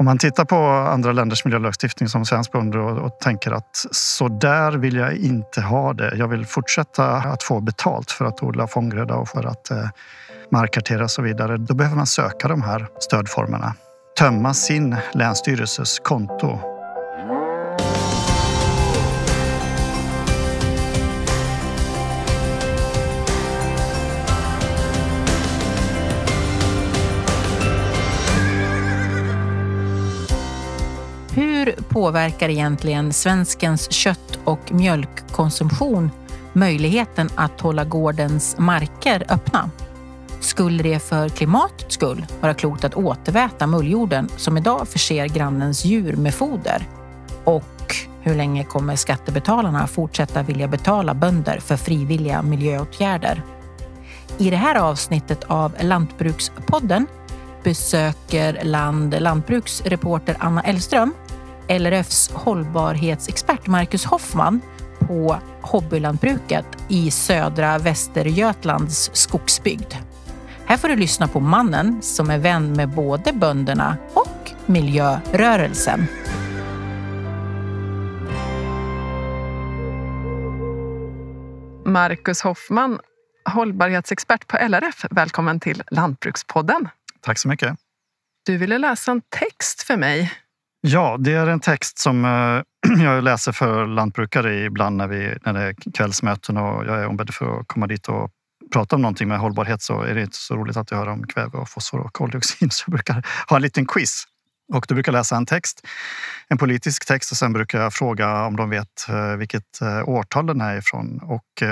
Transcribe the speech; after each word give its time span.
Om 0.00 0.04
man 0.04 0.18
tittar 0.18 0.44
på 0.44 0.56
andra 0.66 1.12
länders 1.12 1.44
miljölagstiftning 1.44 2.08
som 2.08 2.24
svensk 2.24 2.52
bonde 2.52 2.78
och, 2.78 2.98
och 2.98 3.18
tänker 3.18 3.50
att 3.50 3.86
så 3.90 4.28
där 4.28 4.72
vill 4.72 4.96
jag 4.96 5.16
inte 5.16 5.60
ha 5.60 5.92
det. 5.92 6.16
Jag 6.16 6.28
vill 6.28 6.46
fortsätta 6.46 7.06
att 7.06 7.42
få 7.42 7.60
betalt 7.60 8.10
för 8.10 8.24
att 8.24 8.42
odla 8.42 8.66
fånggröda 8.66 9.14
och 9.14 9.28
för 9.28 9.46
att 9.46 9.70
eh, 9.70 9.88
markkartera 10.50 11.04
och 11.04 11.10
så 11.10 11.22
vidare. 11.22 11.56
Då 11.56 11.74
behöver 11.74 11.96
man 11.96 12.06
söka 12.06 12.48
de 12.48 12.62
här 12.62 12.86
stödformerna. 12.98 13.74
Tömma 14.18 14.54
sin 14.54 14.96
länsstyrelses 15.14 15.98
konto 15.98 16.58
påverkar 32.00 32.48
egentligen 32.48 33.12
svenskens 33.12 33.92
kött 33.92 34.38
och 34.44 34.72
mjölkkonsumtion 34.72 36.10
möjligheten 36.52 37.30
att 37.34 37.60
hålla 37.60 37.84
gårdens 37.84 38.58
marker 38.58 39.26
öppna? 39.28 39.70
Skulle 40.40 40.82
det 40.82 40.98
för 40.98 41.28
klimatets 41.28 41.94
skull 41.94 42.26
vara 42.40 42.54
klokt 42.54 42.84
att 42.84 42.94
återväta 42.94 43.66
mulljorden 43.66 44.28
som 44.36 44.56
idag 44.56 44.88
förser 44.88 45.26
grannens 45.26 45.84
djur 45.84 46.16
med 46.16 46.34
foder? 46.34 46.88
Och 47.44 47.96
hur 48.20 48.34
länge 48.34 48.64
kommer 48.64 48.96
skattebetalarna 48.96 49.86
fortsätta 49.86 50.42
vilja 50.42 50.68
betala 50.68 51.14
bönder 51.14 51.58
för 51.60 51.76
frivilliga 51.76 52.42
miljöåtgärder? 52.42 53.42
I 54.38 54.50
det 54.50 54.56
här 54.56 54.74
avsnittet 54.74 55.44
av 55.44 55.74
Lantbrukspodden 55.80 57.06
besöker 57.62 58.64
Land 58.64 59.16
lantbruksreporter 59.20 60.36
Anna 60.38 60.62
Ellström 60.62 61.14
LRFs 61.68 62.30
hållbarhetsexpert 62.30 63.66
Marcus 63.66 64.04
Hoffman 64.04 64.60
på 64.98 65.36
hobbylantbruket 65.62 66.66
i 66.88 67.10
södra 67.10 67.78
Västergötlands 67.78 69.10
skogsbygd. 69.12 69.94
Här 70.66 70.76
får 70.76 70.88
du 70.88 70.96
lyssna 70.96 71.28
på 71.28 71.40
mannen 71.40 72.02
som 72.02 72.30
är 72.30 72.38
vän 72.38 72.72
med 72.72 72.88
både 72.88 73.32
bönderna 73.32 73.96
och 74.14 74.52
miljörörelsen. 74.66 76.06
Marcus 81.84 82.42
Hoffman, 82.42 82.98
hållbarhetsexpert 83.44 84.46
på 84.46 84.56
LRF. 84.56 85.04
Välkommen 85.10 85.60
till 85.60 85.82
Lantbrukspodden. 85.90 86.88
Tack 87.20 87.38
så 87.38 87.48
mycket. 87.48 87.76
Du 88.46 88.56
ville 88.56 88.78
läsa 88.78 89.10
en 89.10 89.22
text 89.28 89.82
för 89.82 89.96
mig. 89.96 90.32
Ja, 90.82 91.16
det 91.20 91.32
är 91.32 91.46
en 91.46 91.60
text 91.60 91.98
som 91.98 92.24
eh, 92.24 93.02
jag 93.04 93.24
läser 93.24 93.52
för 93.52 93.86
lantbrukare 93.86 94.64
ibland 94.64 94.96
när, 94.96 95.06
vi, 95.06 95.34
när 95.44 95.52
det 95.52 95.60
är 95.60 95.74
kvällsmöten 95.94 96.56
och 96.56 96.86
jag 96.86 97.00
är 97.00 97.06
ombedd 97.06 97.34
för 97.34 97.60
att 97.60 97.68
komma 97.68 97.86
dit 97.86 98.08
och 98.08 98.30
prata 98.72 98.96
om 98.96 99.02
någonting 99.02 99.28
med 99.28 99.38
hållbarhet 99.38 99.82
så 99.82 100.02
är 100.02 100.14
det 100.14 100.22
inte 100.22 100.36
så 100.36 100.56
roligt 100.56 100.76
att 100.76 100.90
jag 100.90 100.98
hör 100.98 101.08
om 101.08 101.26
kväve 101.26 101.58
och 101.58 101.68
fosfor 101.68 102.00
och 102.00 102.12
koldioxid. 102.12 102.72
Så 102.72 102.84
jag 102.86 102.92
brukar 102.92 103.26
ha 103.48 103.56
en 103.56 103.62
liten 103.62 103.86
quiz. 103.86 104.24
Och 104.72 104.84
då 104.88 104.94
brukar 104.94 105.12
jag 105.12 105.18
läsa 105.18 105.36
en 105.36 105.46
text, 105.46 105.86
en 106.48 106.58
politisk 106.58 107.06
text 107.06 107.30
och 107.30 107.36
sen 107.36 107.52
brukar 107.52 107.80
jag 107.80 107.94
fråga 107.94 108.44
om 108.44 108.56
de 108.56 108.70
vet 108.70 109.08
eh, 109.08 109.36
vilket 109.36 109.80
eh, 109.80 110.08
årtal 110.08 110.46
den 110.46 110.60
är 110.60 110.78
ifrån. 110.78 111.20
Och 111.22 111.62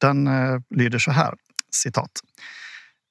den 0.00 0.28
lyder 0.74 0.98
så 0.98 1.10
här, 1.10 1.34
citat. 1.70 2.10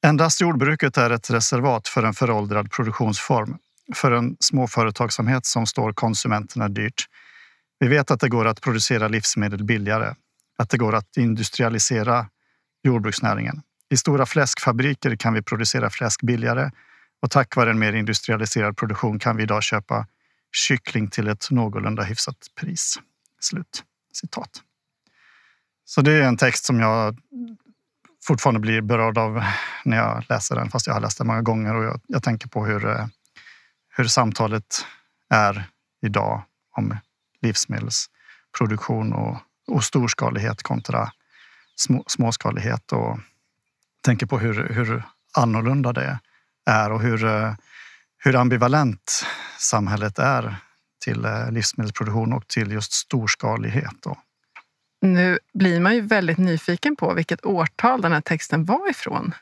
Endast 0.06 0.42
jordbruket 0.42 0.98
är 0.98 1.10
ett 1.10 1.30
reservat 1.30 1.88
för 1.88 2.04
en 2.04 2.14
föråldrad 2.14 2.72
produktionsform, 2.72 3.58
för 3.96 4.12
en 4.12 4.38
småföretagsamhet 4.40 5.46
som 5.46 5.66
står 5.66 5.94
konsumenterna 5.94 6.70
dyrt. 6.70 7.06
Vi 7.80 7.88
vet 7.88 8.12
att 8.12 8.20
det 8.20 8.30
går 8.30 8.46
att 8.46 8.62
producera 8.62 9.08
livsmedel 9.08 9.64
billigare, 9.64 10.14
att 10.58 10.70
det 10.70 10.78
går 10.78 10.96
att 10.96 11.18
industrialisera 11.18 12.30
jordbruksnäringen. 12.84 13.62
I 13.90 13.98
stora 13.98 14.26
fläskfabriker 14.26 15.16
kan 15.16 15.34
vi 15.34 15.42
producera 15.42 15.90
fläsk 15.90 16.22
billigare 16.22 16.72
och 17.22 17.32
tack 17.32 17.56
vare 17.56 17.70
en 17.70 17.80
mer 17.80 17.94
industrialiserad 17.94 18.78
produktion 18.78 19.20
kan 19.20 19.38
vi 19.38 19.44
idag 19.44 19.64
köpa 19.64 20.08
kyckling 20.52 21.10
till 21.10 21.28
ett 21.28 21.52
någorlunda 21.52 22.04
hyfsat 22.04 22.38
pris. 22.60 23.00
Slut 23.40 23.84
citat. 24.14 24.62
Så 25.86 26.02
det 26.02 26.12
är 26.12 26.22
en 26.22 26.38
text 26.38 26.66
som 26.66 26.80
jag 26.80 27.18
fortfarande 28.28 28.60
blir 28.60 28.82
berörd 28.82 29.18
av 29.18 29.44
när 29.86 29.98
jag 29.98 30.24
läser 30.30 30.56
den, 30.56 30.70
fast 30.70 30.88
jag 30.88 30.94
har 30.94 31.02
läst 31.02 31.18
den 31.18 31.28
många 31.28 31.42
gånger 31.42 31.76
och 31.76 31.84
jag, 31.84 32.02
jag 32.08 32.24
tänker 32.24 32.48
på 32.48 32.66
hur, 32.66 32.86
eh, 32.86 33.06
hur 33.98 34.06
samtalet 34.06 34.86
är 35.30 35.64
idag 36.02 36.44
om 36.76 36.98
livsmedelsproduktion 37.42 39.14
och, 39.14 39.38
och 39.68 39.84
storskalighet 39.84 40.64
kontra 40.64 41.12
små, 41.76 42.04
småskalighet 42.08 42.92
och 42.92 43.20
tänker 44.02 44.26
på 44.26 44.40
hur, 44.40 44.70
hur 44.70 45.04
annorlunda 45.38 45.94
det 45.94 46.20
är 46.66 46.92
och 46.92 47.02
hur, 47.02 47.26
eh, 47.26 47.54
hur 48.18 48.36
ambivalent 48.36 49.26
samhället 49.60 50.20
är 50.20 50.56
till 51.06 51.26
eh, 51.26 51.52
livsmedelsproduktion 51.52 52.34
och 52.34 52.48
till 52.48 52.72
just 52.72 52.94
storskalighet. 52.94 54.06
Nu 55.02 55.40
blir 55.54 55.80
man 55.80 55.96
ju 55.96 56.02
väldigt 56.02 56.38
nyfiken 56.38 56.96
på 56.96 57.14
vilket 57.14 57.46
årtal 57.46 58.02
den 58.02 58.12
här 58.12 58.22
texten 58.22 58.66
var 58.66 58.90
ifrån. 58.90 59.34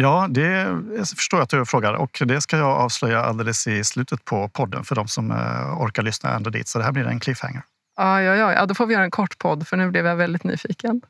Ja, 0.00 0.26
det 0.30 0.48
jag 0.96 1.08
förstår 1.08 1.40
att 1.40 1.48
du 1.48 1.66
frågar 1.66 1.94
och 1.94 2.22
det 2.24 2.40
ska 2.40 2.56
jag 2.56 2.68
avslöja 2.68 3.20
alldeles 3.20 3.66
i 3.66 3.84
slutet 3.84 4.24
på 4.24 4.48
podden 4.48 4.84
för 4.84 4.94
de 4.94 5.08
som 5.08 5.30
eh, 5.30 5.82
orkar 5.82 6.02
lyssna 6.02 6.34
ända 6.34 6.50
dit. 6.50 6.68
Så 6.68 6.78
det 6.78 6.84
här 6.84 6.92
blir 6.92 7.06
en 7.06 7.20
cliffhanger. 7.20 7.62
Ja, 7.96 8.22
ja, 8.22 8.36
ja. 8.36 8.52
ja 8.52 8.66
då 8.66 8.74
får 8.74 8.86
vi 8.86 8.94
göra 8.94 9.04
en 9.04 9.10
kort 9.10 9.38
podd 9.38 9.68
för 9.68 9.76
nu 9.76 9.90
blev 9.90 10.06
jag 10.06 10.16
väldigt 10.16 10.44
nyfiken. 10.44 11.00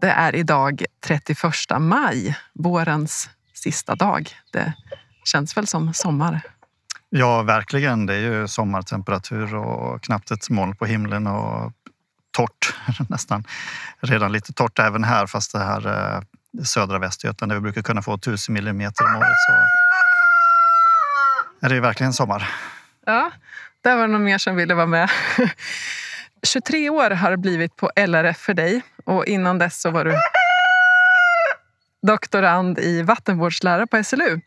Det 0.00 0.10
är 0.10 0.34
idag 0.34 0.84
31 1.06 1.38
maj, 1.78 2.36
vårens 2.52 3.30
sista 3.52 3.94
dag. 3.94 4.30
Det 4.52 4.72
känns 5.24 5.56
väl 5.56 5.66
som 5.66 5.94
sommar? 5.94 6.40
Ja, 7.08 7.42
verkligen. 7.42 8.06
Det 8.06 8.14
är 8.14 8.20
ju 8.20 8.48
sommartemperatur 8.48 9.54
och 9.54 10.02
knappt 10.02 10.30
ett 10.30 10.50
moln 10.50 10.76
på 10.76 10.86
himlen 10.86 11.26
och 11.26 11.72
torrt 12.36 12.74
nästan. 13.08 13.44
Redan 14.00 14.32
lite 14.32 14.52
torrt 14.52 14.78
även 14.78 15.04
här, 15.04 15.26
fast 15.26 15.52
det 15.52 15.58
här 15.58 15.86
eh, 15.86 16.22
södra 16.64 16.98
Västergötland 16.98 17.50
där 17.50 17.56
vi 17.56 17.60
brukar 17.60 17.82
kunna 17.82 18.02
få 18.02 18.18
tusen 18.18 18.52
millimeter 18.52 19.04
om 19.04 19.16
året 19.16 19.28
så 19.46 19.52
är 21.66 21.68
det 21.68 21.80
verkligen 21.80 22.12
sommar. 22.12 22.50
Ja, 23.06 23.30
där 23.82 23.96
var 23.96 24.02
det 24.02 24.12
någon 24.12 24.24
mer 24.24 24.38
som 24.38 24.56
ville 24.56 24.74
vara 24.74 24.86
med. 24.86 25.10
23 26.42 26.90
år 26.90 27.10
har 27.10 27.30
det 27.30 27.36
blivit 27.36 27.76
på 27.76 27.90
LRF 27.96 28.36
för 28.36 28.54
dig 28.54 28.82
och 29.04 29.26
innan 29.26 29.58
dess 29.58 29.80
så 29.80 29.90
var 29.90 30.04
du 30.04 30.14
doktorand 32.06 32.78
i 32.78 33.02
vattenvårdslära 33.02 33.86
på 33.86 34.04
SLU. 34.04 34.40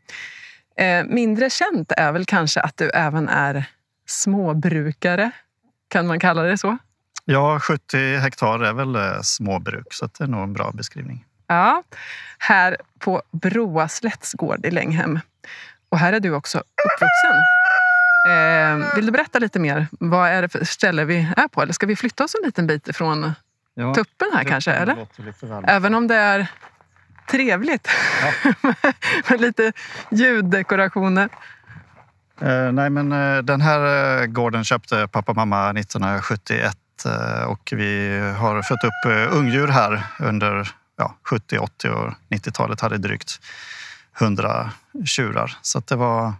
Eh, 0.77 1.05
mindre 1.05 1.49
känt 1.49 1.91
är 1.97 2.11
väl 2.11 2.25
kanske 2.25 2.61
att 2.61 2.77
du 2.77 2.89
även 2.89 3.29
är 3.29 3.65
småbrukare. 4.07 5.31
Kan 5.89 6.07
man 6.07 6.19
kalla 6.19 6.41
det 6.41 6.57
så? 6.57 6.77
Ja, 7.29 7.59
70 7.59 8.17
hektar 8.17 8.59
är 8.59 8.73
väl 8.73 8.95
eh, 8.95 9.21
småbruk, 9.21 9.88
så 9.89 10.09
det 10.17 10.23
är 10.23 10.27
nog 10.27 10.43
en 10.43 10.53
bra 10.53 10.71
beskrivning. 10.71 11.25
Ja, 11.47 11.83
här 12.38 12.77
på 12.99 13.21
Broa 13.31 13.88
slättsgård 13.88 14.65
i 14.65 14.71
Länghem. 14.71 15.19
Och 15.89 15.99
här 15.99 16.13
är 16.13 16.19
du 16.19 16.33
också 16.33 16.57
uppvuxen. 16.57 17.38
Eh, 18.29 18.95
vill 18.95 19.05
du 19.05 19.11
berätta 19.11 19.39
lite 19.39 19.59
mer? 19.59 19.88
Vad 19.91 20.29
är 20.29 20.41
det 20.41 20.49
för 20.49 20.65
ställe 20.65 21.05
vi 21.05 21.27
är 21.38 21.47
på? 21.47 21.61
Eller 21.61 21.73
ska 21.73 21.85
vi 21.85 21.95
flytta 21.95 22.23
oss 22.23 22.35
en 22.35 22.45
liten 22.45 22.67
bit 22.67 22.88
ifrån 22.88 23.33
ja, 23.73 23.94
tuppen 23.94 24.27
här 24.33 24.44
kanske? 24.44 24.71
Eller? 24.71 25.07
Även 25.63 25.95
om 25.95 26.07
det 26.07 26.15
är 26.15 26.47
trevligt 27.31 27.89
ja. 28.21 28.53
med 29.29 29.41
lite 29.41 29.73
ljuddekorationer. 30.11 31.29
Eh, 32.41 32.71
nej, 32.71 32.89
men 32.89 33.12
eh, 33.12 33.44
den 33.44 33.62
här 33.62 34.21
eh, 34.21 34.25
gården 34.25 34.63
köpte 34.63 35.07
pappa 35.07 35.31
och 35.31 35.35
mamma 35.35 35.69
1971 35.69 36.63
eh, 36.63 36.71
Eh, 37.05 37.44
och 37.44 37.73
vi 37.75 38.19
har 38.39 38.61
fött 38.61 38.83
upp 38.83 39.11
eh, 39.11 39.38
ungdjur 39.38 39.67
här 39.67 40.03
under 40.19 40.69
ja, 40.97 41.15
70, 41.23 41.57
80 41.57 41.89
och 41.89 42.13
90-talet. 42.29 42.81
hade 42.81 42.97
drygt 42.97 43.39
100 44.19 44.71
tjurar. 45.05 45.57
Så 45.61 45.79
det, 45.79 45.95
var, 45.95 46.33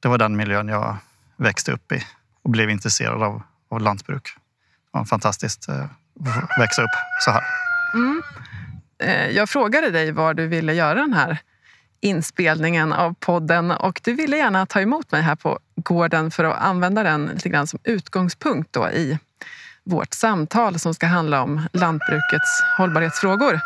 det 0.00 0.08
var 0.08 0.18
den 0.18 0.36
miljön 0.36 0.68
jag 0.68 0.96
växte 1.36 1.72
upp 1.72 1.92
i 1.92 2.06
och 2.42 2.50
blev 2.50 2.70
intresserad 2.70 3.22
av, 3.22 3.42
av 3.68 3.80
lantbruk. 3.80 4.24
Det 4.92 4.98
var 4.98 5.04
fantastiskt 5.04 5.68
eh, 5.68 5.84
att 5.84 6.60
växa 6.60 6.82
upp 6.82 6.90
så 7.24 7.30
här. 7.30 7.44
Mm. 7.94 8.22
Jag 9.34 9.48
frågade 9.48 9.90
dig 9.90 10.12
var 10.12 10.34
du 10.34 10.46
ville 10.46 10.74
göra 10.74 10.94
den 10.94 11.12
här 11.12 11.38
inspelningen 12.00 12.92
av 12.92 13.14
podden 13.20 13.70
och 13.70 14.00
du 14.04 14.12
ville 14.12 14.36
gärna 14.36 14.66
ta 14.66 14.80
emot 14.80 15.12
mig 15.12 15.22
här 15.22 15.36
på 15.36 15.58
gården 15.76 16.30
för 16.30 16.44
att 16.44 16.62
använda 16.62 17.02
den 17.02 17.26
lite 17.26 17.48
grann 17.48 17.66
som 17.66 17.78
utgångspunkt 17.84 18.72
då 18.72 18.88
i 18.90 19.18
vårt 19.84 20.14
samtal 20.14 20.78
som 20.78 20.94
ska 20.94 21.06
handla 21.06 21.42
om 21.42 21.68
lantbrukets 21.72 22.62
hållbarhetsfrågor. 22.78 23.60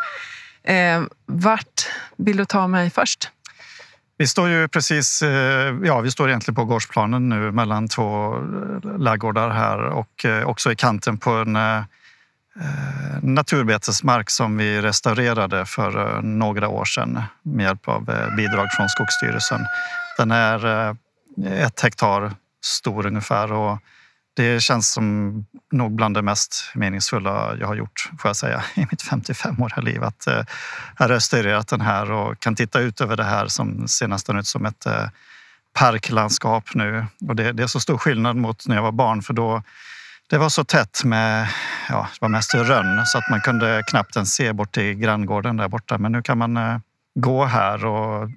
Eh, 0.63 1.01
vart 1.25 1.87
vill 2.17 2.37
du 2.37 2.45
ta 2.45 2.67
mig 2.67 2.89
först? 2.89 3.31
Vi 4.17 4.27
står 4.27 4.49
ju 4.49 4.67
precis, 4.67 5.21
eh, 5.21 5.75
ja 5.83 5.99
vi 6.01 6.11
står 6.11 6.29
egentligen 6.29 6.55
på 6.55 6.65
gårdsplanen 6.65 7.29
nu 7.29 7.51
mellan 7.51 7.87
två 7.87 8.35
eh, 8.35 9.51
här 9.51 9.79
och 9.79 10.25
eh, 10.25 10.47
också 10.47 10.71
i 10.71 10.75
kanten 10.75 11.17
på 11.17 11.29
en 11.29 11.55
eh, 11.55 11.83
naturbetesmark 13.21 14.29
som 14.29 14.57
vi 14.57 14.81
restaurerade 14.81 15.65
för 15.65 16.21
några 16.21 16.67
år 16.67 16.85
sedan 16.85 17.23
med 17.43 17.63
hjälp 17.63 17.87
av 17.87 18.05
bidrag 18.37 18.67
från 18.71 18.89
Skogsstyrelsen. 18.89 19.61
Den 20.17 20.31
är 20.31 20.95
ett 21.47 21.81
hektar 21.81 22.31
stor 22.63 23.05
ungefär 23.05 23.51
och 23.51 23.79
det 24.35 24.59
känns 24.61 24.91
som 24.91 25.45
nog 25.71 25.95
bland 25.95 26.15
det 26.15 26.21
mest 26.21 26.71
meningsfulla 26.73 27.55
jag 27.59 27.67
har 27.67 27.75
gjort, 27.75 28.09
får 28.19 28.29
jag 28.29 28.35
säga, 28.35 28.63
i 28.75 28.79
mitt 28.79 29.03
55-åriga 29.03 29.81
liv. 29.81 30.03
Att 30.03 30.27
eh, 30.27 30.43
har 30.95 31.07
restaurerat 31.07 31.67
den 31.67 31.81
här 31.81 32.11
och 32.11 32.39
kan 32.39 32.55
titta 32.55 32.79
ut 32.79 33.01
över 33.01 33.17
det 33.17 33.23
här 33.23 33.47
som 33.47 33.87
ser 33.87 34.07
nästan 34.07 34.37
ut 34.37 34.47
som 34.47 34.65
ett 34.65 34.85
eh, 34.85 35.07
parklandskap 35.73 36.63
nu. 36.73 37.05
Och 37.27 37.35
det, 37.35 37.51
det, 37.51 37.63
är 37.63 37.67
så 37.67 37.79
stor 37.79 37.97
skillnad 37.97 38.35
mot 38.35 38.67
när 38.67 38.75
jag 38.75 38.83
var 38.83 38.91
barn 38.91 39.21
för 39.21 39.33
då 39.33 39.63
det 40.29 40.37
var 40.37 40.49
så 40.49 40.63
tätt 40.63 41.03
med, 41.03 41.47
ja, 41.89 42.07
det 42.13 42.21
var 42.21 42.29
mest 42.29 42.53
rönn 42.55 43.05
så 43.05 43.17
att 43.17 43.29
man 43.29 43.41
kunde 43.41 43.83
knappt 43.89 44.15
ens 44.15 44.33
se 44.33 44.53
bort 44.53 44.71
till 44.71 44.93
granngården 44.93 45.57
där 45.57 45.67
borta. 45.67 45.97
Men 45.97 46.11
nu 46.11 46.21
kan 46.21 46.37
man 46.37 46.57
eh, 46.57 46.77
gå 47.15 47.45
här 47.45 47.85
och 47.85 48.29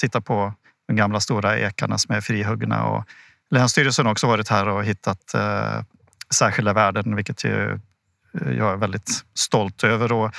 titta 0.00 0.20
på 0.20 0.52
de 0.88 0.96
gamla 0.96 1.20
stora 1.20 1.58
ekarna 1.58 1.98
som 1.98 2.14
är 2.14 2.20
frihuggna 2.20 2.84
och 2.84 3.04
Länsstyrelsen 3.50 4.06
har 4.06 4.12
också 4.12 4.26
varit 4.26 4.48
här 4.48 4.68
och 4.68 4.84
hittat 4.84 5.34
eh, 5.34 5.82
särskilda 6.30 6.72
värden, 6.72 7.16
vilket 7.16 7.44
ju, 7.44 7.72
eh, 8.34 8.52
jag 8.52 8.72
är 8.72 8.76
väldigt 8.76 9.24
stolt 9.34 9.84
över. 9.84 10.12
Och 10.12 10.34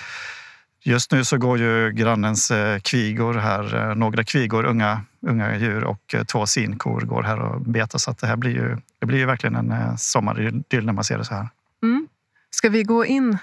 just 0.82 1.12
nu 1.12 1.26
så 1.26 1.38
går 1.38 1.60
ju 1.60 1.92
grannens 1.92 2.52
eh, 2.52 2.80
kvigor 2.80 3.34
här, 3.34 3.76
eh, 3.76 3.96
några 3.96 4.24
kvigor, 4.24 4.66
unga, 4.66 5.02
unga 5.22 5.58
djur 5.58 5.84
och 5.84 6.16
två 6.28 6.46
sinkor 6.46 7.02
går 7.02 7.24
här 7.24 7.40
och 7.40 7.62
betar. 7.62 8.00
Så 8.00 8.12
att 8.12 8.18
det 8.18 8.28
här 8.28 8.36
blir 8.36 8.52
ju, 8.52 8.78
det 9.00 9.06
blir 9.06 9.18
ju 9.18 9.26
verkligen 9.26 9.56
en 9.56 9.98
sommaridyll 9.98 10.86
när 10.86 10.94
man 10.94 11.04
ser 11.04 11.18
det 11.18 11.26
så 11.26 11.36
här. 11.36 11.50
Mm. 11.84 12.08
Ska 12.50 12.70
vi 12.70 12.84
gå 12.84 13.06
in? 13.06 13.38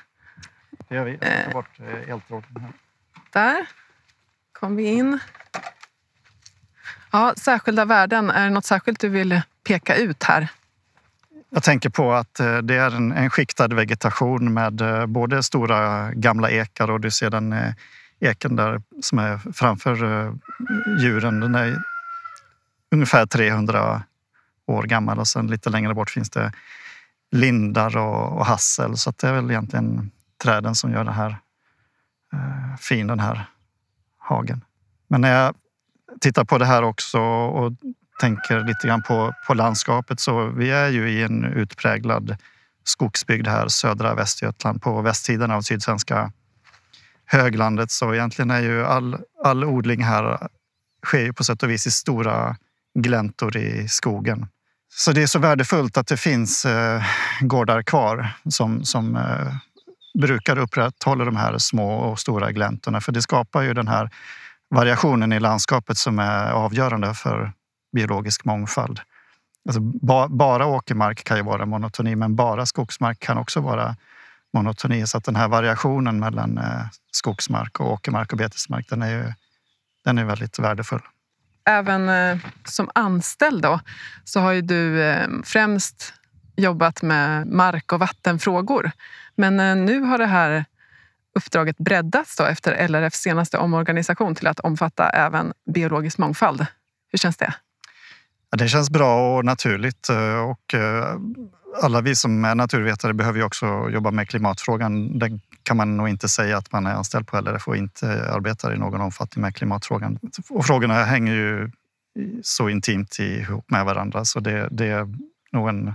Det 0.89 0.95
gör 0.95 1.05
vi. 1.05 1.19
Ta 1.19 1.53
bort 1.53 1.79
eltråden. 2.09 2.63
Här. 2.63 2.73
Där 3.33 3.67
kom 4.53 4.77
vi 4.77 4.85
in. 4.85 5.19
Ja, 7.11 7.35
särskilda 7.37 7.85
värden, 7.85 8.31
är 8.31 8.45
det 8.45 8.51
något 8.51 8.65
särskilt 8.65 9.01
du 9.01 9.09
vill 9.09 9.41
peka 9.67 9.97
ut 9.97 10.23
här? 10.23 10.49
Jag 11.51 11.63
tänker 11.63 11.91
på 11.91 12.13
att 12.13 12.41
eh, 12.41 12.59
det 12.59 12.75
är 12.75 12.97
en, 12.97 13.13
en 13.13 13.31
skiktad 13.31 13.69
vegetation 13.69 14.55
med 14.55 14.81
eh, 14.81 15.07
både 15.07 15.43
stora 15.43 16.13
gamla 16.13 16.51
ekar 16.51 16.91
och 16.91 17.01
du 17.01 17.11
ser 17.11 17.31
den 17.31 17.53
eh, 17.53 17.73
eken 18.21 18.57
där 18.57 18.83
som 19.03 19.19
är 19.19 19.53
framför 19.53 19.97
djuren. 21.01 21.41
Den 21.41 21.55
är 21.55 21.83
ungefär 22.91 23.27
300 23.27 24.03
år 24.67 24.83
gammal 24.83 25.19
och 25.19 25.29
sen 25.29 25.47
lite 25.47 25.71
längre 25.71 25.95
bort 25.95 26.11
finns 26.11 26.31
det 26.31 26.53
lindar 27.31 27.97
och, 27.97 28.39
och 28.39 28.47
hassel. 28.47 28.97
Så 28.97 29.13
det 29.17 29.29
är 29.29 29.33
väl 29.33 29.51
egentligen 29.51 30.11
träden 30.43 30.75
som 30.75 30.93
gör 30.93 31.05
det 31.05 31.13
här 31.13 31.37
fin, 32.81 33.07
den 33.07 33.21
här 33.21 33.45
hagen. 34.19 34.65
Men 35.09 35.21
när 35.21 35.43
jag 35.43 35.55
tittar 36.21 36.45
på 36.45 36.59
det 36.59 36.67
här 36.67 36.83
också 36.83 37.21
och 37.21 37.73
tänker 38.21 38.61
lite 38.65 38.87
grann 38.87 39.03
på, 39.03 39.33
på 39.47 39.55
landskapet 39.55 40.21
så 40.21 40.47
vi 40.47 40.71
är 40.71 40.89
ju 40.89 41.11
i 41.11 41.23
en 41.23 41.45
utpräglad 41.45 42.37
skogsbygd 42.85 43.47
här, 43.47 43.69
södra 43.69 44.15
Västergötland 44.15 44.83
på 44.83 45.03
västsidan 45.03 45.51
av 45.51 45.63
sydsvenska 45.63 46.33
höglandet. 47.27 47.91
Så 47.91 48.15
egentligen 48.15 48.51
är 48.51 48.61
ju 48.61 48.85
all, 48.85 49.17
all 49.45 49.65
odling 49.65 50.05
här 50.05 50.49
sker 51.07 51.21
ju 51.21 51.33
på 51.33 51.45
sätt 51.45 51.63
och 51.63 51.71
vis 51.71 51.87
i 51.87 51.91
stora 51.91 52.57
gläntor 52.95 53.57
i 53.57 53.89
skogen. 53.89 54.47
Så 54.89 55.13
det 55.13 55.23
är 55.23 55.27
så 55.27 55.39
värdefullt 55.39 55.97
att 55.97 56.07
det 56.07 56.17
finns 56.17 56.65
eh, 56.65 57.03
gårdar 57.41 57.83
kvar 57.83 58.29
som, 58.51 58.85
som 58.85 59.17
eh, 59.17 59.55
brukar 60.19 60.59
upprätthålla 60.59 61.25
de 61.25 61.37
här 61.37 61.59
små 61.59 61.97
och 61.97 62.19
stora 62.19 62.53
gläntorna. 62.53 63.01
För 63.01 63.13
det 63.13 63.23
skapar 63.23 63.63
ju 63.63 63.75
den 63.75 63.89
här 63.89 64.11
variationen 64.71 65.33
i 65.33 65.41
landskapet 65.41 65.99
som 65.99 66.19
är 66.19 66.51
avgörande 66.51 67.15
för 67.15 67.53
biologisk 67.97 68.45
mångfald. 68.45 69.01
Alltså 69.69 69.81
ba, 69.81 70.29
bara 70.29 70.67
åkermark 70.67 71.25
kan 71.25 71.37
ju 71.37 71.43
vara 71.43 71.67
monotoni, 71.67 72.17
men 72.17 72.37
bara 72.37 72.67
skogsmark 72.67 73.21
kan 73.21 73.39
också 73.39 73.61
vara 73.61 73.97
monotoni. 74.53 75.07
Så 75.07 75.19
att 75.19 75.25
den 75.25 75.37
här 75.37 75.49
variationen 75.49 76.21
mellan 76.21 76.59
eh, 76.59 76.87
skogsmark 77.13 77.81
och 77.81 77.93
åkermark 77.93 78.33
och 78.33 78.39
betesmark, 78.39 78.89
den 78.89 79.03
är 79.03 79.11
ju 79.11 79.33
den 80.05 80.19
är 80.19 80.25
väldigt 80.25 80.59
värdefull. 80.59 81.01
Även 81.65 82.09
eh, 82.09 82.39
som 82.65 82.91
anställd 82.95 83.63
då, 83.63 83.81
så 84.25 84.41
har 84.41 84.53
ju 84.53 84.61
du 84.61 85.03
eh, 85.03 85.29
främst 85.45 86.15
jobbat 86.57 87.03
med 87.03 87.47
mark 87.47 87.93
och 87.93 87.99
vattenfrågor. 87.99 88.91
Men 89.35 89.85
nu 89.85 90.01
har 90.01 90.19
det 90.19 90.27
här 90.27 90.65
uppdraget 91.37 91.79
breddats 91.79 92.37
då 92.37 92.45
efter 92.45 92.89
LRFs 92.89 93.21
senaste 93.21 93.59
omorganisation 93.59 94.35
till 94.35 94.47
att 94.47 94.61
omfatta 94.61 95.11
även 95.11 95.53
biologisk 95.75 96.19
mångfald. 96.19 96.67
Hur 97.13 97.19
känns 97.19 97.37
det? 97.37 97.55
Ja, 98.51 98.57
det 98.57 98.69
känns 98.69 98.91
bra 98.91 99.37
och 99.37 99.45
naturligt 99.45 100.09
eh, 100.09 100.51
och 100.51 100.75
eh, 100.75 101.17
alla 101.83 102.01
vi 102.01 102.17
som 102.17 102.45
är 102.45 102.55
naturvetare 102.55 103.15
behöver 103.15 103.39
ju 103.39 103.45
också 103.45 103.91
jobba 103.91 104.11
med 104.11 104.29
klimatfrågan. 104.29 105.19
Den 105.19 105.41
kan 105.63 105.77
man 105.77 105.97
nog 105.97 106.09
inte 106.09 106.29
säga 106.29 106.59
att 106.59 106.73
man 106.73 106.87
är 106.87 106.95
anställd 106.95 107.27
på 107.27 107.41
LRF 107.41 107.69
och 107.69 107.77
inte 107.77 108.33
arbetar 108.33 108.75
i 108.75 108.79
någon 108.79 109.01
omfattning 109.01 109.43
med 109.43 109.57
klimatfrågan. 109.57 110.19
Och 110.51 110.67
frågorna 110.67 111.05
hänger 111.05 111.33
ju 111.33 111.71
så 112.43 112.69
intimt 112.69 113.19
ihop 113.19 113.71
med 113.71 113.85
varandra 113.85 114.25
så 114.25 114.41
det, 114.41 114.69
det 114.71 114.87
är 114.87 115.09
nog 115.53 115.69
en 115.69 115.95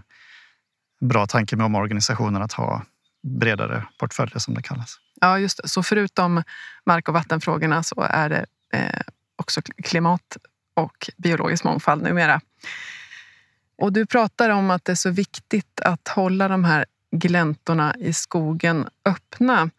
bra 1.01 1.27
tanke 1.27 1.55
med 1.55 1.65
omorganisationen 1.65 2.41
att 2.41 2.53
ha 2.53 2.81
bredare 3.23 3.85
portföljer 3.99 4.39
som 4.39 4.53
det 4.53 4.61
kallas. 4.61 4.95
Ja, 5.21 5.39
just 5.39 5.59
det. 5.63 5.67
Så 5.67 5.83
förutom 5.83 6.43
mark 6.85 7.07
och 7.07 7.13
vattenfrågorna 7.13 7.83
så 7.83 8.01
är 8.01 8.29
det 8.29 8.45
eh, 8.73 9.01
också 9.35 9.61
klimat 9.83 10.37
och 10.73 11.09
biologisk 11.17 11.63
mångfald 11.63 12.03
numera. 12.03 12.41
Och 13.77 13.93
du 13.93 14.05
pratar 14.05 14.49
om 14.49 14.71
att 14.71 14.85
det 14.85 14.91
är 14.91 14.95
så 14.95 15.09
viktigt 15.09 15.79
att 15.81 16.07
hålla 16.07 16.47
de 16.47 16.63
här 16.63 16.85
gläntorna 17.11 17.95
i 17.99 18.13
skogen 18.13 18.89
öppna. 19.05 19.69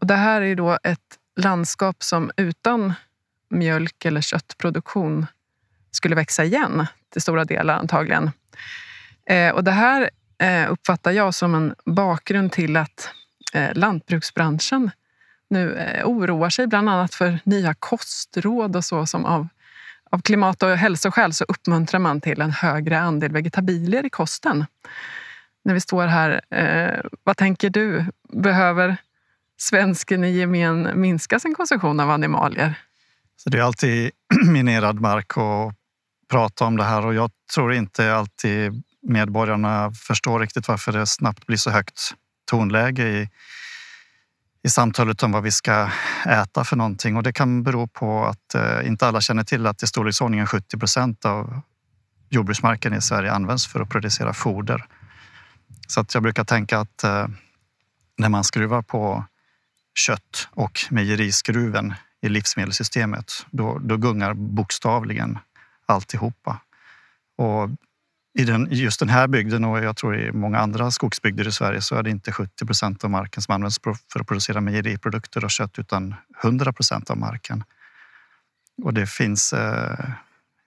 Och 0.00 0.06
det 0.06 0.14
här 0.14 0.42
är 0.42 0.54
då 0.54 0.78
ett 0.82 1.18
landskap 1.36 2.02
som 2.02 2.30
utan 2.36 2.94
mjölk 3.50 4.04
eller 4.04 4.20
köttproduktion 4.20 5.26
skulle 5.90 6.14
växa 6.14 6.44
igen 6.44 6.86
till 7.12 7.22
stora 7.22 7.44
delar 7.44 7.74
antagligen. 7.74 8.30
Eh, 9.30 9.54
och 9.54 9.64
det 9.64 9.70
här 9.70 10.10
eh, 10.38 10.72
uppfattar 10.72 11.10
jag 11.10 11.34
som 11.34 11.54
en 11.54 11.74
bakgrund 11.84 12.52
till 12.52 12.76
att 12.76 13.10
eh, 13.54 13.74
lantbruksbranschen 13.74 14.90
nu 15.50 15.92
oroar 16.04 16.50
sig 16.50 16.66
bland 16.66 16.88
annat 16.88 17.14
för 17.14 17.38
nya 17.44 17.74
kostråd 17.74 18.76
och 18.76 18.84
så 18.84 19.06
som 19.06 19.24
av 19.24 19.48
av 20.10 20.22
klimat 20.22 20.62
och 20.62 20.76
hälsoskäl 20.76 21.32
så 21.32 21.44
uppmuntrar 21.44 22.00
man 22.00 22.20
till 22.20 22.40
en 22.40 22.50
högre 22.50 23.00
andel 23.00 23.32
vegetabilier 23.32 24.06
i 24.06 24.10
kosten. 24.10 24.66
När 25.64 25.74
vi 25.74 25.80
står 25.80 26.06
här, 26.06 26.40
eh, 26.50 27.00
vad 27.24 27.36
tänker 27.36 27.70
du? 27.70 28.04
Behöver 28.32 28.96
svensken 29.58 30.24
i 30.24 30.30
gemen 30.30 30.90
minska 30.94 31.40
sin 31.40 31.54
konsumtion 31.54 32.00
av 32.00 32.10
animalier? 32.10 32.74
Så 33.36 33.50
det 33.50 33.58
är 33.58 33.62
alltid 33.62 34.10
minerad 34.46 35.00
mark 35.00 35.38
att 35.38 35.74
prata 36.30 36.64
om 36.64 36.76
det 36.76 36.84
här 36.84 37.06
och 37.06 37.14
jag 37.14 37.30
tror 37.54 37.74
inte 37.74 38.14
alltid 38.14 38.82
medborgarna 39.02 39.92
förstår 39.92 40.40
riktigt 40.40 40.68
varför 40.68 40.92
det 40.92 41.06
snabbt 41.06 41.46
blir 41.46 41.56
så 41.56 41.70
högt 41.70 42.14
tonläge 42.50 43.02
i 43.02 43.28
i 44.62 44.68
samtalet 44.68 45.22
om 45.22 45.32
vad 45.32 45.42
vi 45.42 45.50
ska 45.50 45.90
äta 46.26 46.64
för 46.64 46.76
någonting. 46.76 47.16
Och 47.16 47.22
det 47.22 47.32
kan 47.32 47.62
bero 47.62 47.86
på 47.86 48.24
att 48.24 48.54
eh, 48.54 48.86
inte 48.86 49.06
alla 49.06 49.20
känner 49.20 49.44
till 49.44 49.66
att 49.66 49.82
i 49.82 49.86
storleksordningen 49.86 50.46
70 50.46 50.78
procent 50.78 51.24
av 51.24 51.60
jordbruksmarken 52.30 52.94
i 52.94 53.00
Sverige 53.00 53.32
används 53.32 53.66
för 53.66 53.80
att 53.80 53.88
producera 53.88 54.32
foder. 54.32 54.84
Så 55.86 56.00
att 56.00 56.14
jag 56.14 56.22
brukar 56.22 56.44
tänka 56.44 56.78
att 56.78 57.04
eh, 57.04 57.26
när 58.18 58.28
man 58.28 58.44
skruvar 58.44 58.82
på 58.82 59.24
kött 59.94 60.48
och 60.50 60.80
mejeriskruven 60.90 61.94
i 62.22 62.28
livsmedelssystemet, 62.28 63.32
då, 63.50 63.78
då 63.78 63.96
gungar 63.96 64.34
bokstavligen 64.34 65.38
alltihopa. 65.86 66.60
Och 67.36 67.70
i 68.38 68.44
den, 68.44 68.68
just 68.70 69.00
den 69.00 69.08
här 69.08 69.26
bygden 69.26 69.64
och 69.64 69.78
jag 69.78 69.96
tror 69.96 70.16
i 70.16 70.32
många 70.32 70.58
andra 70.58 70.90
skogsbygder 70.90 71.48
i 71.48 71.52
Sverige 71.52 71.80
så 71.80 71.94
är 71.94 72.02
det 72.02 72.10
inte 72.10 72.32
70 72.32 72.66
procent 72.66 73.04
av 73.04 73.10
marken 73.10 73.42
som 73.42 73.54
används 73.54 73.80
för 74.12 74.20
att 74.20 74.26
producera 74.26 74.60
mejeriprodukter 74.60 75.44
och 75.44 75.50
kött 75.50 75.78
utan 75.78 76.14
100 76.42 76.72
procent 76.72 77.10
av 77.10 77.18
marken. 77.18 77.64
Och 78.82 78.94
det 78.94 79.06
finns 79.06 79.52
eh, 79.52 80.10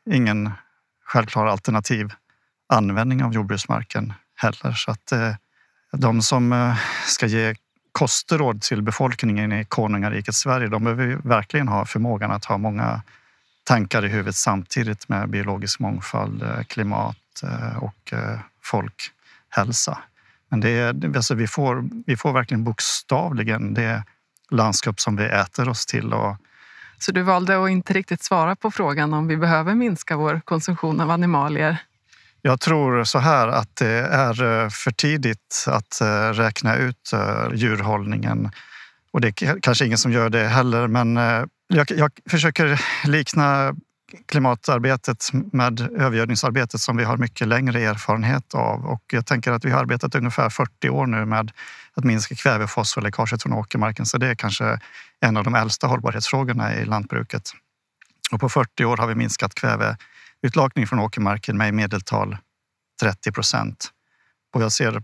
ingen 0.09 0.51
självklar 1.05 1.45
alternativ 1.45 2.13
användning 2.69 3.23
av 3.23 3.33
jordbruksmarken 3.33 4.13
heller. 4.35 4.71
Så 4.71 4.91
att 4.91 5.11
eh, 5.11 5.35
de 5.91 6.21
som 6.21 6.53
eh, 6.53 6.75
ska 7.05 7.25
ge 7.25 7.55
kostråd 7.91 8.61
till 8.61 8.81
befolkningen 8.81 9.51
i 9.51 9.65
konungariket 9.65 10.35
Sverige, 10.35 10.67
de 10.67 10.83
behöver 10.83 11.15
verkligen 11.23 11.67
ha 11.67 11.85
förmågan 11.85 12.31
att 12.31 12.45
ha 12.45 12.57
många 12.57 13.01
tankar 13.63 14.05
i 14.05 14.07
huvudet 14.07 14.35
samtidigt 14.35 15.09
med 15.09 15.29
biologisk 15.29 15.79
mångfald, 15.79 16.43
eh, 16.43 16.63
klimat 16.63 17.17
och 17.81 18.13
folkhälsa. 18.63 19.97
Men 20.49 20.59
det 20.59 20.69
är, 20.69 21.15
alltså 21.15 21.35
vi, 21.35 21.47
får, 21.47 21.89
vi 22.05 22.17
får 22.17 22.33
verkligen 22.33 22.63
bokstavligen 22.63 23.73
det 23.73 24.03
landskap 24.51 24.99
som 24.99 25.15
vi 25.15 25.25
äter 25.25 25.69
oss 25.69 25.85
till. 25.85 26.13
Och... 26.13 26.37
Så 26.97 27.11
du 27.11 27.21
valde 27.21 27.63
att 27.63 27.69
inte 27.69 27.93
riktigt 27.93 28.23
svara 28.23 28.55
på 28.55 28.71
frågan 28.71 29.13
om 29.13 29.27
vi 29.27 29.37
behöver 29.37 29.75
minska 29.75 30.17
vår 30.17 30.41
konsumtion 30.45 31.01
av 31.01 31.11
animalier? 31.11 31.77
Jag 32.41 32.59
tror 32.59 33.03
så 33.03 33.19
här 33.19 33.47
att 33.47 33.75
det 33.75 34.07
är 34.07 34.69
för 34.69 34.91
tidigt 34.91 35.65
att 35.67 36.01
räkna 36.33 36.75
ut 36.75 37.11
djurhållningen. 37.53 38.51
Och 39.11 39.21
det 39.21 39.41
är 39.41 39.59
kanske 39.59 39.85
ingen 39.85 39.97
som 39.97 40.11
gör 40.11 40.29
det 40.29 40.47
heller, 40.47 40.87
men 40.87 41.15
jag, 41.67 41.91
jag 41.91 42.11
försöker 42.29 42.81
likna 43.05 43.75
klimatarbetet 44.25 45.29
med 45.33 45.81
övergödningsarbetet 45.81 46.81
som 46.81 46.97
vi 46.97 47.03
har 47.03 47.17
mycket 47.17 47.47
längre 47.47 47.81
erfarenhet 47.81 48.53
av. 48.53 48.85
Och 48.85 49.03
jag 49.11 49.25
tänker 49.25 49.51
att 49.51 49.65
vi 49.65 49.71
har 49.71 49.79
arbetat 49.79 50.15
ungefär 50.15 50.49
40 50.49 50.89
år 50.89 51.05
nu 51.05 51.25
med 51.25 51.51
att 51.93 52.03
minska 52.03 52.35
kväve 52.35 52.63
och 52.63 52.69
fosforläckaget 52.69 53.43
från 53.43 53.53
åkermarken. 53.53 54.05
Så 54.05 54.17
det 54.17 54.27
är 54.27 54.35
kanske 54.35 54.79
en 55.19 55.37
av 55.37 55.43
de 55.43 55.55
äldsta 55.55 55.87
hållbarhetsfrågorna 55.87 56.75
i 56.75 56.85
lantbruket. 56.85 57.51
Och 58.31 58.39
på 58.39 58.49
40 58.49 58.85
år 58.85 58.97
har 58.97 59.07
vi 59.07 59.15
minskat 59.15 59.55
kväveutlakning 59.55 60.87
från 60.87 60.99
åkermarken 60.99 61.57
med 61.57 61.69
i 61.69 61.71
medeltal 61.71 62.37
30 63.01 63.31
procent. 63.31 63.91
Och 64.53 64.61
jag 64.61 64.71
ser, 64.71 64.91
när 64.91 65.01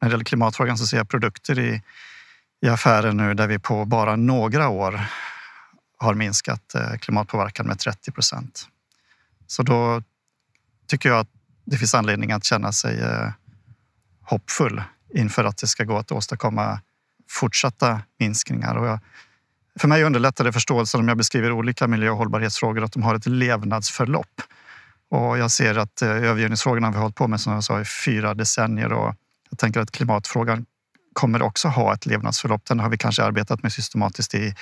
det 0.00 0.10
gäller 0.10 0.24
klimatfrågan 0.24 0.78
så 0.78 0.86
ser 0.86 0.96
jag 0.96 1.08
produkter 1.08 1.58
i, 1.58 1.82
i 2.62 2.68
affären 2.68 3.16
nu 3.16 3.34
där 3.34 3.46
vi 3.46 3.58
på 3.58 3.84
bara 3.84 4.16
några 4.16 4.68
år 4.68 5.00
har 6.04 6.14
minskat 6.14 6.74
eh, 6.74 6.96
klimatpåverkan 6.96 7.66
med 7.66 7.78
30 7.78 8.12
procent. 8.12 8.68
Så 9.46 9.62
då 9.62 10.02
tycker 10.86 11.08
jag 11.08 11.18
att 11.18 11.28
det 11.64 11.76
finns 11.76 11.94
anledning 11.94 12.32
att 12.32 12.44
känna 12.44 12.72
sig 12.72 13.00
eh, 13.00 13.28
hoppfull 14.22 14.82
inför 15.14 15.44
att 15.44 15.56
det 15.56 15.66
ska 15.66 15.84
gå 15.84 15.96
att 15.96 16.12
åstadkomma 16.12 16.80
fortsatta 17.30 18.00
minskningar. 18.18 18.74
Och 18.74 18.86
jag, 18.86 18.98
för 19.80 19.88
mig 19.88 20.04
underlättar 20.04 20.44
det 20.44 20.52
förståelsen 20.52 21.00
om 21.00 21.08
jag 21.08 21.16
beskriver 21.16 21.52
olika 21.52 21.86
miljö 21.86 22.10
och 22.10 22.16
hållbarhetsfrågor 22.16 22.84
att 22.84 22.92
de 22.92 23.02
har 23.02 23.14
ett 23.14 23.26
levnadsförlopp. 23.26 24.42
Och 25.10 25.38
jag 25.38 25.50
ser 25.50 25.78
att 25.78 26.02
eh, 26.02 26.08
övergödningsfrågorna 26.08 26.86
har 26.86 26.92
vi 26.92 26.98
hållit 26.98 27.16
på 27.16 27.28
med 27.28 27.40
som 27.40 27.52
jag 27.52 27.64
sa 27.64 27.80
i 27.80 27.84
fyra 27.84 28.34
decennier 28.34 28.92
och 28.92 29.14
jag 29.50 29.58
tänker 29.58 29.80
att 29.80 29.90
klimatfrågan 29.90 30.66
kommer 31.12 31.42
också 31.42 31.68
ha 31.68 31.94
ett 31.94 32.06
levnadsförlopp. 32.06 32.64
Den 32.64 32.80
har 32.80 32.88
vi 32.88 32.98
kanske 32.98 33.24
arbetat 33.24 33.62
med 33.62 33.72
systematiskt 33.72 34.34
i 34.34 34.54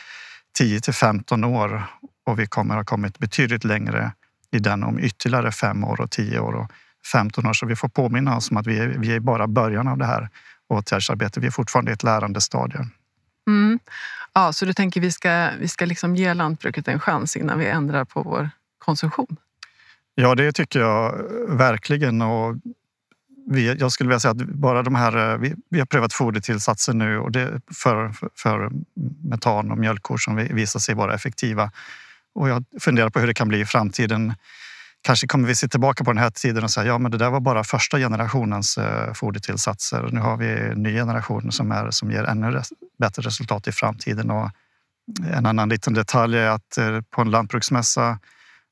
10 0.59 0.81
till 0.81 0.95
15 0.95 1.45
år 1.45 1.85
och 2.27 2.39
vi 2.39 2.47
kommer 2.47 2.77
ha 2.77 2.85
kommit 2.85 3.19
betydligt 3.19 3.65
längre 3.65 4.13
i 4.51 4.59
den 4.59 4.85
om 4.85 4.99
ytterligare 4.99 5.53
fem 5.53 5.85
år 5.85 6.01
och 6.01 6.11
10 6.11 6.39
år 6.39 6.53
och 6.53 6.71
15 7.13 7.47
år. 7.47 7.53
Så 7.53 7.67
vi 7.67 7.77
får 7.77 7.89
påminna 7.89 8.37
oss 8.37 8.51
om 8.51 8.57
att 8.57 8.67
vi 8.67 8.79
är, 8.79 8.89
vi 8.89 9.15
är 9.15 9.21
bara 9.21 9.47
början 9.47 9.89
av 9.89 9.99
det 9.99 10.07
här 10.07 10.29
åtgärdsarbetet. 10.69 11.43
Vi 11.43 11.47
är 11.47 11.51
fortfarande 11.51 11.91
i 11.91 11.95
ett 11.95 12.03
lärandestadie. 12.03 12.81
Mm. 13.47 13.79
Ja, 14.33 14.53
så 14.53 14.65
du 14.65 14.73
tänker 14.73 15.01
vi 15.01 15.13
ska, 15.13 15.51
vi 15.61 15.69
ska 15.69 15.85
liksom 15.85 16.17
ge 16.17 16.35
lantbruket 16.35 16.89
en 16.89 17.01
chans 17.01 17.37
innan 17.37 17.59
vi 17.59 17.67
ändrar 17.67 18.05
på 18.05 18.23
vår 18.23 18.51
konsumtion? 18.79 19.37
Ja, 20.15 20.35
det 20.35 20.53
tycker 20.53 20.81
jag 20.81 21.25
verkligen. 21.49 22.23
Och 22.23 22.57
vi, 23.47 23.75
jag 23.75 23.93
skulle 23.93 24.09
vilja 24.09 24.21
säga 24.21 24.33
att 24.33 24.37
bara 24.47 24.83
de 24.83 24.95
här, 24.95 25.33
eh, 25.33 25.39
vi, 25.39 25.55
vi 25.69 25.79
har 25.79 25.87
prövat 25.87 26.13
fodertillsatser 26.13 26.93
nu 26.93 27.19
och 27.19 27.33
det 27.33 27.61
för, 27.75 28.15
för, 28.37 28.71
metan 29.25 29.71
och 29.71 29.79
mjölkkor 29.79 30.17
som 30.17 30.37
visar 30.37 30.81
sig 30.81 30.95
vara 30.95 31.15
effektiva. 31.15 31.71
Och 32.35 32.49
jag 32.49 32.65
funderar 32.81 33.11
på 33.11 33.21
hur 33.21 33.27
det 33.27 33.35
kan 33.35 33.49
bli 33.49 33.61
i 33.61 33.65
framtiden. 33.65 34.35
Kanske 35.03 35.27
kommer 35.27 35.49
vi 35.49 35.55
se 35.55 35.69
tillbaka 35.69 36.05
på 36.05 36.11
den 36.11 36.23
här 36.23 36.31
tiden 36.31 36.65
och 36.65 36.71
säga 36.71 36.87
ja, 36.87 36.99
men 36.99 37.11
det 37.11 37.19
där 37.19 37.31
var 37.31 37.41
bara 37.41 37.65
första 37.65 37.99
generationens 37.99 38.79
eh, 38.79 39.13
fodertillsatser. 39.13 40.09
Nu 40.13 40.21
har 40.21 40.37
vi 40.37 40.53
en 40.53 40.83
ny 40.83 40.95
generation 40.95 41.53
som, 41.53 41.73
är, 41.73 41.91
som 41.91 42.11
ger 42.11 42.25
ännu 42.25 42.51
res, 42.51 42.73
bättre 42.99 43.23
resultat 43.23 43.69
i 43.69 43.73
framtiden. 43.73 44.31
Och 44.31 44.51
en 45.33 45.47
annan 45.47 45.69
liten 45.69 45.95
detalj 45.95 46.39
är 46.39 46.49
att 46.49 46.79
eh, 46.79 47.01
på 47.11 47.21
en 47.21 47.31
lantbruksmässa 47.31 48.19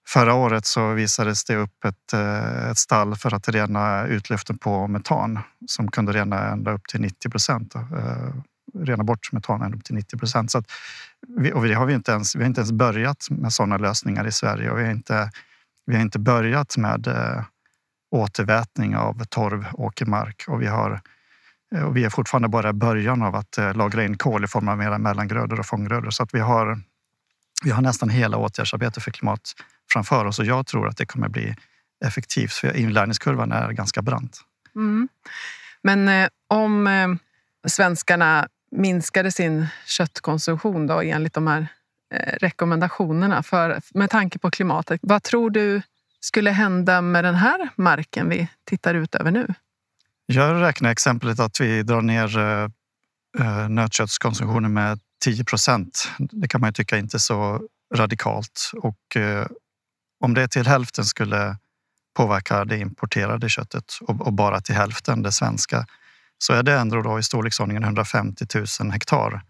Förra 0.09 0.35
året 0.35 0.67
så 0.67 0.93
visades 0.93 1.45
det 1.45 1.57
upp 1.57 1.85
ett, 1.85 2.13
eh, 2.13 2.71
ett 2.71 2.79
stall 2.79 3.17
för 3.17 3.35
att 3.35 3.49
rena 3.49 4.07
utluften 4.07 4.59
på 4.59 4.87
metan 4.87 5.39
som 5.67 5.91
kunde 5.91 6.13
rena 6.13 6.49
ända 6.49 6.73
upp 6.73 6.89
till 6.89 7.01
90 7.01 7.31
procent. 7.31 7.75
Eh, 7.75 7.83
rena 8.75 9.05
bort 9.05 9.33
metan 9.33 9.63
ända 9.63 9.77
upp 9.77 9.85
till 9.85 9.95
90 9.95 10.19
procent. 10.19 10.53
Vi, 11.39 11.53
och 11.53 11.65
vi 11.65 11.73
har, 11.73 11.87
vi, 11.87 11.95
inte 11.95 12.13
ens, 12.13 12.37
vi 12.37 12.41
har 12.41 12.47
inte 12.47 12.61
ens 12.61 12.73
börjat 12.73 13.27
med 13.31 13.53
sådana 13.53 13.77
lösningar 13.77 14.27
i 14.27 14.33
Sverige 14.33 14.71
och 14.71 14.79
vi 14.79 14.85
har 14.85 14.91
inte, 14.91 15.31
vi 15.87 15.95
har 15.95 16.03
inte 16.03 16.19
börjat 16.19 16.77
med 16.77 17.07
eh, 17.07 17.43
återvätning 18.11 18.97
av 18.97 19.25
torv 19.25 19.67
åkermark 19.73 20.45
och 20.49 20.63
vi 20.63 20.67
har 20.67 21.01
och 21.85 21.97
vi 21.97 22.05
är 22.05 22.11
fortfarande 22.11 22.49
bara 22.49 22.71
i 22.71 22.73
början 22.73 23.23
av 23.23 23.37
att 23.37 23.59
lagra 23.75 24.05
in 24.05 24.19
kol 24.19 24.45
i 24.45 24.47
form 24.47 24.69
av 24.69 24.79
mera 24.79 24.99
mellangrödor 24.99 25.61
och 25.61 25.67
fånggrödor. 25.67 26.11
Så 26.11 26.23
att 26.23 26.35
vi 26.35 26.41
har, 26.41 26.81
vi 27.65 27.71
har 27.71 27.83
nästan 27.83 28.09
hela 28.09 28.37
åtgärdsarbetet 28.37 29.03
för 29.03 29.11
klimat 29.11 29.55
framför 29.93 30.25
oss 30.25 30.39
och 30.39 30.45
jag 30.45 30.67
tror 30.67 30.89
att 30.89 30.97
det 30.97 31.07
kommer 31.07 31.29
bli 31.29 31.55
effektivt 32.05 32.53
för 32.53 32.77
inlärningskurvan 32.77 33.53
är 33.53 33.73
ganska 33.73 34.03
brant. 34.03 34.41
Mm. 34.75 35.09
Men 35.83 36.09
eh, 36.09 36.29
om 36.49 36.87
eh, 36.87 37.09
svenskarna 37.69 38.49
minskade 38.71 39.33
sin 39.33 39.67
köttkonsumtion 39.87 40.87
då, 40.87 41.01
enligt 41.01 41.35
de 41.35 41.47
här 41.47 41.67
eh, 42.15 42.33
rekommendationerna 42.41 43.43
för, 43.43 43.81
med 43.95 44.11
tanke 44.11 44.39
på 44.39 44.51
klimatet. 44.51 45.01
Vad 45.03 45.23
tror 45.23 45.51
du 45.51 45.83
skulle 46.21 46.51
hända 46.51 47.01
med 47.01 47.25
den 47.25 47.35
här 47.35 47.69
marken 47.77 48.29
vi 48.29 48.49
tittar 48.65 48.95
ut 48.95 49.15
över 49.15 49.31
nu? 49.31 49.55
Jag 50.27 50.63
räknar 50.63 50.91
exemplet 50.91 51.41
att 51.41 51.61
vi 51.61 51.83
drar 51.83 52.03
ner 52.03 52.39
eh, 52.39 52.69
eh 53.39 53.69
nötköttskonsumtionen 53.69 54.73
med 54.73 55.01
10 55.25 55.45
procent. 55.45 56.09
Det 56.19 56.49
kan 56.49 56.61
man 56.61 56.69
ju 56.69 56.73
tycka 56.73 56.99
inte 56.99 57.19
så 57.19 57.63
radikalt 57.95 58.71
och 58.75 59.17
eh, 59.17 59.47
om 60.21 60.35
det 60.35 60.49
till 60.49 60.67
hälften 60.67 61.05
skulle 61.05 61.57
påverka 62.17 62.65
det 62.65 62.79
importerade 62.79 63.49
köttet 63.49 63.99
och, 64.01 64.33
bara 64.33 64.61
till 64.61 64.75
hälften 64.75 65.23
det 65.23 65.33
svenska 65.33 65.87
så 66.39 66.53
är 66.53 66.63
det 66.63 66.79
ändå 66.79 67.03
då 67.03 67.19
i 67.19 67.23
storleksordningen 67.23 67.85
150 67.85 68.47
000 68.81 68.91
hektar 68.91 69.43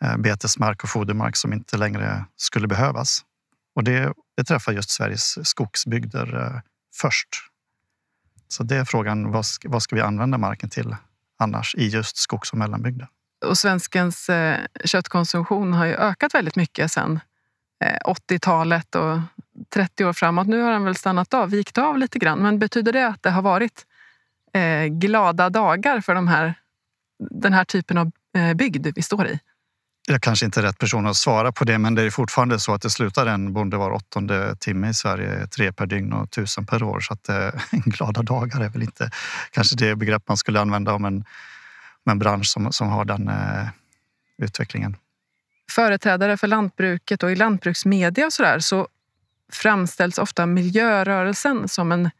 eh, 0.00 0.16
betesmark 0.16 0.82
och 0.84 0.90
fodermark 0.90 1.36
som 1.36 1.52
inte 1.52 1.76
längre 1.76 2.24
skulle 2.36 2.66
behövas. 2.66 3.24
Och 3.74 3.84
det, 3.84 4.12
det 4.36 4.44
träffar 4.44 4.72
just 4.72 4.90
Sveriges 4.90 5.48
skogsbygder 5.48 6.36
eh, 6.36 6.60
först. 6.94 7.28
Så 8.48 8.62
det 8.62 8.76
är 8.76 8.84
frågan, 8.84 9.32
vad 9.32 9.46
ska, 9.46 9.68
vad 9.68 9.82
ska 9.82 9.96
vi 9.96 10.02
använda 10.02 10.38
marken 10.38 10.70
till 10.70 10.96
annars 11.38 11.74
i 11.74 11.88
just 11.88 12.16
skogs 12.16 12.52
och 12.52 12.58
mellanbygder? 12.58 13.08
Och 13.44 13.58
svenskens 13.58 14.28
eh, 14.28 14.58
köttkonsumtion 14.84 15.72
har 15.72 15.86
ju 15.86 15.94
ökat 15.94 16.34
väldigt 16.34 16.56
mycket 16.56 16.92
sedan 16.92 17.20
80-talet 18.04 18.94
och 18.94 19.18
30 19.74 20.04
år 20.04 20.12
framåt. 20.12 20.46
Nu 20.46 20.62
har 20.62 20.72
den 20.72 20.84
väl 20.84 20.94
stannat 20.94 21.34
av, 21.34 21.50
vikt 21.50 21.78
av 21.78 21.98
lite 21.98 22.18
grann. 22.18 22.38
Men 22.38 22.58
betyder 22.58 22.92
det 22.92 23.06
att 23.06 23.22
det 23.22 23.30
har 23.30 23.42
varit 23.42 23.86
eh, 24.52 24.86
glada 24.86 25.50
dagar 25.50 26.00
för 26.00 26.14
de 26.14 26.28
här, 26.28 26.54
den 27.30 27.52
här 27.52 27.64
typen 27.64 27.98
av 27.98 28.10
eh, 28.36 28.54
bygd 28.54 28.86
vi 28.94 29.02
står 29.02 29.26
i? 29.26 29.40
Jag 30.08 30.22
kanske 30.22 30.46
inte 30.46 30.60
är 30.60 30.62
rätt 30.62 30.78
person 30.78 31.06
att 31.06 31.16
svara 31.16 31.52
på 31.52 31.64
det, 31.64 31.78
men 31.78 31.94
det 31.94 32.02
är 32.02 32.10
fortfarande 32.10 32.58
så 32.58 32.74
att 32.74 32.82
det 32.82 32.90
slutar 32.90 33.26
en 33.26 33.52
bonde 33.52 33.76
var 33.76 33.90
åttonde 33.90 34.56
timme 34.56 34.88
i 34.88 34.94
Sverige, 34.94 35.46
tre 35.46 35.72
per 35.72 35.86
dygn 35.86 36.12
och 36.12 36.30
tusen 36.30 36.66
per 36.66 36.82
år. 36.82 37.00
Så 37.00 37.12
att 37.12 37.28
eh, 37.28 37.50
glada 37.72 38.22
dagar 38.22 38.60
är 38.60 38.68
väl 38.68 38.82
inte 38.82 39.10
kanske 39.50 39.76
det 39.76 39.96
begrepp 39.96 40.28
man 40.28 40.36
skulle 40.36 40.60
använda 40.60 40.92
om 40.92 41.04
en, 41.04 41.16
om 42.04 42.10
en 42.10 42.18
bransch 42.18 42.46
som, 42.46 42.72
som 42.72 42.88
har 42.88 43.04
den 43.04 43.28
eh, 43.28 43.68
utvecklingen. 44.38 44.96
Företrädare 45.70 46.36
för 46.36 46.46
lantbruket 46.46 47.22
och 47.22 47.30
i 47.30 47.36
lantbruksmedia 47.36 48.26
och 48.26 48.32
så, 48.32 48.42
där, 48.42 48.58
så 48.58 48.88
framställs 49.52 50.18
ofta 50.18 50.46
miljörörelsen 50.46 51.68
som 51.68 51.92
en 51.92 52.10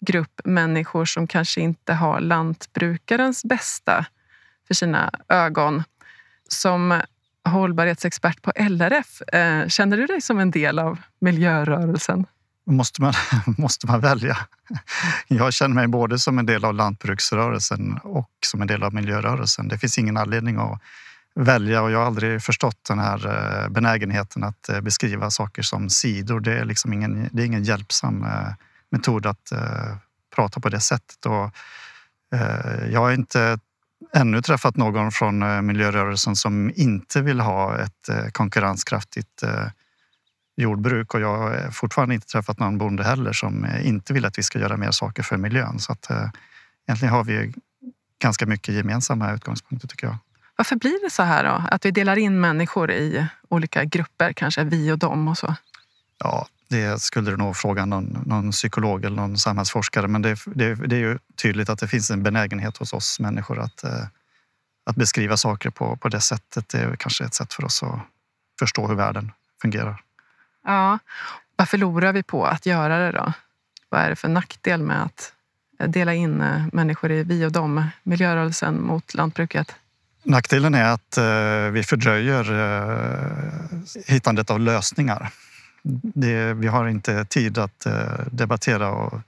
grupp 0.00 0.40
människor 0.44 1.04
som 1.04 1.26
kanske 1.26 1.60
inte 1.60 1.94
har 1.94 2.20
lantbrukarens 2.20 3.44
bästa 3.44 4.06
för 4.66 4.74
sina 4.74 5.10
ögon. 5.28 5.82
Som 6.48 7.00
hållbarhetsexpert 7.44 8.42
på 8.42 8.52
LRF, 8.56 9.22
eh, 9.22 9.68
känner 9.68 9.96
du 9.96 10.06
dig 10.06 10.20
som 10.20 10.38
en 10.38 10.50
del 10.50 10.78
av 10.78 10.98
miljörörelsen? 11.20 12.26
Måste 12.66 13.02
man, 13.02 13.12
måste 13.58 13.86
man 13.86 14.00
välja? 14.00 14.36
Jag 15.28 15.52
känner 15.52 15.74
mig 15.74 15.88
både 15.88 16.18
som 16.18 16.38
en 16.38 16.46
del 16.46 16.64
av 16.64 16.74
lantbruksrörelsen 16.74 17.98
och 18.02 18.30
som 18.46 18.62
en 18.62 18.66
del 18.66 18.82
av 18.82 18.94
miljörörelsen. 18.94 19.68
Det 19.68 19.78
finns 19.78 19.98
ingen 19.98 20.16
anledning 20.16 20.56
att 20.56 20.80
välja 21.34 21.82
och 21.82 21.90
jag 21.90 21.98
har 21.98 22.06
aldrig 22.06 22.42
förstått 22.42 22.78
den 22.88 22.98
här 22.98 23.26
eh, 23.26 23.68
benägenheten 23.68 24.44
att 24.44 24.68
eh, 24.68 24.80
beskriva 24.80 25.30
saker 25.30 25.62
som 25.62 25.90
sidor. 25.90 26.40
Det 26.40 26.58
är 26.58 26.64
liksom 26.64 26.92
ingen, 26.92 27.28
det 27.32 27.42
är 27.42 27.46
ingen 27.46 27.64
hjälpsam 27.64 28.24
eh, 28.24 28.52
metod 28.90 29.26
att 29.26 29.52
prata 30.34 30.60
på 30.60 30.68
det 30.68 30.80
sättet. 30.80 31.26
Och 31.26 31.50
jag 32.90 33.00
har 33.00 33.12
inte 33.12 33.58
ännu 34.12 34.42
träffat 34.42 34.76
någon 34.76 35.12
från 35.12 35.66
miljörörelsen 35.66 36.36
som 36.36 36.72
inte 36.74 37.22
vill 37.22 37.40
ha 37.40 37.78
ett 37.78 38.32
konkurrenskraftigt 38.32 39.42
jordbruk 40.56 41.14
och 41.14 41.20
jag 41.20 41.38
har 41.38 41.70
fortfarande 41.70 42.14
inte 42.14 42.26
träffat 42.26 42.58
någon 42.58 42.78
bonde 42.78 43.04
heller 43.04 43.32
som 43.32 43.66
inte 43.82 44.12
vill 44.12 44.24
att 44.24 44.38
vi 44.38 44.42
ska 44.42 44.58
göra 44.58 44.76
mer 44.76 44.90
saker 44.90 45.22
för 45.22 45.36
miljön. 45.36 45.78
Så 45.78 45.92
att, 45.92 46.10
egentligen 46.86 47.14
har 47.14 47.24
vi 47.24 47.54
ganska 48.18 48.46
mycket 48.46 48.74
gemensamma 48.74 49.32
utgångspunkter 49.32 49.88
tycker 49.88 50.06
jag. 50.06 50.16
Varför 50.56 50.76
blir 50.76 51.04
det 51.04 51.10
så 51.10 51.22
här 51.22 51.44
då? 51.44 51.62
Att 51.70 51.84
vi 51.84 51.90
delar 51.90 52.16
in 52.16 52.40
människor 52.40 52.90
i 52.90 53.26
olika 53.48 53.84
grupper, 53.84 54.32
kanske 54.32 54.64
vi 54.64 54.92
och 54.92 54.98
dem 54.98 55.28
och 55.28 55.38
så? 55.38 55.54
Ja, 56.18 56.46
det 56.68 57.02
skulle 57.02 57.30
du 57.30 57.36
nog 57.36 57.56
fråga 57.56 57.84
någon, 57.84 58.22
någon 58.26 58.50
psykolog 58.50 59.04
eller 59.04 59.16
någon 59.16 59.38
samhällsforskare. 59.38 60.08
Men 60.08 60.22
det, 60.22 60.38
det, 60.46 60.74
det, 60.74 60.96
är 60.96 61.00
ju 61.00 61.18
tydligt 61.42 61.68
att 61.68 61.78
det 61.78 61.88
finns 61.88 62.10
en 62.10 62.22
benägenhet 62.22 62.76
hos 62.76 62.92
oss 62.92 63.20
människor 63.20 63.58
att, 63.58 63.84
eh, 63.84 64.06
att 64.86 64.96
beskriva 64.96 65.36
saker 65.36 65.70
på, 65.70 65.96
på 65.96 66.08
det 66.08 66.20
sättet. 66.20 66.68
Det 66.68 66.78
är 66.78 66.96
kanske 66.96 67.24
ett 67.24 67.34
sätt 67.34 67.54
för 67.54 67.64
oss 67.64 67.82
att 67.82 67.98
förstå 68.58 68.86
hur 68.86 68.94
världen 68.94 69.32
fungerar. 69.62 70.02
Ja, 70.64 70.98
vad 71.56 71.68
förlorar 71.68 72.12
vi 72.12 72.22
på 72.22 72.46
att 72.46 72.66
göra 72.66 72.98
det 72.98 73.12
då? 73.12 73.32
Vad 73.88 74.00
är 74.00 74.10
det 74.10 74.16
för 74.16 74.28
nackdel 74.28 74.82
med 74.82 75.02
att 75.02 75.32
dela 75.86 76.14
in 76.14 76.40
eh, 76.40 76.66
människor 76.72 77.10
i 77.10 77.22
vi 77.22 77.44
och 77.44 77.52
dem? 77.52 77.86
Miljörörelsen 78.02 78.82
mot 78.82 79.14
lantbruket? 79.14 79.74
Nackdelen 80.24 80.74
är 80.74 80.84
att 80.84 81.16
eh, 81.16 81.72
vi 81.72 81.82
fördröjer 81.82 82.52
eh, 82.52 83.80
hittandet 84.06 84.50
av 84.50 84.60
lösningar 84.60 85.30
det, 86.14 86.54
vi 86.54 86.66
har 86.66 86.88
inte 86.88 87.24
tid 87.24 87.58
att 87.58 87.86
eh, 87.86 88.26
debattera 88.30 88.90
och 88.90 89.20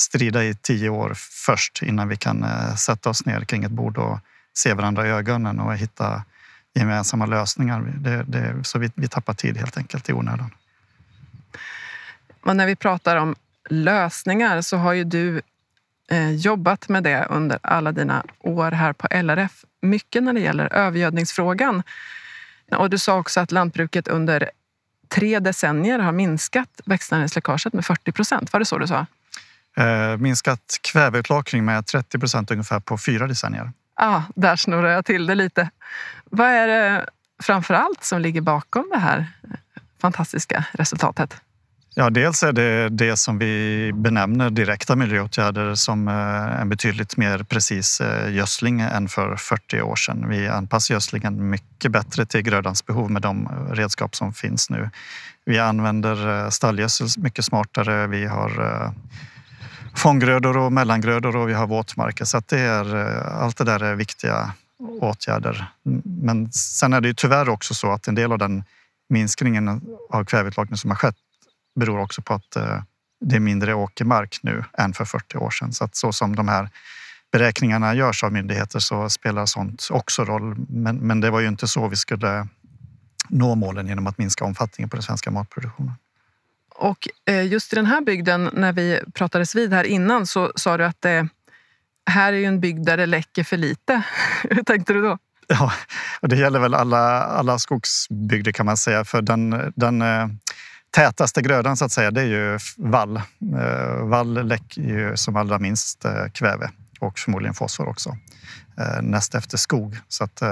strida 0.00 0.44
i 0.44 0.54
tio 0.54 0.88
år 0.88 1.12
först 1.16 1.82
innan 1.82 2.08
vi 2.08 2.16
kan 2.16 2.46
sätta 2.76 3.10
oss 3.10 3.26
ner 3.26 3.40
kring 3.40 3.64
ett 3.64 3.70
bord 3.70 3.98
och 3.98 4.18
se 4.54 4.74
varandra 4.74 5.06
i 5.06 5.10
ögonen 5.10 5.60
och 5.60 5.76
hitta 5.76 6.24
gemensamma 6.74 7.26
lösningar. 7.26 7.92
Det, 7.96 8.22
det, 8.22 8.64
så 8.64 8.78
vi, 8.78 8.90
vi 8.94 9.08
tappar 9.08 9.34
tid 9.34 9.56
helt 9.56 9.76
enkelt 9.76 10.08
i 10.08 10.12
onödan. 10.12 10.50
Och 12.40 12.56
när 12.56 12.66
vi 12.66 12.76
pratar 12.76 13.16
om 13.16 13.36
lösningar 13.70 14.62
så 14.62 14.76
har 14.76 14.92
ju 14.92 15.04
du 15.04 15.42
jobbat 16.36 16.88
med 16.88 17.02
det 17.02 17.26
under 17.30 17.58
alla 17.62 17.92
dina 17.92 18.24
år 18.38 18.70
här 18.70 18.92
på 18.92 19.06
LRF. 19.10 19.64
Mycket 19.82 20.22
när 20.22 20.32
det 20.32 20.40
gäller 20.40 20.72
övergödningsfrågan. 20.72 21.82
Och 22.76 22.90
du 22.90 22.98
sa 22.98 23.18
också 23.18 23.40
att 23.40 23.52
lantbruket 23.52 24.08
under 24.08 24.50
tre 25.08 25.38
decennier 25.38 25.98
har 25.98 26.12
minskat 26.12 26.80
växtnäringsläckaget 26.84 27.72
med 27.72 27.84
40 27.84 28.12
procent. 28.12 28.52
Var 28.52 28.60
det 28.60 28.66
så 28.66 28.78
du 28.78 28.86
sa? 28.86 29.06
Eh, 29.76 30.16
minskat 30.16 30.78
kväveutlakning 30.82 31.64
med 31.64 31.86
30 31.86 32.18
procent 32.18 32.50
ungefär 32.50 32.80
på 32.80 32.98
fyra 32.98 33.26
decennier. 33.26 33.72
ah, 33.94 34.22
där 34.34 34.56
snurrar 34.56 34.88
jag 34.90 35.04
till 35.04 35.26
det 35.26 35.34
lite. 35.34 35.70
Vad 36.24 36.46
är 36.46 36.68
det 36.68 37.06
framför 37.42 37.74
allt 37.74 38.04
som 38.04 38.20
ligger 38.20 38.40
bakom 38.40 38.90
det 38.92 38.98
här 38.98 39.26
fantastiska 40.00 40.64
resultatet? 40.72 41.36
Ja, 42.00 42.10
dels 42.10 42.42
är 42.42 42.52
det 42.52 42.88
det 42.88 43.16
som 43.16 43.38
vi 43.38 43.92
benämner 43.94 44.50
direkta 44.50 44.96
miljöåtgärder 44.96 45.74
som 45.74 46.08
eh, 46.08 46.60
en 46.60 46.68
betydligt 46.68 47.16
mer 47.16 47.42
precis 47.42 48.00
eh, 48.00 48.34
gödsling 48.34 48.80
än 48.80 49.08
för 49.08 49.36
40 49.36 49.82
år 49.82 49.96
sedan. 49.96 50.28
Vi 50.28 50.48
anpassar 50.48 50.94
gödslingen 50.94 51.50
mycket 51.50 51.92
bättre 51.92 52.26
till 52.26 52.42
grödans 52.42 52.86
behov 52.86 53.10
med 53.10 53.22
de 53.22 53.46
eh, 53.46 53.74
redskap 53.74 54.16
som 54.16 54.32
finns 54.32 54.70
nu. 54.70 54.90
Vi 55.44 55.58
använder 55.58 56.50
stallgödsel 56.50 57.08
mycket 57.22 57.44
smartare. 57.44 58.06
Vi 58.06 58.26
har 58.26 58.92
fånggrödor 59.96 60.56
och 60.56 60.72
mellangrödor 60.72 61.36
och 61.36 61.48
vi 61.48 61.54
har 61.54 61.66
våtmarker. 61.66 62.24
Så 62.24 62.36
att 62.36 62.48
det 62.48 62.60
är, 62.60 62.94
allt 63.24 63.56
det 63.56 63.64
där 63.64 63.82
är 63.82 63.94
viktiga 63.94 64.52
åtgärder. 65.00 65.66
Men 66.04 66.52
sen 66.52 66.92
är 66.92 67.00
det 67.00 67.08
ju 67.08 67.14
tyvärr 67.14 67.48
också 67.48 67.74
så 67.74 67.92
att 67.92 68.08
en 68.08 68.14
del 68.14 68.32
av 68.32 68.38
den 68.38 68.64
minskningen 69.08 69.80
av 70.10 70.24
kväveutlakning 70.24 70.76
som 70.76 70.90
har 70.90 70.96
skett 70.96 71.16
beror 71.78 72.00
också 72.00 72.22
på 72.22 72.34
att 72.34 72.56
eh, 72.56 72.82
det 73.20 73.36
är 73.36 73.40
mindre 73.40 73.74
åkermark 73.74 74.38
nu 74.42 74.64
än 74.78 74.92
för 74.92 75.04
40 75.04 75.36
år 75.36 75.50
sedan. 75.50 75.72
Så 75.72 75.84
att 75.84 75.96
så 75.96 76.12
som 76.12 76.36
de 76.36 76.48
här 76.48 76.68
beräkningarna 77.32 77.94
görs 77.94 78.24
av 78.24 78.32
myndigheter 78.32 78.78
så 78.78 79.10
spelar 79.10 79.46
sånt 79.46 79.88
också 79.90 80.24
roll. 80.24 80.56
Men, 80.68 80.96
men 80.96 81.20
det 81.20 81.30
var 81.30 81.40
ju 81.40 81.48
inte 81.48 81.68
så 81.68 81.88
vi 81.88 81.96
skulle 81.96 82.48
nå 83.28 83.54
målen 83.54 83.86
genom 83.86 84.06
att 84.06 84.18
minska 84.18 84.44
omfattningen 84.44 84.90
på 84.90 84.96
den 84.96 85.02
svenska 85.02 85.30
matproduktionen. 85.30 85.92
Och 86.74 87.08
eh, 87.24 87.46
just 87.46 87.72
i 87.72 87.76
den 87.76 87.86
här 87.86 88.00
bygden, 88.00 88.50
när 88.52 88.72
vi 88.72 89.00
pratades 89.14 89.54
vid 89.54 89.72
här 89.72 89.84
innan, 89.84 90.26
så 90.26 90.52
sa 90.56 90.76
du 90.76 90.84
att 90.84 91.02
det 91.02 91.28
här 92.10 92.32
är 92.32 92.36
ju 92.36 92.44
en 92.44 92.60
bygd 92.60 92.86
där 92.86 92.96
det 92.96 93.06
läcker 93.06 93.44
för 93.44 93.56
lite. 93.56 94.02
Hur 94.42 94.62
tänkte 94.62 94.92
du 94.92 95.02
då? 95.02 95.18
Ja, 95.46 95.72
och 96.20 96.28
det 96.28 96.36
gäller 96.36 96.58
väl 96.58 96.74
alla, 96.74 97.22
alla 97.22 97.58
skogsbygder 97.58 98.52
kan 98.52 98.66
man 98.66 98.76
säga. 98.76 99.04
För 99.04 99.22
den, 99.22 99.72
den 99.76 100.02
eh, 100.02 100.26
tätaste 100.90 101.42
grödan 101.42 101.76
så 101.76 101.84
att 101.84 101.92
säga, 101.92 102.10
det 102.10 102.20
är 102.20 102.26
ju 102.26 102.58
vall. 102.76 103.16
Eh, 103.16 104.04
vall 104.04 104.46
läcker 104.46 104.82
ju 104.82 105.16
som 105.16 105.36
allra 105.36 105.58
minst 105.58 106.04
eh, 106.04 106.26
kväve 106.32 106.70
och 107.00 107.18
förmodligen 107.18 107.54
fosfor 107.54 107.88
också. 107.88 108.16
Eh, 108.78 109.02
näst 109.02 109.34
efter 109.34 109.56
skog. 109.56 109.96
Så 110.08 110.24
att 110.24 110.42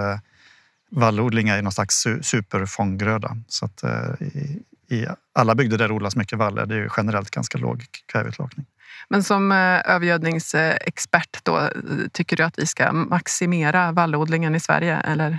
vallodling 0.90 1.48
är 1.48 1.62
någon 1.62 1.72
slags 1.72 2.06
superfånggröda. 2.22 3.36
Så 3.48 3.64
att 3.64 3.84
i, 4.20 4.62
i 4.88 5.06
alla 5.34 5.54
bygder 5.54 5.78
där 5.78 5.88
det 5.88 5.94
odlas 5.94 6.16
mycket 6.16 6.38
vall 6.38 6.58
är 6.58 6.66
det 6.66 6.74
ju 6.74 6.88
generellt 6.96 7.30
ganska 7.30 7.58
låg 7.58 7.84
kväveutlakning. 8.12 8.66
Men 9.08 9.24
som 9.24 9.52
övergödningsexpert 9.52 11.40
då, 11.42 11.70
tycker 12.12 12.36
du 12.36 12.42
att 12.42 12.58
vi 12.58 12.66
ska 12.66 12.92
maximera 12.92 13.92
vallodlingen 13.92 14.54
i 14.54 14.60
Sverige? 14.60 14.96
Eller? 14.96 15.38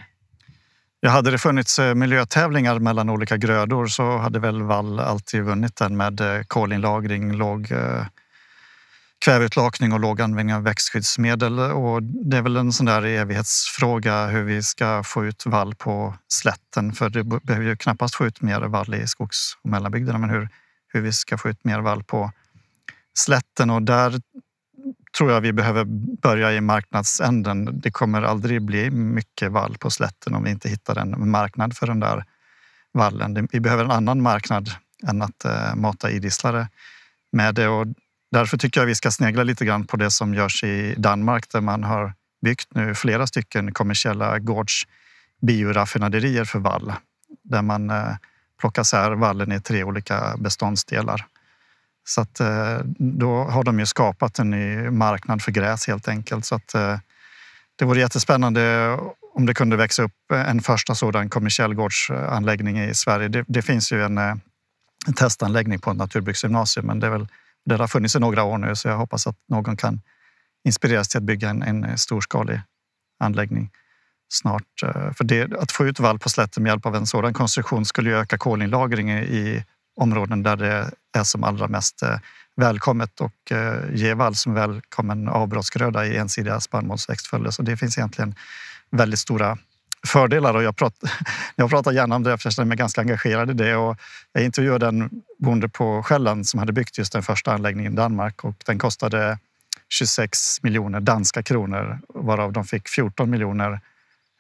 Ja, 1.08 1.12
hade 1.12 1.32
det 1.32 1.38
funnits 1.38 1.80
eh, 1.80 1.96
miljötävlingar 1.96 2.80
mellan 2.80 3.10
olika 3.10 3.38
grödor 3.38 3.88
så 3.88 4.18
hade 4.18 4.40
väl 4.40 4.62
vall 4.62 5.00
alltid 5.00 5.44
vunnit 5.44 5.76
den 5.76 5.98
med 5.98 6.22
eh, 6.22 6.44
kolinlagring, 6.44 7.34
låg 7.34 7.72
eh, 7.72 8.06
kväveutlakning 9.26 9.94
och 9.94 10.00
låg 10.00 10.22
användning 10.22 10.56
av 10.56 10.64
växtskyddsmedel. 10.64 11.60
Och 11.60 12.04
det 12.04 12.38
är 12.38 12.42
väl 12.42 12.58
en 12.58 12.74
sån 12.74 12.86
där 12.86 13.06
evighetsfråga 13.06 14.28
hur 14.28 14.44
vi 14.44 14.64
ska 14.64 15.04
få 15.04 15.26
ut 15.26 15.46
vall 15.46 15.76
på 15.76 16.16
slätten. 16.28 16.94
För 16.94 17.10
det 17.10 17.24
behöver 17.24 17.66
ju 17.66 17.76
knappast 17.76 18.16
få 18.16 18.26
ut 18.26 18.42
mer 18.42 18.62
vall 18.62 18.96
i 18.96 19.08
skogs 19.08 19.58
och 19.64 19.70
mellanbygderna. 19.70 20.18
Men 20.18 20.30
hur, 20.30 20.50
hur 20.88 21.02
vi 21.02 21.12
ska 21.12 21.38
få 21.38 21.50
ut 21.50 21.64
mer 21.64 21.80
vall 21.80 22.04
på 22.04 22.32
slätten 23.18 23.70
och 23.70 23.82
där 23.82 24.22
tror 25.18 25.32
jag 25.32 25.42
vi 25.42 25.54
behöver 25.54 25.86
börja 26.22 26.54
i 26.54 26.62
marknadsänden. 26.62 27.80
Det 27.80 27.92
kommer 27.92 28.22
aldrig 28.22 28.62
bli 28.62 28.90
mycket 28.92 29.52
vall 29.52 29.78
på 29.78 29.90
slätten 29.90 30.36
om 30.36 30.44
vi 30.44 30.50
inte 30.50 30.70
hittar 30.70 30.96
en 30.96 31.30
marknad 31.30 31.78
för 31.78 31.88
den 31.88 32.00
där 32.00 32.26
vallen. 32.94 33.48
Vi 33.52 33.60
behöver 33.60 33.84
en 33.84 33.92
annan 33.92 34.22
marknad 34.22 34.70
än 35.08 35.22
att 35.22 35.46
eh, 35.46 35.76
mata 35.76 36.12
idisslare 36.12 36.68
med 37.32 37.56
det. 37.56 37.68
Och 37.68 37.88
därför 38.32 38.58
tycker 38.58 38.82
jag 38.82 38.86
vi 38.86 38.96
ska 38.96 39.12
snegla 39.12 39.44
lite 39.44 39.66
grann 39.66 39.86
på 39.86 39.98
det 39.98 40.12
som 40.12 40.34
görs 40.34 40.64
i 40.64 40.96
Danmark 40.98 41.50
där 41.52 41.62
man 41.62 41.84
har 41.84 42.14
byggt 42.42 42.76
nu 42.76 42.96
flera 42.96 43.28
stycken 43.28 43.74
kommersiella 43.74 44.40
gårds 44.40 44.84
bioraffinaderier 45.42 46.46
för 46.46 46.60
vall 46.60 46.94
där 47.44 47.62
man 47.62 47.90
eh, 47.90 48.16
plockar 48.60 48.82
isär 48.82 49.12
vallen 49.12 49.52
i 49.52 49.62
tre 49.62 49.84
olika 49.84 50.36
beståndsdelar. 50.38 51.26
Så 52.08 52.22
att, 52.22 52.40
eh, 52.40 52.80
då 53.00 53.44
har 53.44 53.64
de 53.64 53.80
ju 53.80 53.86
skapat 53.86 54.40
en 54.40 54.50
ny 54.50 54.90
marknad 54.90 55.42
för 55.42 55.52
gräs 55.52 55.88
helt 55.88 56.08
enkelt. 56.08 56.46
Så 56.46 56.56
att, 56.56 56.74
eh, 56.74 57.00
det 57.76 57.86
vore 57.86 58.00
jättespännande 58.00 58.94
om 59.34 59.46
det 59.46 59.54
kunde 59.54 59.76
växa 59.76 60.04
upp 60.04 60.32
en 60.32 60.62
första 60.62 60.96
sådan 60.96 61.30
kommersiell 61.30 61.74
gårdsanläggning 61.74 62.80
i 62.80 62.94
Sverige. 62.94 63.28
Det, 63.28 63.46
det 63.48 63.62
finns 63.62 63.92
ju 63.92 64.04
en, 64.04 64.18
eh, 64.18 64.36
en, 65.08 65.14
testanläggning 65.14 65.80
på 65.80 65.92
ett 65.92 65.98
naturbruksgymnasium 65.98 66.86
men 66.86 67.00
det, 67.00 67.08
är 67.08 67.12
väl, 67.12 67.28
det 67.66 67.76
har 67.76 67.88
funnits 67.88 68.16
i 68.16 68.20
några 68.20 68.44
år 68.44 68.58
nu 68.58 68.76
så 68.76 68.88
jag 68.88 68.98
hoppas 68.98 69.28
att 69.28 69.38
någon 69.50 69.78
kan 69.78 70.02
inspireras 70.66 71.08
till 71.08 71.18
att 71.18 71.24
bygga 71.24 71.50
en, 71.50 71.62
en 71.64 71.98
storskalig 71.98 72.62
anläggning 73.20 73.72
snart. 74.30 74.64
För 75.18 75.24
det, 75.24 75.54
att 75.54 75.72
få 75.72 75.86
ut 75.86 76.00
vall 76.00 76.20
på 76.20 76.30
slätten 76.30 76.64
med 76.64 76.70
hjälp 76.70 76.86
av 76.86 76.96
en 76.96 77.08
sådan 77.08 77.34
konstruktion 77.34 77.86
skulle 77.86 78.10
ju 78.10 78.16
öka 78.16 78.38
kolinlagring 78.38 79.12
i 79.12 79.64
områden 79.98 80.44
där 80.44 80.56
det 80.56 80.92
är 81.18 81.24
som 81.24 81.44
allra 81.44 81.68
mest 81.68 82.04
eh, 82.04 82.20
välkommet 82.56 83.22
och 83.22 83.52
eh, 83.52 83.80
ge 83.94 84.14
vall 84.14 84.36
som 84.36 84.54
välkommen 84.54 85.28
avbrottsgröda 85.28 86.06
i 86.06 86.18
ensidiga 86.18 86.60
spannmålsväxtföljder. 86.60 87.52
Så 87.52 87.62
det 87.62 87.78
finns 87.78 87.98
egentligen 87.98 88.36
väldigt 88.92 89.20
stora 89.20 89.58
fördelar 90.08 90.54
och 90.54 90.64
jag 90.64 90.76
pratar, 90.76 91.12
jag 91.56 91.70
pratar 91.70 91.92
gärna 91.92 92.16
om 92.16 92.24
det 92.24 92.38
för 92.38 92.48
jag 92.48 92.54
känner 92.54 92.68
mig 92.68 92.78
ganska 92.78 93.02
engagerad 93.02 93.50
i 93.50 93.54
det. 93.54 93.76
Och 93.76 93.98
jag 94.34 94.44
intervjuade 94.44 94.88
en 94.88 95.10
bonde 95.40 95.70
på 95.70 96.04
Själland 96.04 96.48
som 96.48 96.60
hade 96.60 96.74
byggt 96.74 96.98
just 96.98 97.14
den 97.14 97.24
första 97.24 97.54
anläggningen 97.54 97.94
i 97.94 97.96
Danmark 97.96 98.44
och 98.44 98.56
den 98.66 98.80
kostade 98.80 99.40
26 99.90 100.64
miljoner 100.64 101.00
danska 101.00 101.44
kronor 101.44 102.00
varav 102.10 102.54
de 102.54 102.66
fick 102.66 102.90
14 102.90 103.30
miljoner 103.30 103.82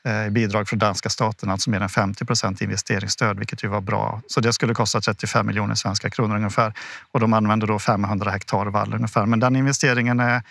Eh, 0.05 0.29
bidrag 0.29 0.69
från 0.69 0.79
danska 0.79 1.10
staten, 1.10 1.49
alltså 1.49 1.69
mer 1.69 1.81
än 1.81 1.89
50 1.89 2.25
procent 2.25 2.62
investeringsstöd, 2.62 3.38
vilket 3.38 3.63
ju 3.63 3.67
var 3.67 3.81
bra. 3.81 4.21
Så 4.27 4.41
det 4.41 4.53
skulle 4.53 4.73
kosta 4.73 5.01
35 5.01 5.47
miljoner 5.47 5.75
svenska 5.75 6.10
kronor 6.10 6.36
ungefär 6.36 6.73
och 7.12 7.19
de 7.19 7.33
använder 7.33 7.67
då 7.67 7.79
500 7.79 8.31
hektar 8.31 8.65
vall 8.65 8.93
ungefär. 8.93 9.25
Men 9.25 9.39
den 9.39 9.55
investeringen 9.55 10.19
är 10.19 10.41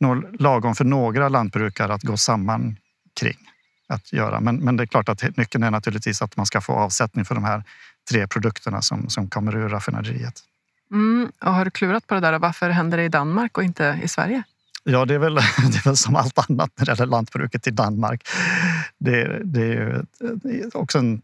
nog 0.00 0.40
lagom 0.40 0.74
för 0.74 0.84
några 0.84 1.28
lantbrukare 1.28 1.94
att 1.94 2.02
gå 2.02 2.16
samman 2.16 2.76
kring 3.20 3.38
att 3.88 4.12
göra. 4.12 4.40
Men, 4.40 4.56
men 4.56 4.76
det 4.76 4.84
är 4.84 4.86
klart 4.86 5.08
att 5.08 5.36
nyckeln 5.36 5.64
är 5.64 5.70
naturligtvis 5.70 6.22
att 6.22 6.36
man 6.36 6.46
ska 6.46 6.60
få 6.60 6.72
avsättning 6.72 7.24
för 7.24 7.34
de 7.34 7.44
här 7.44 7.64
tre 8.10 8.26
produkterna 8.26 8.82
som, 8.82 9.08
som 9.08 9.28
kommer 9.28 9.56
ur 9.56 9.68
raffinaderiet. 9.68 10.40
Mm, 10.90 11.32
och 11.40 11.54
har 11.54 11.64
du 11.64 11.70
klurat 11.70 12.06
på 12.06 12.14
det 12.14 12.20
där? 12.20 12.38
Varför 12.38 12.70
händer 12.70 12.98
det 12.98 13.04
i 13.04 13.08
Danmark 13.08 13.58
och 13.58 13.64
inte 13.64 14.00
i 14.02 14.08
Sverige? 14.08 14.42
Ja, 14.84 15.04
det 15.04 15.14
är, 15.14 15.18
väl, 15.18 15.34
det 15.72 15.76
är 15.76 15.84
väl 15.84 15.96
som 15.96 16.16
allt 16.16 16.50
annat 16.50 16.70
när 16.76 16.86
det 16.86 16.92
gäller 16.92 17.06
lantbruket 17.06 17.66
i 17.66 17.70
Danmark. 17.70 18.28
Det, 18.98 19.40
det 19.44 19.72
är 19.72 20.76
också 20.76 20.98
en 20.98 21.22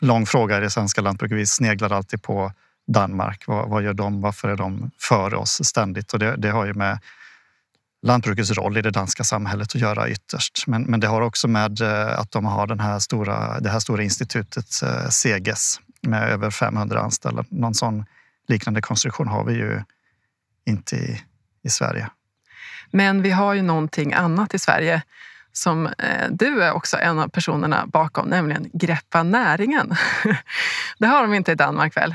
lång 0.00 0.26
fråga 0.26 0.58
i 0.58 0.60
det 0.60 0.70
svenska 0.70 1.00
lantbruket. 1.00 1.38
Vi 1.38 1.46
sneglar 1.46 1.92
alltid 1.92 2.22
på 2.22 2.52
Danmark. 2.86 3.44
Vad, 3.46 3.68
vad 3.68 3.82
gör 3.82 3.94
de? 3.94 4.20
Varför 4.20 4.48
är 4.48 4.56
de 4.56 4.90
före 4.98 5.36
oss 5.36 5.64
ständigt? 5.64 6.12
Och 6.12 6.18
det, 6.18 6.36
det 6.36 6.50
har 6.50 6.66
ju 6.66 6.74
med 6.74 6.98
lantbrukets 8.02 8.50
roll 8.50 8.76
i 8.76 8.82
det 8.82 8.90
danska 8.90 9.24
samhället 9.24 9.68
att 9.74 9.80
göra 9.80 10.08
ytterst. 10.08 10.66
Men, 10.66 10.82
men 10.82 11.00
det 11.00 11.06
har 11.06 11.20
också 11.20 11.48
med 11.48 11.80
eh, 11.80 12.18
att 12.18 12.30
de 12.30 12.44
har 12.44 12.66
den 12.66 12.80
här 12.80 12.98
stora, 12.98 13.60
det 13.60 13.70
här 13.70 13.80
stora 13.80 14.02
institutet 14.02 14.82
eh, 14.82 15.08
Seges 15.08 15.80
med 16.00 16.28
över 16.28 16.50
500 16.50 17.00
anställda. 17.00 17.44
Någon 17.48 17.74
sån 17.74 18.04
liknande 18.48 18.80
konstruktion 18.80 19.28
har 19.28 19.44
vi 19.44 19.54
ju 19.54 19.82
inte 20.66 20.96
i, 20.96 21.20
i 21.62 21.70
Sverige. 21.70 22.10
Men 22.92 23.22
vi 23.22 23.30
har 23.30 23.54
ju 23.54 23.62
någonting 23.62 24.12
annat 24.12 24.54
i 24.54 24.58
Sverige 24.58 25.02
som 25.52 25.86
eh, 25.86 26.30
du 26.30 26.62
är 26.62 26.72
också 26.72 26.96
en 26.96 27.18
av 27.18 27.28
personerna 27.28 27.86
bakom, 27.86 28.28
nämligen 28.28 28.70
Greppa 28.72 29.22
näringen. 29.22 29.94
det 30.98 31.06
har 31.06 31.22
de 31.22 31.34
inte 31.34 31.52
i 31.52 31.54
Danmark 31.54 31.96
väl? 31.96 32.14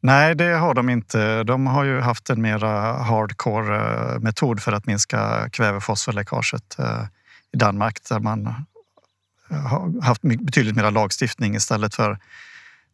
Nej, 0.00 0.34
det 0.34 0.56
har 0.56 0.74
de 0.74 0.88
inte. 0.88 1.42
De 1.42 1.66
har 1.66 1.84
ju 1.84 2.00
haft 2.00 2.30
en 2.30 2.42
mer 2.42 2.58
hardcore 2.98 3.76
eh, 3.76 4.18
metod 4.20 4.62
för 4.62 4.72
att 4.72 4.86
minska 4.86 5.50
kvävefosforläckaget 5.50 6.78
eh, 6.78 7.04
i 7.52 7.56
Danmark 7.56 7.98
där 8.08 8.20
man 8.20 8.66
har 9.48 10.02
haft 10.02 10.22
betydligt 10.22 10.76
mer 10.76 10.90
lagstiftning 10.90 11.54
istället 11.54 11.94
för 11.94 12.18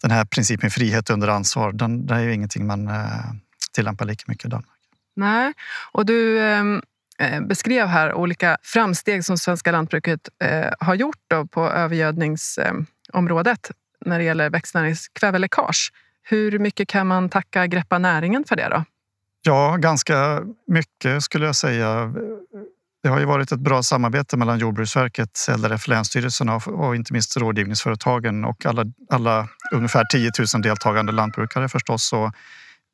den 0.03 0.11
här 0.11 0.25
principen 0.25 0.71
frihet 0.71 1.11
under 1.11 1.29
ansvar. 1.29 1.73
Den, 1.73 2.07
det 2.07 2.15
är 2.15 2.21
ju 2.21 2.35
ingenting 2.35 2.67
man 2.67 2.91
tillämpar 3.73 4.05
lika 4.05 4.25
mycket 4.27 4.45
i 4.45 4.49
Danmark. 4.49 4.77
Nej, 5.17 5.53
och 5.93 6.07
du 6.07 6.41
ehm, 6.41 6.77
Eh, 6.77 6.83
Eh, 7.21 7.41
beskrev 7.41 7.87
här 7.87 8.15
olika 8.15 8.57
framsteg 8.63 9.25
som 9.25 9.39
svenska 9.39 9.73
lantbruket 9.73 10.29
eh, 10.45 10.71
har 10.81 10.95
gjort 10.95 11.51
på 11.51 11.71
övergödningsområdet 11.71 13.71
eh, 13.71 13.75
när 14.07 14.19
det 14.19 14.25
gäller 14.25 14.51
växtnäringskväveläckage. 14.51 15.93
Hur 16.23 16.59
mycket 16.59 16.89
kan 16.89 17.07
man 17.07 17.29
tacka 17.29 17.67
Greppa 17.67 17.99
näringen 17.99 18.45
för 18.45 18.57
det? 18.57 18.69
då? 18.69 18.85
Ja, 19.43 19.77
ganska 19.77 20.43
mycket 20.67 21.23
skulle 21.23 21.47
jag 21.47 21.57
säga. 21.57 22.13
Det 23.03 23.09
har 23.09 23.19
ju 23.19 23.25
varit 23.25 23.53
ett 23.53 23.61
bra 23.61 23.83
samarbete 23.83 24.37
mellan 24.37 24.59
Jordbruksverket, 24.59 25.47
LRF, 25.59 25.89
länsstyrelserna 25.89 26.57
och 26.57 26.97
inte 26.97 27.13
minst 27.13 27.37
rådgivningsföretagen 27.37 28.45
och 28.45 28.67
alla, 28.67 28.85
alla 29.11 29.49
ungefär 29.73 30.05
10 30.05 30.31
000 30.55 30.63
deltagande 30.63 31.13
lantbrukare 31.13 31.69
förstås. 31.69 32.13
Och 32.13 32.33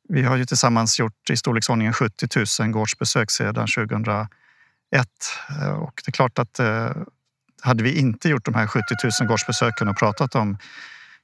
vi 0.09 0.23
har 0.23 0.35
ju 0.37 0.45
tillsammans 0.45 0.99
gjort 0.99 1.29
i 1.29 1.37
storleksordningen 1.37 1.93
70 1.93 2.27
000 2.61 2.71
gårdsbesök 2.71 3.31
sedan 3.31 3.67
2001. 3.77 4.27
Eh, 5.61 5.69
och 5.69 6.01
det 6.05 6.09
är 6.09 6.11
klart 6.11 6.39
att 6.39 6.59
eh, 6.59 6.91
hade 7.61 7.83
vi 7.83 7.99
inte 7.99 8.29
gjort 8.29 8.45
de 8.45 8.53
här 8.53 8.67
70 8.67 8.83
000 9.21 9.27
gårdsbesöken 9.27 9.87
och 9.87 9.97
pratat 9.97 10.35
om 10.35 10.57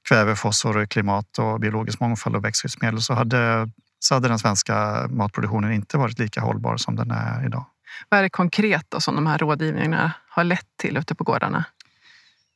kväve, 0.08 0.36
fosfor, 0.36 0.86
klimat 0.86 1.38
och 1.38 1.60
biologisk 1.60 2.00
mångfald 2.00 2.36
och 2.36 2.44
växtskyddsmedel 2.44 3.02
så 3.02 3.14
hade, 3.14 3.70
så 3.98 4.14
hade 4.14 4.28
den 4.28 4.38
svenska 4.38 5.06
matproduktionen 5.10 5.72
inte 5.72 5.98
varit 5.98 6.18
lika 6.18 6.40
hållbar 6.40 6.76
som 6.76 6.96
den 6.96 7.10
är 7.10 7.46
idag. 7.46 7.66
Vad 8.08 8.18
är 8.18 8.22
det 8.22 8.30
konkret 8.30 8.86
då 8.88 9.00
som 9.00 9.14
de 9.14 9.26
här 9.26 9.38
rådgivningarna 9.38 10.12
har 10.28 10.44
lett 10.44 10.66
till 10.76 10.96
ute 10.96 11.14
på 11.14 11.24
gårdarna? 11.24 11.64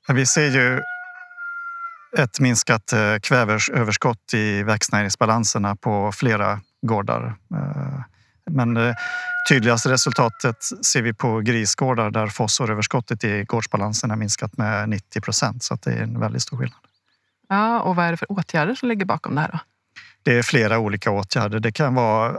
Vi 0.09 0.27
ser 0.27 0.51
ju 0.51 0.83
ett 2.17 2.41
minskat 2.41 2.93
eh, 2.93 3.19
kväveöverskott 3.23 4.35
i 4.35 4.63
växtnäringsbalanserna 4.63 5.77
på 5.77 6.13
flera 6.13 6.61
gårdar. 6.83 7.35
Eh, 7.55 8.01
men 8.51 8.75
det 8.75 8.97
tydligaste 9.49 9.93
resultatet 9.93 10.57
ser 10.87 11.03
vi 11.03 11.15
på 11.15 11.41
grisgårdar 11.41 12.11
där 12.11 12.27
fosforöverskottet 12.27 13.25
i 13.25 13.45
gårdsbalansen 13.45 14.11
har 14.11 14.17
minskat 14.17 14.57
med 14.57 14.89
90 14.89 15.21
procent. 15.21 15.63
Så 15.63 15.79
det 15.83 15.91
är 15.91 16.03
en 16.03 16.21
väldigt 16.21 16.43
stor 16.43 16.57
skillnad. 16.57 16.79
Ja, 17.49 17.81
och 17.81 17.97
vad 17.97 18.07
är 18.07 18.11
det 18.11 18.17
för 18.17 18.33
åtgärder 18.33 18.75
som 18.75 18.89
ligger 18.89 19.05
bakom 19.05 19.35
det 19.35 19.41
här? 19.41 19.51
Då? 19.53 19.59
Det 20.23 20.39
är 20.39 20.43
flera 20.43 20.79
olika 20.79 21.11
åtgärder. 21.11 21.61
Det 21.61 21.73
kan 21.73 21.95
vara 21.95 22.37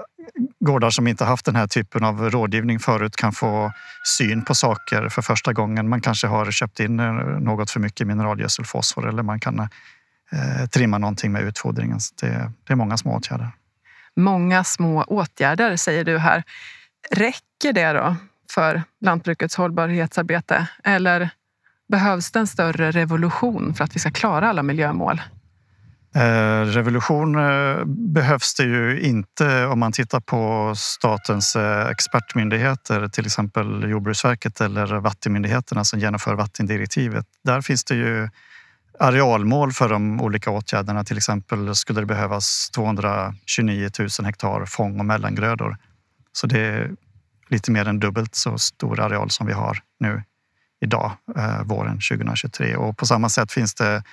gårdar 0.59 0.89
som 0.89 1.07
inte 1.07 1.25
haft 1.25 1.45
den 1.45 1.55
här 1.55 1.67
typen 1.67 2.03
av 2.03 2.29
rådgivning 2.29 2.79
förut 2.79 3.15
kan 3.15 3.31
få 3.31 3.71
syn 4.17 4.45
på 4.45 4.55
saker 4.55 5.09
för 5.09 5.21
första 5.21 5.53
gången. 5.53 5.89
Man 5.89 6.01
kanske 6.01 6.27
har 6.27 6.51
köpt 6.51 6.79
in 6.79 6.99
eh, 6.99 7.13
något 7.23 7.71
för 7.71 7.79
mycket 7.79 8.07
mineralgödsel, 8.07 8.65
fosfor 8.65 9.09
eller 9.09 9.23
man 9.23 9.39
kan 9.39 9.59
eh, 9.59 10.67
trimma 10.71 10.97
någonting 10.97 11.31
med 11.31 11.43
utfodringen. 11.43 11.99
Det, 12.21 12.51
det 12.67 12.73
är 12.73 12.75
många 12.75 12.97
små 12.97 13.17
åtgärder. 13.17 13.51
Många 14.15 14.63
små 14.63 15.03
åtgärder 15.03 15.75
säger 15.75 16.03
du 16.03 16.17
här. 16.17 16.43
Räcker 17.11 17.73
det 17.73 17.93
då 17.93 18.15
för 18.51 18.83
lantbrukets 19.01 19.55
hållbarhetsarbete 19.55 20.67
eller 20.83 21.29
behövs 21.87 22.31
det 22.31 22.39
en 22.39 22.47
större 22.47 22.91
revolution 22.91 23.73
för 23.73 23.83
att 23.83 23.95
vi 23.95 23.99
ska 23.99 24.11
klara 24.11 24.49
alla 24.49 24.63
miljömål? 24.63 25.21
Eh, 26.15 26.61
revolution 26.65 27.35
eh, 27.35 27.85
behövs 27.85 28.55
det 28.55 28.63
ju 28.63 29.01
inte 29.01 29.65
om 29.65 29.79
man 29.79 29.91
tittar 29.91 30.19
på 30.19 30.73
statens 30.75 31.55
eh, 31.55 31.87
expertmyndigheter, 31.87 33.07
till 33.07 33.25
exempel 33.25 33.89
Jordbruksverket 33.89 34.61
eller 34.61 34.85
vattenmyndigheterna 34.85 35.83
som 35.83 35.99
genomför 35.99 36.35
vattendirektivet. 36.35 37.25
Där 37.43 37.61
finns 37.61 37.83
det 37.83 37.95
ju 37.95 38.29
arealmål 38.99 39.71
för 39.71 39.89
de 39.89 40.21
olika 40.21 40.51
åtgärderna. 40.51 41.03
Till 41.03 41.17
exempel 41.17 41.75
skulle 41.75 41.99
det 41.99 42.05
behövas 42.05 42.69
229 42.69 43.89
000 43.99 44.09
hektar 44.25 44.65
fång 44.65 44.99
och 44.99 45.05
mellangrödor. 45.05 45.77
Så 46.31 46.47
det 46.47 46.59
är 46.59 46.91
lite 47.49 47.71
mer 47.71 47.87
än 47.87 47.99
dubbelt 47.99 48.35
så 48.35 48.57
stor 48.57 48.99
areal 48.99 49.29
som 49.29 49.47
vi 49.47 49.53
har 49.53 49.79
nu 49.99 50.23
idag, 50.81 51.11
våren 51.63 51.99
2023. 52.09 52.75
Och 52.75 52.97
på 52.97 53.05
samma 53.05 53.29
sätt 53.29 53.51
finns 53.51 53.73
det 53.73 54.03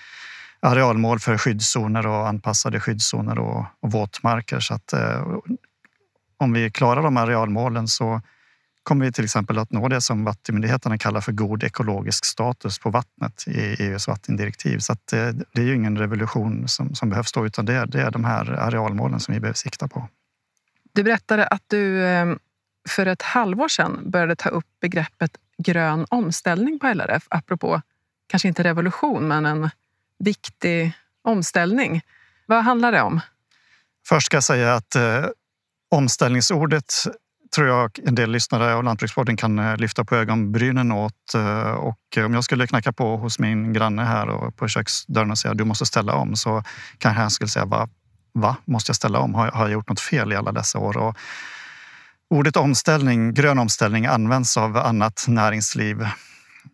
arealmål 0.66 1.18
för 1.18 1.38
skyddszoner 1.38 2.06
och 2.06 2.28
anpassade 2.28 2.80
skyddszoner 2.80 3.38
och, 3.38 3.64
och 3.80 3.92
våtmarker. 3.92 4.60
Så 4.60 4.74
att, 4.74 4.92
eh, 4.92 5.26
om 6.38 6.52
vi 6.52 6.70
klarar 6.70 7.02
de 7.02 7.16
arealmålen 7.16 7.88
så 7.88 8.20
kommer 8.82 9.04
vi 9.04 9.12
till 9.12 9.24
exempel 9.24 9.58
att 9.58 9.70
nå 9.72 9.88
det 9.88 10.00
som 10.00 10.24
vattenmyndigheterna 10.24 10.98
kallar 10.98 11.20
för 11.20 11.32
god 11.32 11.64
ekologisk 11.64 12.24
status 12.24 12.78
på 12.78 12.90
vattnet 12.90 13.44
i 13.46 13.60
EUs 13.60 14.08
vattendirektiv. 14.08 14.78
Så 14.78 14.92
att, 14.92 15.12
eh, 15.12 15.28
det 15.52 15.60
är 15.60 15.64
ju 15.64 15.74
ingen 15.74 15.98
revolution 15.98 16.68
som, 16.68 16.94
som 16.94 17.10
behövs 17.10 17.32
då, 17.32 17.46
utan 17.46 17.64
det 17.64 17.74
är, 17.74 17.86
det 17.86 18.00
är 18.00 18.10
de 18.10 18.24
här 18.24 18.50
arealmålen 18.50 19.20
som 19.20 19.34
vi 19.34 19.40
behöver 19.40 19.56
sikta 19.56 19.88
på. 19.88 20.08
Du 20.92 21.02
berättade 21.02 21.46
att 21.46 21.62
du 21.66 22.04
eh, 22.04 22.26
för 22.88 23.06
ett 23.06 23.22
halvår 23.22 23.68
sedan 23.68 24.10
började 24.10 24.36
ta 24.36 24.48
upp 24.48 24.66
begreppet 24.80 25.30
grön 25.58 26.06
omställning 26.10 26.78
på 26.78 26.86
LRF, 26.86 27.26
apropå 27.30 27.82
kanske 28.26 28.48
inte 28.48 28.62
revolution, 28.62 29.28
men 29.28 29.46
en 29.46 29.70
viktig 30.18 30.92
omställning. 31.24 32.00
Vad 32.46 32.64
handlar 32.64 32.92
det 32.92 33.02
om? 33.02 33.20
Först 34.08 34.26
ska 34.26 34.36
jag 34.36 34.44
säga 34.44 34.74
att 34.74 34.94
eh, 34.94 35.26
omställningsordet 35.90 36.92
tror 37.54 37.68
jag 37.68 37.98
en 38.04 38.14
del 38.14 38.30
lyssnare 38.30 38.74
av 38.74 38.84
lantbruksvården 38.84 39.36
kan 39.36 39.58
eh, 39.58 39.76
lyfta 39.76 40.04
på 40.04 40.16
ögonbrynen 40.16 40.92
åt. 40.92 41.34
Eh, 41.34 41.70
och 41.70 41.98
eh, 42.16 42.24
om 42.24 42.34
jag 42.34 42.44
skulle 42.44 42.66
knacka 42.66 42.92
på 42.92 43.16
hos 43.16 43.38
min 43.38 43.72
granne 43.72 44.02
här 44.02 44.28
och 44.28 44.56
på 44.56 44.68
köksdörren 44.68 45.30
och 45.30 45.38
säga 45.38 45.54
du 45.54 45.64
måste 45.64 45.86
ställa 45.86 46.14
om 46.14 46.36
så 46.36 46.62
kanske 46.98 47.20
han 47.20 47.30
skulle 47.30 47.48
säga 47.48 47.64
va? 47.64 47.88
va? 48.34 48.56
Måste 48.64 48.90
jag 48.90 48.96
ställa 48.96 49.18
om? 49.18 49.34
Har 49.34 49.44
jag, 49.44 49.52
har 49.52 49.64
jag 49.64 49.72
gjort 49.72 49.88
något 49.88 50.00
fel 50.00 50.32
i 50.32 50.36
alla 50.36 50.52
dessa 50.52 50.78
år? 50.78 50.96
Och 50.96 51.16
ordet 52.30 52.56
omställning, 52.56 53.34
grön 53.34 53.58
omställning 53.58 54.06
används 54.06 54.56
av 54.56 54.76
annat 54.76 55.24
näringsliv 55.28 56.06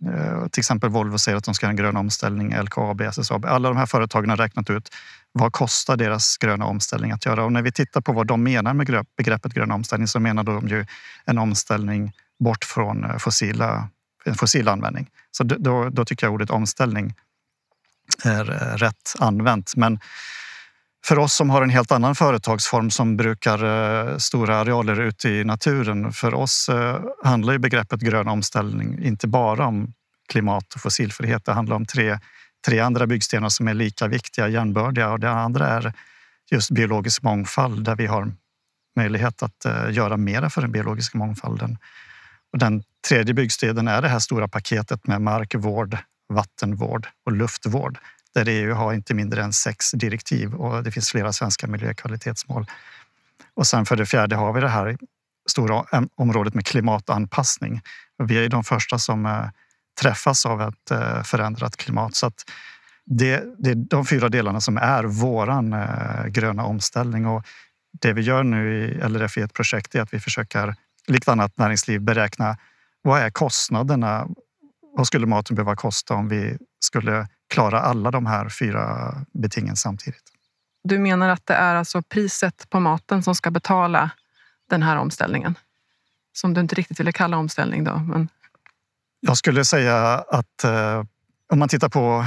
Eh, 0.06 0.46
till 0.48 0.60
exempel 0.60 0.90
Volvo 0.90 1.18
säger 1.18 1.38
att 1.38 1.44
de 1.44 1.54
ska 1.54 1.66
ha 1.66 1.70
en 1.70 1.76
grön 1.76 1.96
omställning, 1.96 2.56
LKAB, 2.62 3.00
SSAB. 3.00 3.44
Alla 3.44 3.68
de 3.68 3.78
här 3.78 3.86
företagen 3.86 4.30
har 4.30 4.36
räknat 4.36 4.70
ut 4.70 4.88
vad 5.32 5.52
kostar 5.52 5.96
deras 5.96 6.36
gröna 6.36 6.64
omställning 6.64 7.10
att 7.10 7.26
göra? 7.26 7.44
Och 7.44 7.52
när 7.52 7.62
vi 7.62 7.72
tittar 7.72 8.00
på 8.00 8.12
vad 8.12 8.26
de 8.26 8.42
menar 8.42 8.74
med 8.74 9.04
begreppet 9.16 9.54
grön 9.54 9.70
omställning 9.70 10.08
så 10.08 10.20
menar 10.20 10.44
de 10.44 10.68
ju 10.68 10.86
en 11.24 11.38
omställning 11.38 12.12
bort 12.44 12.64
från 12.64 13.04
eh, 13.04 13.16
fossila, 13.16 13.88
fossil 14.36 14.68
användning. 14.68 15.10
Så 15.30 15.44
då, 15.44 15.88
då 15.88 16.04
tycker 16.04 16.26
jag 16.26 16.34
ordet 16.34 16.50
omställning 16.50 17.14
är 18.24 18.50
eh, 18.50 18.76
rätt 18.76 19.14
använt. 19.18 19.76
Men 19.76 20.00
för 21.04 21.18
oss 21.18 21.34
som 21.34 21.50
har 21.50 21.62
en 21.62 21.70
helt 21.70 21.92
annan 21.92 22.14
företagsform 22.14 22.90
som 22.90 23.16
brukar 23.16 23.64
eh, 23.64 24.16
stora 24.16 24.56
arealer 24.56 25.00
ute 25.00 25.28
i 25.28 25.44
naturen. 25.44 26.12
För 26.12 26.34
oss 26.34 26.68
eh, 26.68 27.00
handlar 27.24 27.52
ju 27.52 27.58
begreppet 27.58 28.00
grön 28.00 28.28
omställning 28.28 29.04
inte 29.04 29.26
bara 29.26 29.66
om 29.66 29.92
klimat 30.28 30.74
och 30.74 30.80
fossilfrihet. 30.80 31.44
Det 31.44 31.52
handlar 31.52 31.76
om 31.76 31.86
tre, 31.86 32.18
tre 32.66 32.80
andra 32.80 33.06
byggstenar 33.06 33.48
som 33.48 33.68
är 33.68 33.74
lika 33.74 34.06
viktiga, 34.06 34.48
jämnbördiga. 34.48 35.10
Och 35.10 35.20
det 35.20 35.30
andra 35.30 35.68
är 35.68 35.92
just 36.50 36.70
biologisk 36.70 37.22
mångfald 37.22 37.84
där 37.84 37.96
vi 37.96 38.06
har 38.06 38.32
möjlighet 38.96 39.42
att 39.42 39.64
eh, 39.64 39.90
göra 39.90 40.16
mera 40.16 40.50
för 40.50 40.60
den 40.62 40.72
biologiska 40.72 41.18
mångfalden. 41.18 41.78
Och 42.52 42.58
den 42.58 42.82
tredje 43.08 43.34
byggstenen 43.34 43.88
är 43.88 44.02
det 44.02 44.08
här 44.08 44.18
stora 44.18 44.48
paketet 44.48 45.06
med 45.06 45.20
markvård, 45.20 45.98
vattenvård 46.28 47.06
och 47.26 47.32
luftvård 47.32 47.98
där 48.34 48.48
EU 48.48 48.74
har 48.74 48.92
inte 48.92 49.14
mindre 49.14 49.42
än 49.42 49.52
sex 49.52 49.90
direktiv 49.90 50.54
och 50.54 50.82
det 50.82 50.90
finns 50.90 51.10
flera 51.10 51.32
svenska 51.32 51.66
miljökvalitetsmål. 51.66 52.66
Och 53.54 53.66
sen 53.66 53.86
för 53.86 53.96
det 53.96 54.06
fjärde 54.06 54.36
har 54.36 54.52
vi 54.52 54.60
det 54.60 54.68
här 54.68 54.96
stora 55.50 55.84
området 56.14 56.54
med 56.54 56.66
klimatanpassning. 56.66 57.80
Vi 58.18 58.44
är 58.44 58.48
de 58.48 58.64
första 58.64 58.98
som 58.98 59.26
eh, 59.26 59.44
träffas 60.00 60.46
av 60.46 60.62
ett 60.62 60.90
eh, 60.90 61.22
förändrat 61.22 61.76
klimat. 61.76 62.14
Så 62.14 62.26
att 62.26 62.44
det, 63.04 63.44
det 63.58 63.70
är 63.70 63.74
de 63.74 64.06
fyra 64.06 64.28
delarna 64.28 64.60
som 64.60 64.76
är 64.76 65.04
våran 65.04 65.72
eh, 65.72 66.26
gröna 66.26 66.64
omställning. 66.64 67.26
Och 67.26 67.46
det 68.00 68.12
vi 68.12 68.22
gör 68.22 68.42
nu 68.42 68.84
i 68.84 69.08
LRF 69.08 69.38
i 69.38 69.40
ett 69.40 69.54
projekt 69.54 69.94
är 69.94 70.00
att 70.00 70.14
vi 70.14 70.20
försöker, 70.20 70.74
likt 71.06 71.28
annat 71.28 71.58
näringsliv, 71.58 72.00
beräkna 72.00 72.56
vad 73.02 73.20
är 73.20 73.30
kostnaderna? 73.30 74.28
Vad 74.94 75.06
skulle 75.06 75.26
maten 75.26 75.56
behöva 75.56 75.76
kosta 75.76 76.14
om 76.14 76.28
vi 76.28 76.58
skulle 76.80 77.28
klara 77.48 77.80
alla 77.80 78.10
de 78.10 78.26
här 78.26 78.48
fyra 78.48 79.14
betingen 79.32 79.76
samtidigt? 79.76 80.22
Du 80.84 80.98
menar 80.98 81.28
att 81.28 81.46
det 81.46 81.54
är 81.54 81.74
alltså 81.74 82.02
priset 82.02 82.70
på 82.70 82.80
maten 82.80 83.22
som 83.22 83.34
ska 83.34 83.50
betala 83.50 84.10
den 84.70 84.82
här 84.82 84.96
omställningen? 84.96 85.54
Som 86.32 86.54
du 86.54 86.60
inte 86.60 86.74
riktigt 86.74 87.00
ville 87.00 87.12
kalla 87.12 87.36
omställning 87.36 87.84
då? 87.84 87.98
Men... 87.98 88.28
Jag 89.20 89.36
skulle 89.36 89.64
säga 89.64 90.24
att 90.28 90.64
eh, 90.64 91.04
om 91.52 91.58
man 91.58 91.68
tittar 91.68 91.88
på 91.88 92.24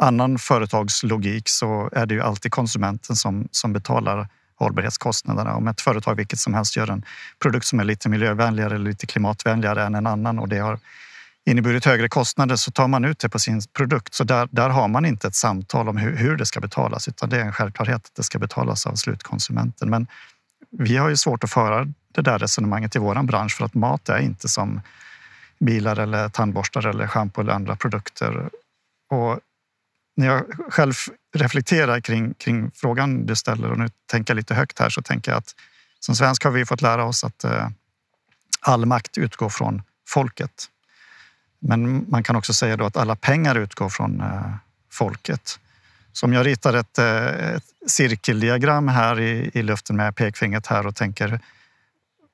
annan 0.00 0.38
företagslogik 0.38 1.48
så 1.48 1.90
är 1.92 2.06
det 2.06 2.14
ju 2.14 2.20
alltid 2.20 2.52
konsumenten 2.52 3.16
som, 3.16 3.48
som 3.50 3.72
betalar 3.72 4.28
hållbarhetskostnaderna. 4.56 5.54
Om 5.54 5.68
ett 5.68 5.80
företag 5.80 6.14
vilket 6.14 6.38
som 6.38 6.54
helst 6.54 6.76
gör 6.76 6.90
en 6.90 7.04
produkt 7.38 7.66
som 7.66 7.80
är 7.80 7.84
lite 7.84 8.08
miljövänligare 8.08 8.74
eller 8.74 8.90
lite 8.90 9.06
klimatvänligare 9.06 9.84
än 9.84 9.94
en 9.94 10.06
annan 10.06 10.38
och 10.38 10.48
det 10.48 10.58
har 10.58 10.78
inneburit 11.46 11.84
högre 11.84 12.08
kostnader 12.08 12.56
så 12.56 12.70
tar 12.70 12.88
man 12.88 13.04
ut 13.04 13.18
det 13.18 13.28
på 13.28 13.38
sin 13.38 13.62
produkt. 13.72 14.14
Så 14.14 14.24
där, 14.24 14.48
där 14.50 14.68
har 14.68 14.88
man 14.88 15.04
inte 15.04 15.26
ett 15.26 15.34
samtal 15.34 15.88
om 15.88 15.96
hur, 15.96 16.16
hur 16.16 16.36
det 16.36 16.46
ska 16.46 16.60
betalas 16.60 17.08
utan 17.08 17.28
det 17.28 17.36
är 17.36 17.44
en 17.44 17.52
självklarhet 17.52 18.06
att 18.06 18.14
det 18.14 18.22
ska 18.22 18.38
betalas 18.38 18.86
av 18.86 18.94
slutkonsumenten. 18.94 19.90
Men 19.90 20.06
vi 20.70 20.96
har 20.96 21.08
ju 21.08 21.16
svårt 21.16 21.44
att 21.44 21.50
föra 21.50 21.86
det 22.12 22.22
där 22.22 22.38
resonemanget 22.38 22.96
i 22.96 22.98
vår 22.98 23.22
bransch 23.22 23.56
för 23.56 23.64
att 23.64 23.74
mat 23.74 24.08
är 24.08 24.18
inte 24.18 24.48
som 24.48 24.80
bilar 25.58 25.98
eller 25.98 26.28
tandborstar 26.28 26.86
eller 26.86 27.06
schampo 27.06 27.40
eller 27.40 27.52
andra 27.52 27.76
produkter. 27.76 28.50
Och 29.10 29.40
när 30.16 30.26
jag 30.26 30.44
själv 30.68 30.94
reflekterar 31.34 32.00
kring, 32.00 32.34
kring 32.34 32.70
frågan 32.74 33.26
du 33.26 33.36
ställer 33.36 33.70
och 33.70 33.78
nu 33.78 33.88
tänker 34.06 34.34
lite 34.34 34.54
högt 34.54 34.78
här 34.78 34.90
så 34.90 35.02
tänker 35.02 35.30
jag 35.30 35.38
att 35.38 35.54
som 36.00 36.16
svensk 36.16 36.44
har 36.44 36.50
vi 36.50 36.66
fått 36.66 36.82
lära 36.82 37.04
oss 37.04 37.24
att 37.24 37.44
eh, 37.44 37.68
all 38.60 38.86
makt 38.86 39.18
utgår 39.18 39.48
från 39.48 39.82
folket. 40.08 40.68
Men 41.68 42.10
man 42.10 42.22
kan 42.22 42.36
också 42.36 42.52
säga 42.52 42.76
då 42.76 42.84
att 42.84 42.96
alla 42.96 43.16
pengar 43.16 43.54
utgår 43.54 43.88
från 43.88 44.20
eh, 44.20 44.54
folket. 44.90 45.58
Så 46.12 46.26
om 46.26 46.32
jag 46.32 46.46
ritar 46.46 46.74
ett, 46.74 46.98
eh, 46.98 47.54
ett 47.54 47.64
cirkeldiagram 47.86 48.88
här 48.88 49.20
i, 49.20 49.50
i 49.54 49.62
luften 49.62 49.96
med 49.96 50.16
pekfingret 50.16 50.66
här 50.66 50.86
och 50.86 50.96
tänker 50.96 51.40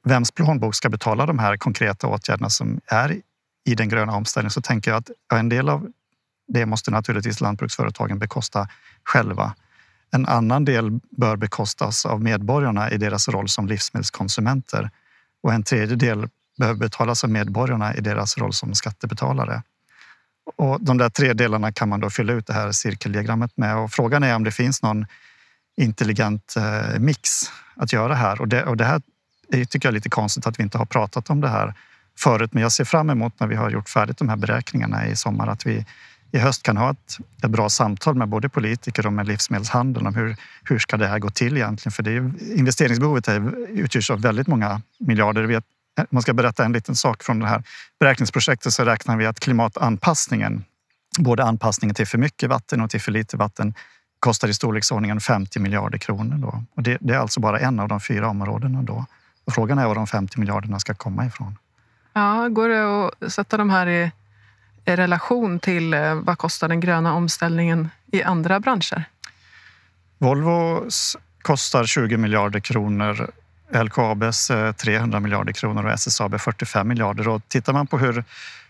vems 0.04 0.30
plånbok 0.30 0.74
ska 0.74 0.88
betala 0.88 1.26
de 1.26 1.38
här 1.38 1.56
konkreta 1.56 2.06
åtgärderna 2.06 2.50
som 2.50 2.80
är 2.86 3.20
i 3.64 3.74
den 3.74 3.88
gröna 3.88 4.12
omställningen 4.12 4.50
så 4.50 4.60
tänker 4.60 4.90
jag 4.90 4.98
att 4.98 5.10
en 5.32 5.48
del 5.48 5.68
av 5.68 5.92
det 6.48 6.66
måste 6.66 6.90
naturligtvis 6.90 7.40
lantbruksföretagen 7.40 8.18
bekosta 8.18 8.68
själva. 9.04 9.54
En 10.10 10.26
annan 10.26 10.64
del 10.64 11.00
bör 11.10 11.36
bekostas 11.36 12.06
av 12.06 12.22
medborgarna 12.22 12.90
i 12.90 12.96
deras 12.96 13.28
roll 13.28 13.48
som 13.48 13.66
livsmedelskonsumenter 13.66 14.90
och 15.42 15.52
en 15.52 15.62
tredje 15.62 15.96
del 15.96 16.28
behöver 16.60 16.78
betalas 16.78 17.24
av 17.24 17.30
medborgarna 17.30 17.94
i 17.94 18.00
deras 18.00 18.38
roll 18.38 18.52
som 18.52 18.74
skattebetalare. 18.74 19.62
Och 20.56 20.80
de 20.80 20.98
där 20.98 21.08
tre 21.08 21.32
delarna 21.32 21.72
kan 21.72 21.88
man 21.88 22.00
då 22.00 22.10
fylla 22.10 22.32
ut 22.32 22.46
det 22.46 22.52
här 22.52 22.72
cirkeldiagrammet 22.72 23.56
med 23.56 23.76
och 23.76 23.92
frågan 23.92 24.22
är 24.22 24.34
om 24.36 24.44
det 24.44 24.50
finns 24.50 24.82
någon 24.82 25.06
intelligent 25.76 26.54
eh, 26.56 26.98
mix 26.98 27.30
att 27.76 27.92
göra 27.92 28.14
här 28.14 28.40
och 28.40 28.48
det, 28.48 28.64
och 28.64 28.76
det 28.76 28.84
här 28.84 29.02
tycker 29.52 29.86
jag 29.86 29.92
är 29.92 29.94
lite 29.94 30.08
konstigt 30.08 30.46
att 30.46 30.58
vi 30.58 30.62
inte 30.62 30.78
har 30.78 30.86
pratat 30.86 31.30
om 31.30 31.40
det 31.40 31.48
här 31.48 31.74
förut, 32.18 32.52
men 32.52 32.62
jag 32.62 32.72
ser 32.72 32.84
fram 32.84 33.10
emot 33.10 33.40
när 33.40 33.46
vi 33.46 33.56
har 33.56 33.70
gjort 33.70 33.88
färdigt 33.88 34.18
de 34.18 34.28
här 34.28 34.36
beräkningarna 34.36 35.06
i 35.06 35.16
sommar 35.16 35.46
att 35.46 35.66
vi 35.66 35.84
i 36.32 36.38
höst 36.38 36.62
kan 36.62 36.76
ha 36.76 36.90
ett, 36.90 37.18
ett 37.42 37.50
bra 37.50 37.68
samtal 37.68 38.14
med 38.14 38.28
både 38.28 38.48
politiker 38.48 39.06
och 39.06 39.12
med 39.12 39.26
livsmedelshandeln 39.26 40.06
om 40.06 40.14
hur, 40.14 40.36
hur 40.64 40.78
ska 40.78 40.96
det 40.96 41.06
här 41.06 41.18
gå 41.18 41.30
till 41.30 41.56
egentligen? 41.56 41.92
För 41.92 42.02
det 42.02 42.10
är, 42.10 42.32
investeringsbehovet 42.58 43.28
är, 43.28 43.68
utgörs 43.68 44.10
av 44.10 44.20
väldigt 44.20 44.46
många 44.46 44.82
miljarder. 44.98 45.42
Vet, 45.42 45.64
man 46.10 46.22
ska 46.22 46.32
berätta 46.32 46.64
en 46.64 46.72
liten 46.72 46.96
sak 46.96 47.22
från 47.22 47.38
det 47.38 47.46
här 47.46 47.62
beräkningsprojektet 48.00 48.72
så 48.72 48.84
räknar 48.84 49.16
vi 49.16 49.26
att 49.26 49.40
klimatanpassningen, 49.40 50.64
både 51.18 51.44
anpassningen 51.44 51.94
till 51.94 52.06
för 52.06 52.18
mycket 52.18 52.48
vatten 52.48 52.80
och 52.80 52.90
till 52.90 53.00
för 53.00 53.12
lite 53.12 53.36
vatten, 53.36 53.74
kostar 54.20 54.48
i 54.48 54.54
storleksordningen 54.54 55.20
50 55.20 55.58
miljarder 55.58 55.98
kronor. 55.98 56.36
Då. 56.36 56.64
Och 56.74 56.82
det, 56.82 56.98
det 57.00 57.14
är 57.14 57.18
alltså 57.18 57.40
bara 57.40 57.58
en 57.58 57.80
av 57.80 57.88
de 57.88 58.00
fyra 58.00 58.28
områdena. 58.28 58.82
Då. 58.82 59.04
Och 59.44 59.54
frågan 59.54 59.78
är 59.78 59.86
var 59.86 59.94
de 59.94 60.06
50 60.06 60.40
miljarderna 60.40 60.80
ska 60.80 60.94
komma 60.94 61.26
ifrån. 61.26 61.58
Ja, 62.12 62.48
går 62.48 62.68
det 62.68 63.06
att 63.06 63.32
sätta 63.32 63.56
de 63.56 63.70
här 63.70 63.86
i 63.86 64.10
i 64.84 64.96
relation 64.96 65.58
till 65.58 65.94
eh, 65.94 66.14
vad 66.14 66.38
kostar 66.38 66.68
den 66.68 66.80
gröna 66.80 67.14
omställningen 67.14 67.88
i 68.12 68.22
andra 68.22 68.60
branscher? 68.60 69.04
Volvo 70.18 70.88
kostar 71.42 71.84
20 71.84 72.16
miljarder 72.16 72.60
kronor, 72.60 73.30
LKABs 73.72 74.50
300 74.76 75.16
eh, 75.16 75.20
miljarder 75.20 75.52
kronor 75.52 75.86
och 75.86 75.92
SSAB 75.92 76.40
45 76.40 76.88
miljarder. 76.88 77.28
Och 77.28 77.42
tittar 77.48 77.72
man 77.72 77.86
på 77.86 77.98
hur, 77.98 78.24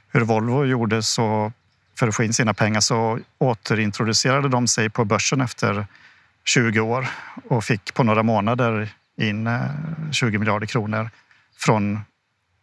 hur 0.09 0.21
Volvo 0.21 0.65
gjorde 0.65 1.03
så 1.03 1.53
för 1.99 2.09
att 2.09 2.15
få 2.15 2.25
in 2.25 2.33
sina 2.33 2.55
pengar 2.55 2.81
så 2.81 3.19
återintroducerade 3.39 4.49
de 4.49 4.69
sig 4.69 4.91
på 4.91 5.05
börsen 5.05 5.41
efter 5.41 5.87
20 6.45 6.81
år 6.81 7.09
och 7.49 7.65
fick 7.65 7.95
på 7.95 8.03
några 8.03 8.23
månader 8.23 8.89
in 9.17 9.47
eh, 9.47 9.61
20 10.13 10.39
miljarder 10.39 10.67
kronor 10.67 11.11
från, 11.57 12.01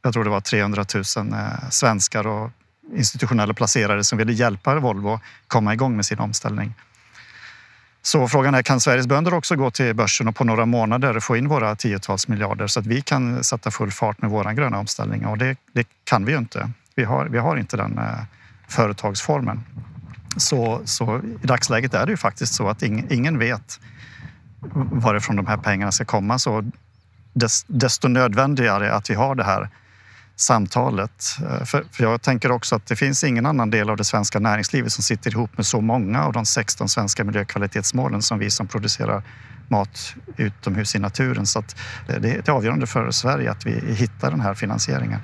jag 0.02 0.14
tror 0.14 0.24
det 0.24 0.30
var 0.30 0.42
300 0.42 0.86
000 1.18 1.34
eh, 1.34 1.70
svenskar 1.70 2.28
och 2.28 2.52
institutionella 2.96 3.54
placerare 3.54 4.04
som 4.04 4.18
ville 4.18 4.34
hjälpa 4.34 4.80
Volvo 4.80 5.20
komma 5.48 5.74
igång 5.74 5.96
med 5.96 6.06
sin 6.06 6.20
omställning. 6.20 6.74
Så 8.08 8.28
frågan 8.28 8.56
är, 8.56 8.62
kan 8.62 8.80
Sveriges 8.80 9.08
bönder 9.08 9.34
också 9.34 9.56
gå 9.56 9.72
till 9.72 9.96
börsen 9.96 10.28
och 10.28 10.36
på 10.36 10.44
några 10.44 10.66
månader 10.66 11.20
få 11.20 11.38
in 11.38 11.48
våra 11.48 11.76
tiotals 11.76 12.28
miljarder 12.28 12.68
så 12.68 12.80
att 12.80 12.86
vi 12.86 13.02
kan 13.02 13.44
sätta 13.44 13.72
full 13.72 13.92
fart 13.92 14.22
med 14.22 14.32
vår 14.32 14.54
gröna 14.54 14.80
omställning? 14.80 15.26
Och 15.26 15.38
det, 15.38 15.58
det 15.74 15.88
kan 16.04 16.26
vi 16.26 16.32
ju 16.32 16.38
inte. 16.38 16.72
Vi 16.96 17.04
har, 17.04 17.26
vi 17.26 17.38
har 17.38 17.58
inte 17.58 17.78
den 17.78 17.98
eh, 17.98 18.04
företagsformen. 18.68 19.64
Så, 20.38 20.82
så 20.86 21.22
i 21.44 21.48
dagsläget 21.48 21.94
är 21.94 22.06
det 22.06 22.12
ju 22.12 22.18
faktiskt 22.18 22.54
så 22.54 22.70
att 22.70 22.84
ing, 22.84 23.08
ingen 23.10 23.40
vet 23.40 23.80
varifrån 24.92 25.36
de 25.36 25.48
här 25.48 25.58
pengarna 25.58 25.92
ska 25.92 26.06
komma. 26.06 26.40
Så 26.40 26.72
desto 27.68 28.08
nödvändigare 28.08 28.94
att 28.94 29.10
vi 29.10 29.14
har 29.14 29.36
det 29.36 29.44
här 29.44 29.70
samtalet. 30.40 31.26
Eh, 31.42 31.66
för, 31.66 31.84
för, 31.92 32.04
jag 32.04 32.22
tänker 32.22 32.52
också 32.52 32.76
att 32.76 32.86
det 32.86 32.96
finns 32.96 33.24
ingen 33.24 33.46
annan 33.46 33.70
del 33.70 33.90
av 33.90 33.98
det 33.98 34.04
svenska 34.04 34.40
näringslivet 34.40 34.92
som 34.92 35.04
sitter 35.04 35.32
ihop 35.32 35.58
med 35.58 35.66
så 35.66 35.82
många 35.82 36.24
av 36.24 36.34
de 36.34 36.46
16 36.46 36.90
svenska 36.90 37.24
miljökvalitetsmålen 37.24 38.22
som 38.22 38.40
vi 38.40 38.50
som 38.50 38.68
producerar 38.68 39.24
mat 39.68 40.16
utomhus 40.38 40.96
i 40.96 41.00
naturen. 41.00 41.46
Så 41.46 41.64
det, 42.08 42.16
eh, 42.16 42.22
det 42.22 42.48
är 42.48 42.52
avgörande 42.52 42.88
för 42.88 43.12
Sverige 43.12 43.52
att 43.52 43.66
vi 43.66 43.94
hittar 43.94 44.32
den 44.32 44.42
här 44.42 44.54
finansieringen. 44.54 45.20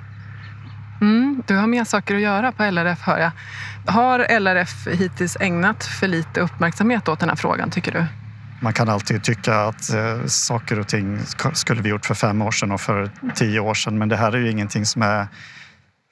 Mm, 1.00 1.42
du 1.46 1.56
har 1.56 1.66
mer 1.66 1.84
saker 1.84 2.14
att 2.14 2.20
göra 2.20 2.52
på 2.52 2.62
LRF 2.62 3.00
hör 3.00 3.18
jag. 3.18 3.30
Har 3.92 4.18
LRF 4.18 4.86
hittills 4.86 5.36
ägnat 5.40 5.84
för 5.84 6.08
lite 6.08 6.40
uppmärksamhet 6.40 7.08
åt 7.08 7.20
den 7.20 7.28
här 7.28 7.36
frågan 7.36 7.70
tycker 7.70 7.92
du? 7.92 8.23
Man 8.64 8.72
kan 8.72 8.88
alltid 8.88 9.22
tycka 9.22 9.60
att 9.60 9.90
eh, 9.90 10.26
saker 10.26 10.78
och 10.78 10.88
ting 10.88 11.18
skulle 11.52 11.82
vi 11.82 11.88
gjort 11.88 12.06
för 12.06 12.14
fem 12.14 12.42
år 12.42 12.50
sedan 12.50 12.72
och 12.72 12.80
för 12.80 13.10
tio 13.34 13.60
år 13.60 13.74
sedan. 13.74 13.98
Men 13.98 14.08
det 14.08 14.16
här 14.16 14.32
är 14.32 14.38
ju 14.38 14.50
ingenting 14.50 14.86
som 14.86 15.02
är 15.02 15.26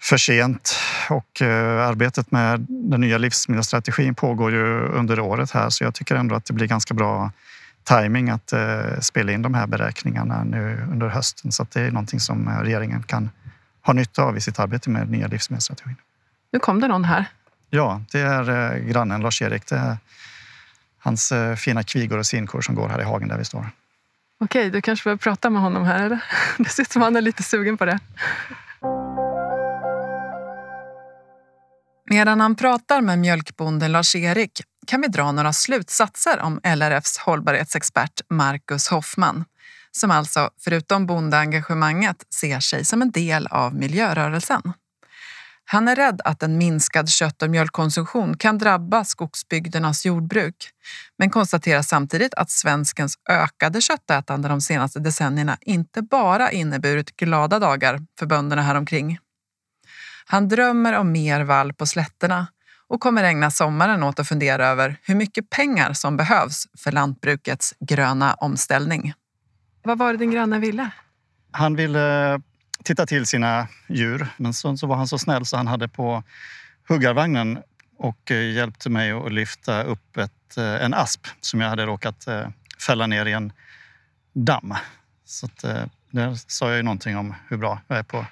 för 0.01 0.17
sent 0.17 0.77
och 1.11 1.43
eh, 1.43 1.89
arbetet 1.89 2.31
med 2.31 2.67
den 2.69 3.01
nya 3.01 3.19
livsmedelsstrategin 3.19 4.15
pågår 4.15 4.53
ju 4.53 4.81
under 4.81 5.21
året 5.21 5.51
här 5.51 5.71
så 5.71 5.85
jag 5.85 5.95
tycker 5.95 6.15
ändå 6.15 6.35
att 6.35 6.45
det 6.45 6.53
blir 6.53 6.67
ganska 6.67 6.95
bra 6.95 7.31
timing 7.85 8.31
att 8.31 8.53
eh, 8.53 9.01
spela 9.01 9.33
in 9.33 9.43
de 9.43 9.55
här 9.55 9.67
beräkningarna 9.67 10.45
nu 10.45 10.87
under 10.91 11.09
hösten 11.09 11.53
så 11.53 11.63
att 11.63 11.71
det 11.71 11.81
är 11.81 11.91
någonting 11.91 12.21
som 12.21 12.49
regeringen 12.49 13.03
kan 13.03 13.31
ha 13.83 13.93
nytta 13.93 14.23
av 14.23 14.37
i 14.37 14.41
sitt 14.41 14.59
arbete 14.59 14.91
med 14.91 15.03
den 15.03 15.11
nya 15.11 15.27
livsmedelsstrategin. 15.27 15.97
Nu 16.53 16.59
kom 16.59 16.81
det 16.81 16.89
någon 16.89 17.05
här. 17.05 17.25
Ja, 17.71 18.03
det 18.13 18.21
är 18.21 18.79
grannen 18.79 19.21
Lars-Erik 19.21 19.65
hans 21.03 21.33
eh, 21.33 21.57
fina 21.57 21.83
kvigor 21.83 22.19
och 22.19 22.27
sinkor 22.27 22.61
som 22.61 22.75
går 22.75 22.89
här 22.89 23.01
i 23.01 23.05
hagen 23.05 23.29
där 23.29 23.39
vi 23.39 23.45
står. 23.45 23.71
Okej, 24.41 24.71
du 24.71 24.83
kanske 24.83 25.05
behöver 25.05 25.19
prata 25.19 25.51
med 25.51 25.63
honom 25.63 25.85
här. 25.85 26.05
Eller? 26.05 26.25
Det 26.59 26.69
ser 26.69 26.83
ut 26.83 26.93
som 26.93 27.03
han 27.03 27.17
är 27.17 27.21
lite 27.21 27.43
sugen 27.43 27.77
på 27.77 27.85
det. 27.85 27.99
Medan 32.11 32.41
han 32.41 32.55
pratar 32.55 33.01
med 33.01 33.19
mjölkbonden 33.19 33.93
Lars-Erik 33.93 34.63
kan 34.87 35.01
vi 35.01 35.09
dra 35.09 35.33
några 35.33 35.53
slutsatser 35.53 36.41
om 36.41 36.61
LRFs 36.65 37.19
hållbarhetsexpert 37.19 38.21
Marcus 38.29 38.89
Hoffman 38.89 39.45
som 39.93 40.11
alltså, 40.11 40.51
förutom 40.61 41.07
bondeengagemanget, 41.07 42.27
ser 42.35 42.61
sig 42.61 42.85
som 42.85 43.03
en 43.03 43.11
del 43.11 43.47
av 43.47 43.75
miljörörelsen. 43.75 44.73
Han 45.73 45.89
är 45.89 45.97
rädd 45.97 46.21
att 46.25 46.43
en 46.43 46.59
minskad 46.59 47.09
kött 47.09 47.43
och 47.43 47.51
mjölkkonsumtion 47.51 48.37
kan 48.37 48.59
drabba 48.59 49.05
skogsbygdernas 49.05 50.07
jordbruk, 50.07 50.71
men 51.19 51.31
konstaterar 51.31 51.83
samtidigt 51.83 52.35
att 52.35 52.51
svenskens 52.51 53.19
ökade 53.31 53.81
köttätande 53.81 54.49
de 54.49 54.61
senaste 54.61 55.01
decennierna 55.01 55.59
inte 55.61 56.03
bara 56.03 56.51
inneburit 56.51 57.17
glada 57.17 57.59
dagar 57.59 58.01
för 58.19 58.27
bönderna 58.27 58.63
häromkring. 58.63 59.19
Han 60.27 60.49
drömmer 60.49 60.93
om 60.93 61.13
mer 61.13 61.41
vall 61.45 61.73
på 61.73 61.87
slätterna 61.87 62.47
och 62.89 63.01
kommer 63.01 63.25
ägna 63.25 63.51
sommaren 63.51 64.03
åt 64.03 64.19
att 64.19 64.29
fundera 64.29 64.67
över 64.67 64.97
hur 65.03 65.15
mycket 65.15 65.51
pengar 65.51 65.93
som 65.93 66.17
behövs 66.17 66.67
för 66.79 66.93
lantbrukets 66.93 67.75
gröna 67.81 68.35
omställning. 68.35 69.13
Vad 69.83 69.99
var 69.99 70.13
det 70.13 70.19
din 70.19 70.31
granne 70.31 70.59
ville? 70.59 70.91
Han 71.53 71.77
ville 71.77 72.41
titta 72.85 73.07
till 73.07 73.27
sina 73.27 73.69
djur, 73.87 74.27
men 74.37 74.55
så, 74.55 74.77
så 74.77 74.87
var 74.87 74.97
han 74.97 75.09
så 75.09 75.19
snäll 75.19 75.47
så 75.47 75.57
han 75.57 75.67
hade 75.67 75.89
på 75.89 76.23
huggarvagnen 76.89 77.63
och 77.99 78.31
eh, 78.31 78.53
hjälpte 78.53 78.91
mig 78.91 79.13
att 79.13 79.33
lyfta 79.33 79.83
upp 79.83 80.17
ett, 80.17 80.57
eh, 80.57 80.85
en 80.85 80.95
asp 80.95 81.27
som 81.41 81.61
jag 81.61 81.69
hade 81.69 81.87
råkat 81.87 82.27
eh, 82.27 82.49
fälla 82.87 83.07
ner 83.07 83.27
i 83.27 83.33
en 83.33 83.53
damm. 84.33 84.75
Så 85.25 85.47
att, 85.47 85.65
där 86.11 86.35
sa 86.47 86.69
jag 86.69 86.77
ju 86.77 86.83
någonting 86.83 87.17
om 87.17 87.35
hur 87.49 87.57
bra 87.57 87.81
jag 87.89 87.99
är 87.99 88.03
på 88.03 88.19
att 88.19 88.27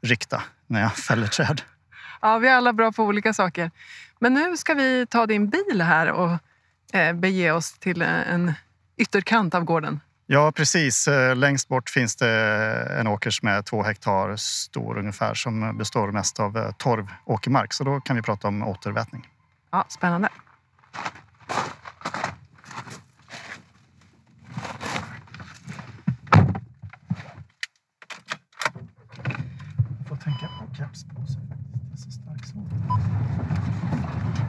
rikta 0.00 0.42
när 0.66 0.80
jag 0.80 0.96
fäller 0.96 1.26
träd. 1.26 1.62
Ja, 2.20 2.38
vi 2.38 2.48
är 2.48 2.54
alla 2.54 2.72
bra 2.72 2.92
på 2.92 3.04
olika 3.04 3.34
saker. 3.34 3.70
Men 4.18 4.34
nu 4.34 4.56
ska 4.56 4.74
vi 4.74 5.06
ta 5.06 5.26
din 5.26 5.48
bil 5.48 5.82
här 5.82 6.10
och 6.10 6.38
bege 7.14 7.52
oss 7.52 7.72
till 7.72 8.02
en 8.02 8.52
ytterkant 8.96 9.54
av 9.54 9.64
gården. 9.64 10.00
Ja, 10.32 10.52
precis. 10.52 11.08
Eh, 11.08 11.36
längst 11.36 11.68
bort 11.68 11.90
finns 11.90 12.16
det 12.16 12.28
en 13.00 13.06
åker 13.06 13.30
som 13.30 13.48
är 13.48 13.62
två 13.62 13.82
hektar 13.82 14.36
stor 14.36 14.98
ungefär 14.98 15.34
som 15.34 15.78
består 15.78 16.12
mest 16.12 16.40
av 16.40 16.56
eh, 16.56 16.70
torvåkermark. 16.78 17.72
Så 17.72 17.84
då 17.84 18.00
kan 18.00 18.16
vi 18.16 18.22
prata 18.22 18.48
om 18.48 18.62
återvätning. 18.62 19.28
Ja, 19.70 19.84
spännande. 19.88 20.28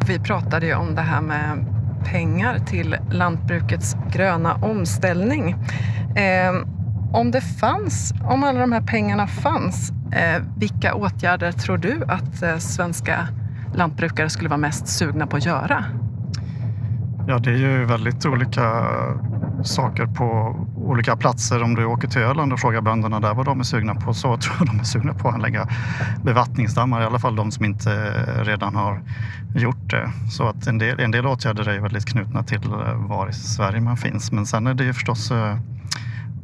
Vi 0.07 0.19
pratade 0.19 0.65
ju 0.65 0.73
om 0.73 0.95
det 0.95 1.01
här 1.01 1.21
med 1.21 1.65
pengar 2.05 2.59
till 2.59 2.97
lantbrukets 3.11 3.95
gröna 4.11 4.53
omställning. 4.53 5.55
Eh, 6.15 6.67
om 7.13 7.31
det 7.31 7.41
fanns, 7.41 8.13
om 8.23 8.43
alla 8.43 8.59
de 8.59 8.71
här 8.71 8.81
pengarna 8.81 9.27
fanns, 9.27 9.91
eh, 10.11 10.43
vilka 10.57 10.93
åtgärder 10.93 11.51
tror 11.51 11.77
du 11.77 12.03
att 12.07 12.43
eh, 12.43 12.57
svenska 12.57 13.27
lantbrukare 13.75 14.29
skulle 14.29 14.49
vara 14.49 14.57
mest 14.57 14.87
sugna 14.87 15.27
på 15.27 15.37
att 15.37 15.45
göra? 15.45 15.85
Ja, 17.27 17.37
det 17.37 17.49
är 17.49 17.57
ju 17.57 17.85
väldigt 17.85 18.25
olika 18.25 18.61
saker 19.63 20.05
på 20.05 20.55
olika 20.75 21.15
platser. 21.15 21.63
Om 21.63 21.75
du 21.75 21.85
åker 21.85 22.07
till 22.07 22.21
Öland 22.21 22.53
och 22.53 22.59
frågar 22.59 22.81
bönderna 22.81 23.19
där 23.19 23.33
vad 23.33 23.45
de 23.45 23.59
är 23.59 23.63
sugna 23.63 23.95
på 23.95 24.13
så 24.13 24.37
tror 24.37 24.55
jag 24.59 24.67
de 24.67 24.79
är 24.79 24.83
sugna 24.83 25.13
på 25.13 25.27
att 25.27 25.33
anlägga 25.33 25.67
bevattningsdammar. 26.23 27.01
I 27.01 27.05
alla 27.05 27.19
fall 27.19 27.35
de 27.35 27.51
som 27.51 27.65
inte 27.65 28.11
redan 28.43 28.75
har 28.75 29.01
gjort 29.55 29.89
det. 29.89 30.11
Så 30.31 30.47
att 30.47 30.67
en 30.67 30.77
del, 30.77 30.99
en 30.99 31.11
del 31.11 31.27
åtgärder 31.27 31.69
är 31.69 31.79
väldigt 31.79 32.05
knutna 32.05 32.43
till 32.43 32.71
eh, 32.71 32.93
var 32.95 33.29
i 33.29 33.33
Sverige 33.33 33.81
man 33.81 33.97
finns. 33.97 34.31
Men 34.31 34.45
sen 34.45 34.67
är 34.67 34.73
det 34.73 34.83
ju 34.83 34.93
förstås 34.93 35.31
eh, 35.31 35.57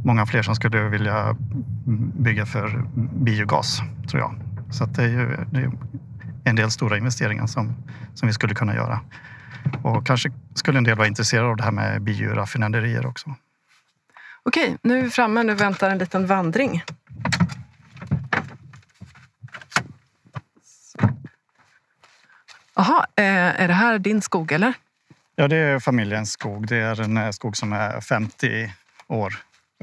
många 0.03 0.25
fler 0.25 0.41
som 0.41 0.55
skulle 0.55 0.89
vilja 0.89 1.35
bygga 2.15 2.45
för 2.45 2.83
biogas, 2.95 3.81
tror 4.09 4.21
jag. 4.21 4.35
Så 4.69 4.83
att 4.83 4.95
det 4.95 5.03
är 5.03 5.07
ju 5.07 5.37
det 5.51 5.59
är 5.59 5.71
en 6.43 6.55
del 6.55 6.71
stora 6.71 6.97
investeringar 6.97 7.47
som, 7.47 7.73
som 8.13 8.27
vi 8.27 8.33
skulle 8.33 8.55
kunna 8.55 8.75
göra. 8.75 8.99
Och 9.83 10.07
kanske 10.07 10.29
skulle 10.55 10.77
en 10.77 10.83
del 10.83 10.97
vara 10.97 11.07
intresserade 11.07 11.49
av 11.49 11.57
det 11.57 11.63
här 11.63 11.71
med 11.71 12.01
bioraffinaderier 12.01 13.05
också. 13.05 13.35
Okej, 14.43 14.77
nu 14.81 14.99
är 14.99 15.03
vi 15.03 15.09
framme. 15.09 15.43
Nu 15.43 15.53
väntar 15.53 15.89
en 15.89 15.97
liten 15.97 16.27
vandring. 16.27 16.83
Jaha, 22.75 23.05
eh, 23.15 23.61
är 23.61 23.67
det 23.67 23.73
här 23.73 23.99
din 23.99 24.21
skog 24.21 24.51
eller? 24.51 24.73
Ja, 25.35 25.47
det 25.47 25.55
är 25.55 25.79
familjens 25.79 26.31
skog. 26.31 26.67
Det 26.67 26.77
är 26.77 27.01
en 27.01 27.17
eh, 27.17 27.31
skog 27.31 27.57
som 27.57 27.73
är 27.73 28.01
50 28.01 28.73
år 29.07 29.33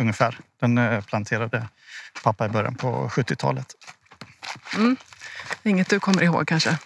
ungefär. 0.00 0.38
Den 0.60 0.78
eh, 0.78 1.00
planterade 1.00 1.68
pappa 2.22 2.46
i 2.46 2.48
början 2.48 2.74
på 2.74 3.08
70-talet. 3.08 3.66
Mm. 4.76 4.96
Inget 5.62 5.88
du 5.88 6.00
kommer 6.00 6.22
ihåg 6.22 6.48
kanske? 6.48 6.78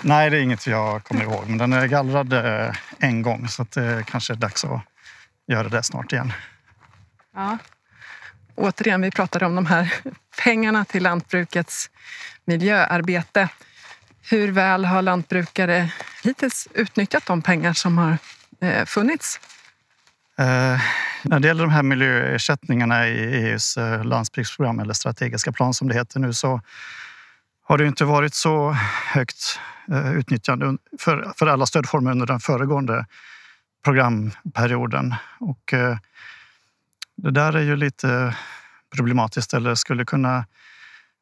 Nej, 0.00 0.30
det 0.30 0.36
är 0.36 0.40
inget 0.40 0.66
jag 0.66 1.04
kommer 1.04 1.22
ihåg. 1.22 1.48
Men 1.48 1.58
den 1.58 1.72
är 1.72 1.86
gallrad 1.86 2.32
en 2.98 3.22
gång 3.22 3.48
så 3.48 3.66
det 3.74 4.04
kanske 4.06 4.32
är 4.32 4.36
dags 4.36 4.64
att 4.64 4.80
göra 5.46 5.68
det 5.68 5.82
snart 5.82 6.12
igen. 6.12 6.32
Ja. 7.34 7.58
Återigen, 8.54 9.00
vi 9.00 9.10
pratade 9.10 9.46
om 9.46 9.54
de 9.54 9.66
här 9.66 9.94
pengarna 10.44 10.84
till 10.84 11.02
lantbrukets 11.02 11.90
miljöarbete. 12.44 13.48
Hur 14.30 14.52
väl 14.52 14.84
har 14.84 15.02
lantbrukare 15.02 15.90
hittills 16.22 16.68
utnyttjat 16.74 17.26
de 17.26 17.42
pengar 17.42 17.72
som 17.72 17.98
har 17.98 18.18
eh, 18.60 18.84
funnits? 18.84 19.40
Eh, 20.38 20.80
när 21.22 21.40
det 21.40 21.48
gäller 21.48 21.62
de 21.64 21.70
här 21.70 21.82
miljöersättningarna 21.82 23.08
i 23.08 23.46
EUs 23.46 23.76
eh, 23.76 24.04
landsbygdsprogram 24.04 24.80
eller 24.80 24.94
strategiska 24.94 25.52
plan 25.52 25.74
som 25.74 25.88
det 25.88 25.94
heter 25.94 26.20
nu 26.20 26.32
så 26.32 26.60
har 27.64 27.78
det 27.78 27.86
inte 27.86 28.04
varit 28.04 28.34
så 28.34 28.70
högt 29.12 29.60
eh, 29.90 30.12
utnyttjande 30.12 30.76
för, 30.98 31.32
för 31.36 31.46
alla 31.46 31.66
stödformer 31.66 32.10
under 32.10 32.26
den 32.26 32.40
föregående 32.40 33.06
programperioden. 33.84 35.14
Och, 35.40 35.72
eh, 35.72 35.98
det 37.16 37.30
där 37.30 37.56
är 37.56 37.62
ju 37.62 37.76
lite 37.76 38.36
problematiskt 38.96 39.54
eller 39.54 39.74
skulle 39.74 40.04
kunna 40.04 40.46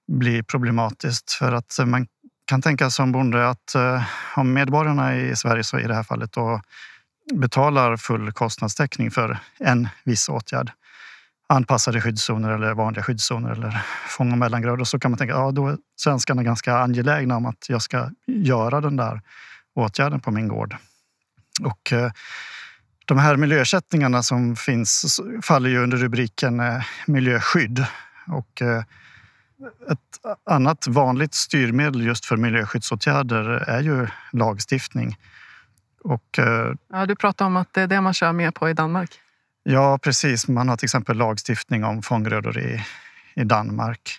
bli 0.09 0.43
problematiskt 0.43 1.33
för 1.33 1.53
att 1.53 1.79
eh, 1.79 1.87
man 1.87 2.07
kan 2.45 2.63
tänka 2.63 2.91
som 2.91 3.13
bonde 3.13 3.49
att 3.49 3.77
om 4.37 4.53
medborgarna 4.53 5.17
i 5.17 5.37
Sverige, 5.37 5.65
så 5.65 5.79
i 5.79 5.87
det 5.87 5.95
här 5.95 6.03
fallet, 6.03 6.33
då 6.33 6.61
betalar 7.35 7.97
full 7.97 8.33
kostnadstäckning 8.33 9.11
för 9.11 9.39
en 9.59 9.89
viss 10.05 10.29
åtgärd, 10.29 10.73
anpassade 11.53 12.01
skyddszoner 12.01 12.51
eller 12.51 12.75
vanliga 12.75 13.03
skyddszoner 13.03 13.51
eller 13.51 13.83
fång 14.09 14.33
och 14.33 14.39
mellangrödor, 14.39 14.85
så 14.85 14.99
kan 14.99 15.11
man 15.11 15.19
tänka 15.19 15.35
att 15.35 15.41
ja, 15.41 15.51
då 15.51 15.67
är 15.69 15.77
svenskarna 15.97 16.43
ganska 16.43 16.79
angelägna 16.79 17.37
om 17.37 17.47
att 17.47 17.69
jag 17.69 17.83
ska 17.83 18.11
göra 18.27 18.81
den 18.81 18.97
där 18.97 19.21
åtgärden 19.75 20.21
på 20.21 20.31
min 20.31 20.49
gård. 20.49 20.77
Och 21.61 21.93
eh, 21.93 22.13
de 23.07 23.19
här 23.19 23.37
miljöersättningarna 23.37 24.23
som 24.23 24.57
finns 24.57 25.21
faller 25.43 25.71
ju 25.71 25.83
under 25.83 25.97
rubriken 25.97 26.61
eh, 26.61 26.83
miljöskydd. 27.07 27.87
Och 28.27 28.63
eh, 28.63 28.85
ett 29.91 29.99
annat 30.51 30.87
vanligt 30.87 31.35
styrmedel 31.35 32.07
just 32.07 32.27
för 32.27 32.37
miljöskyddsåtgärder 32.37 33.45
är 33.51 33.81
ju 33.81 34.07
lagstiftning. 34.33 35.17
Och, 36.05 36.39
ja, 36.89 37.07
du 37.07 37.17
pratar 37.17 37.47
om 37.47 37.57
att 37.57 37.75
det 37.75 37.81
är 37.81 37.87
det 37.87 38.01
man 38.01 38.15
kör 38.15 38.33
mer 38.33 38.51
på 38.51 38.71
i 38.71 38.75
Danmark. 38.75 39.21
Ja, 39.63 39.99
precis. 39.99 40.49
Man 40.49 40.69
har 40.69 40.77
till 40.77 40.87
exempel 40.87 41.17
lagstiftning 41.17 41.85
om 41.85 42.03
fånggrödor 42.03 42.59
i, 42.59 42.85
i 43.35 43.45
Danmark. 43.45 44.19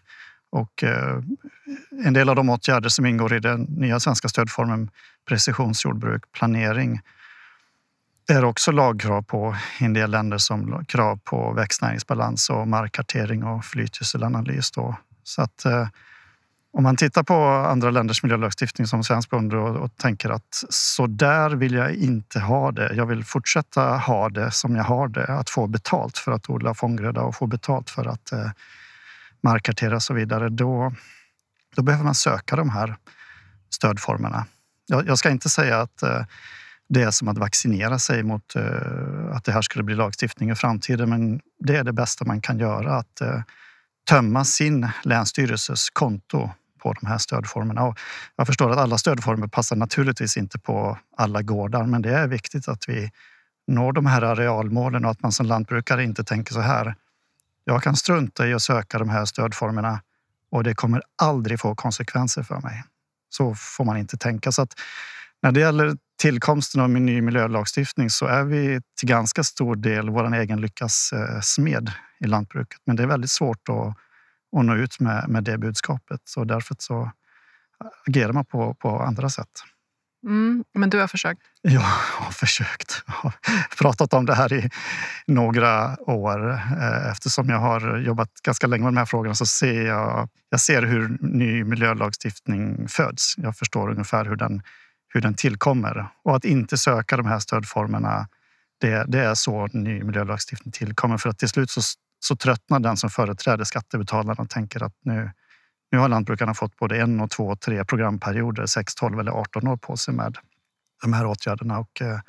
Och 0.52 0.84
eh, 0.84 1.20
en 2.06 2.14
del 2.14 2.30
av 2.30 2.36
de 2.36 2.50
åtgärder 2.50 2.90
som 2.90 3.06
ingår 3.06 3.34
i 3.34 3.40
den 3.40 3.62
nya 3.62 4.00
svenska 4.00 4.28
stödformen 4.28 4.90
precisionsjordbruk, 5.28 6.32
planering, 6.32 7.02
det 8.28 8.34
är 8.34 8.46
också 8.46 8.72
lagkrav 8.72 9.22
på 9.22 9.56
i 9.80 9.86
en 9.86 9.94
del 9.94 10.12
länder 10.12 10.38
som 10.38 10.86
krav 10.86 11.20
på 11.24 11.54
växtnäringsbalans 11.54 12.50
och 12.50 12.68
markkartering 12.68 13.44
och 13.44 13.66
flytgödselanalys. 13.66 14.72
Då. 14.72 14.96
Så 15.24 15.42
att, 15.42 15.66
eh, 15.66 15.88
om 16.74 16.84
man 16.84 16.96
tittar 16.96 17.24
på 17.24 17.44
andra 17.44 17.92
länders 17.92 18.24
miljölagstiftning 18.24 18.88
som 18.88 19.04
svensk 19.04 19.30
bonde 19.30 19.58
och, 19.58 19.76
och, 19.76 19.98
tänker 19.98 20.30
att 20.30 20.64
så 20.70 21.08
där 21.08 21.50
vill 21.50 21.74
jag 21.74 21.94
inte 21.94 22.40
ha 22.40 22.72
det. 22.72 22.94
Jag 22.94 23.06
vill 23.06 23.24
fortsätta 23.24 23.82
ha 23.82 24.30
det 24.30 24.52
som 24.52 24.76
jag 24.76 24.84
har 24.84 25.08
det. 25.08 25.28
Att 25.28 25.50
få 25.50 25.68
betalt 25.68 26.18
för 26.18 26.32
att 26.32 26.50
odla 26.50 26.74
fånggröda 26.74 27.22
och 27.22 27.36
få 27.36 27.48
betalt 27.48 27.90
för 27.90 28.06
att 28.06 28.32
eh, 28.32 28.52
markkartera 29.44 29.96
och 29.96 30.04
så 30.04 30.14
vidare. 30.14 30.50
Då, 30.50 30.94
då 31.76 31.82
behöver 31.82 32.04
man 32.04 32.16
söka 32.16 32.56
de 32.56 32.70
här 32.70 32.96
stödformerna. 33.70 34.46
Jag, 34.88 35.08
jag 35.08 35.18
ska 35.18 35.30
inte 35.30 35.50
säga 35.50 35.82
att 35.82 36.04
eh, 36.04 36.26
det 36.90 37.02
är 37.02 37.12
som 37.12 37.28
att 37.28 37.38
vaccinera 37.38 38.00
sig 38.00 38.24
mot 38.24 38.56
eh, 38.56 39.36
att 39.36 39.44
det 39.44 39.52
här 39.52 39.62
skulle 39.62 39.84
bli 39.84 39.96
lagstiftning 39.96 40.50
i 40.50 40.56
framtiden. 40.56 41.10
Men 41.10 41.42
det 41.60 41.76
är 41.76 41.84
det 41.84 41.94
bästa 41.94 42.26
man 42.26 42.42
kan 42.42 42.60
göra, 42.60 42.96
att 42.96 43.22
eh, 43.22 43.42
tömma 44.10 44.46
sin 44.46 44.90
länsstyrelses 45.04 45.90
konto 45.90 46.50
på 46.84 46.94
de 46.94 47.08
här 47.08 47.18
stödformerna. 47.18 47.84
Och 47.84 48.00
jag 48.36 48.48
förstår 48.48 48.72
att 48.72 48.78
alla 48.78 48.98
stödformer 48.98 49.48
passar 49.48 49.76
naturligtvis 49.76 50.38
inte 50.38 50.60
på 50.60 50.98
alla 51.18 51.42
gårdar, 51.42 51.84
men 51.84 52.02
det 52.02 52.14
är 52.14 52.28
viktigt 52.28 52.68
att 52.68 52.90
vi 52.90 53.12
når 53.68 53.94
de 53.94 54.06
här 54.06 54.22
arealmålen 54.22 55.06
och 55.06 55.12
att 55.12 55.22
man 55.22 55.32
som 55.32 55.46
lantbrukare 55.46 56.04
inte 56.04 56.24
tänker 56.24 56.54
så 56.54 56.62
här. 56.62 56.96
Jag 57.64 57.84
kan 57.84 57.96
strunta 57.96 58.48
i 58.48 58.54
att 58.54 58.62
söka 58.62 59.00
de 59.00 59.10
här 59.10 59.26
stödformerna 59.26 60.02
och 60.52 60.64
det 60.64 60.76
kommer 60.76 61.02
aldrig 61.22 61.60
få 61.60 61.76
konsekvenser 61.76 62.44
för 62.44 62.62
mig. 62.62 62.84
så 63.30 63.56
får 63.56 63.86
man 63.86 63.98
inte 63.98 64.18
tänka. 64.18 64.52
Så 64.52 64.62
att 64.62 64.74
när 65.42 65.52
det 65.52 65.60
gäller 65.60 65.98
tillkomsten 66.22 66.82
av 66.82 66.96
en 66.96 67.06
ny 67.06 67.22
miljölagstiftning 67.22 68.10
så 68.10 68.26
är 68.26 68.44
vi 68.44 68.82
till 69.00 69.10
ganska 69.10 69.44
stor 69.44 69.76
del 69.76 70.10
vår 70.10 70.34
egen 70.34 70.62
lyckas 70.62 71.14
eh, 71.14 71.42
smed 71.42 71.92
i 72.20 72.28
lantbruket. 72.28 72.80
Men 72.86 72.96
det 72.96 73.04
är 73.04 73.08
väldigt 73.08 73.32
svårt 73.32 73.70
att, 73.70 73.98
att 74.54 74.66
nå 74.66 74.76
ut 74.76 75.00
med, 75.00 75.30
med 75.30 75.44
det 75.44 75.58
budskapet. 75.58 76.22
Så 76.24 76.44
därför 76.44 76.76
så 76.80 77.12
agerar 78.08 78.34
man 78.34 78.46
på, 78.46 78.74
på 78.74 79.00
andra 79.00 79.30
sätt. 79.30 79.64
Mm, 80.26 80.64
men 80.74 80.90
du 80.90 81.00
har 81.00 81.08
försökt? 81.08 81.42
Jag 81.62 81.82
har 81.82 82.32
försökt. 82.32 83.04
Jag 83.08 83.14
har 83.14 83.34
pratat 83.78 84.14
om 84.14 84.26
det 84.26 84.36
här 84.36 84.54
i 84.54 84.70
några 85.28 86.00
år. 86.00 86.52
Eh, 86.52 87.12
eftersom 87.12 87.50
jag 87.50 87.60
har 87.60 87.98
jobbat 87.98 88.30
ganska 88.44 88.68
länge 88.68 88.84
med 88.84 88.94
de 88.94 88.98
här 88.98 89.06
frågorna 89.06 89.36
så 89.36 89.46
ser 89.46 89.82
jag, 89.82 90.30
jag 90.50 90.60
ser 90.60 90.82
hur 90.82 91.18
ny 91.22 91.64
miljölagstiftning 91.64 92.88
föds. 92.88 93.34
Jag 93.38 93.58
förstår 93.58 93.90
ungefär 93.90 94.26
hur 94.26 94.36
den, 94.36 94.62
hur 95.14 95.22
den 95.22 95.34
tillkommer. 95.34 96.08
Och 96.24 96.36
att 96.36 96.46
inte 96.46 96.78
söka 96.78 97.18
de 97.18 97.26
här 97.26 97.40
stödformerna, 97.40 98.28
det, 98.82 99.06
det 99.08 99.20
är 99.20 99.36
så 99.36 99.68
ny 99.68 100.04
miljölagstiftning 100.04 100.72
tillkommer. 100.72 101.18
För 101.18 101.30
att 101.30 101.40
till 101.40 101.50
slut 101.50 101.70
så, 101.70 101.82
så 102.24 102.36
tröttnar 102.36 102.80
den 102.80 102.98
som 102.98 103.10
företräder 103.10 103.64
skattebetalarna 103.64 104.42
och 104.42 104.50
tänker 104.50 104.84
att 104.84 104.94
nu, 105.04 105.32
nu 105.92 105.98
har 105.98 106.10
lantbrukarna 106.10 106.54
fått 106.54 106.78
både 106.78 107.02
en 107.02 107.20
och 107.20 107.32
två 107.32 107.48
och 107.48 107.62
tre 107.62 107.86
programperioder, 107.86 108.66
6, 108.66 108.96
12 108.96 109.20
eller 109.20 109.32
18 109.32 109.68
år 109.68 109.78
på 109.78 109.98
sig 109.98 110.14
med 110.14 110.38
de 111.02 111.14
här 111.14 111.26
åtgärderna 111.26 111.80
och 111.80 112.02
eh, 112.02 112.20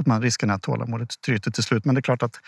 att 0.00 0.06
man 0.06 0.22
risken 0.22 0.50
är 0.50 0.54
att 0.54 0.62
tålamodet 0.62 1.20
tryter 1.26 1.50
till 1.50 1.62
slut. 1.62 1.84
Men 1.84 1.94
det 1.94 1.98
är 1.98 2.02
klart 2.02 2.22
att 2.22 2.40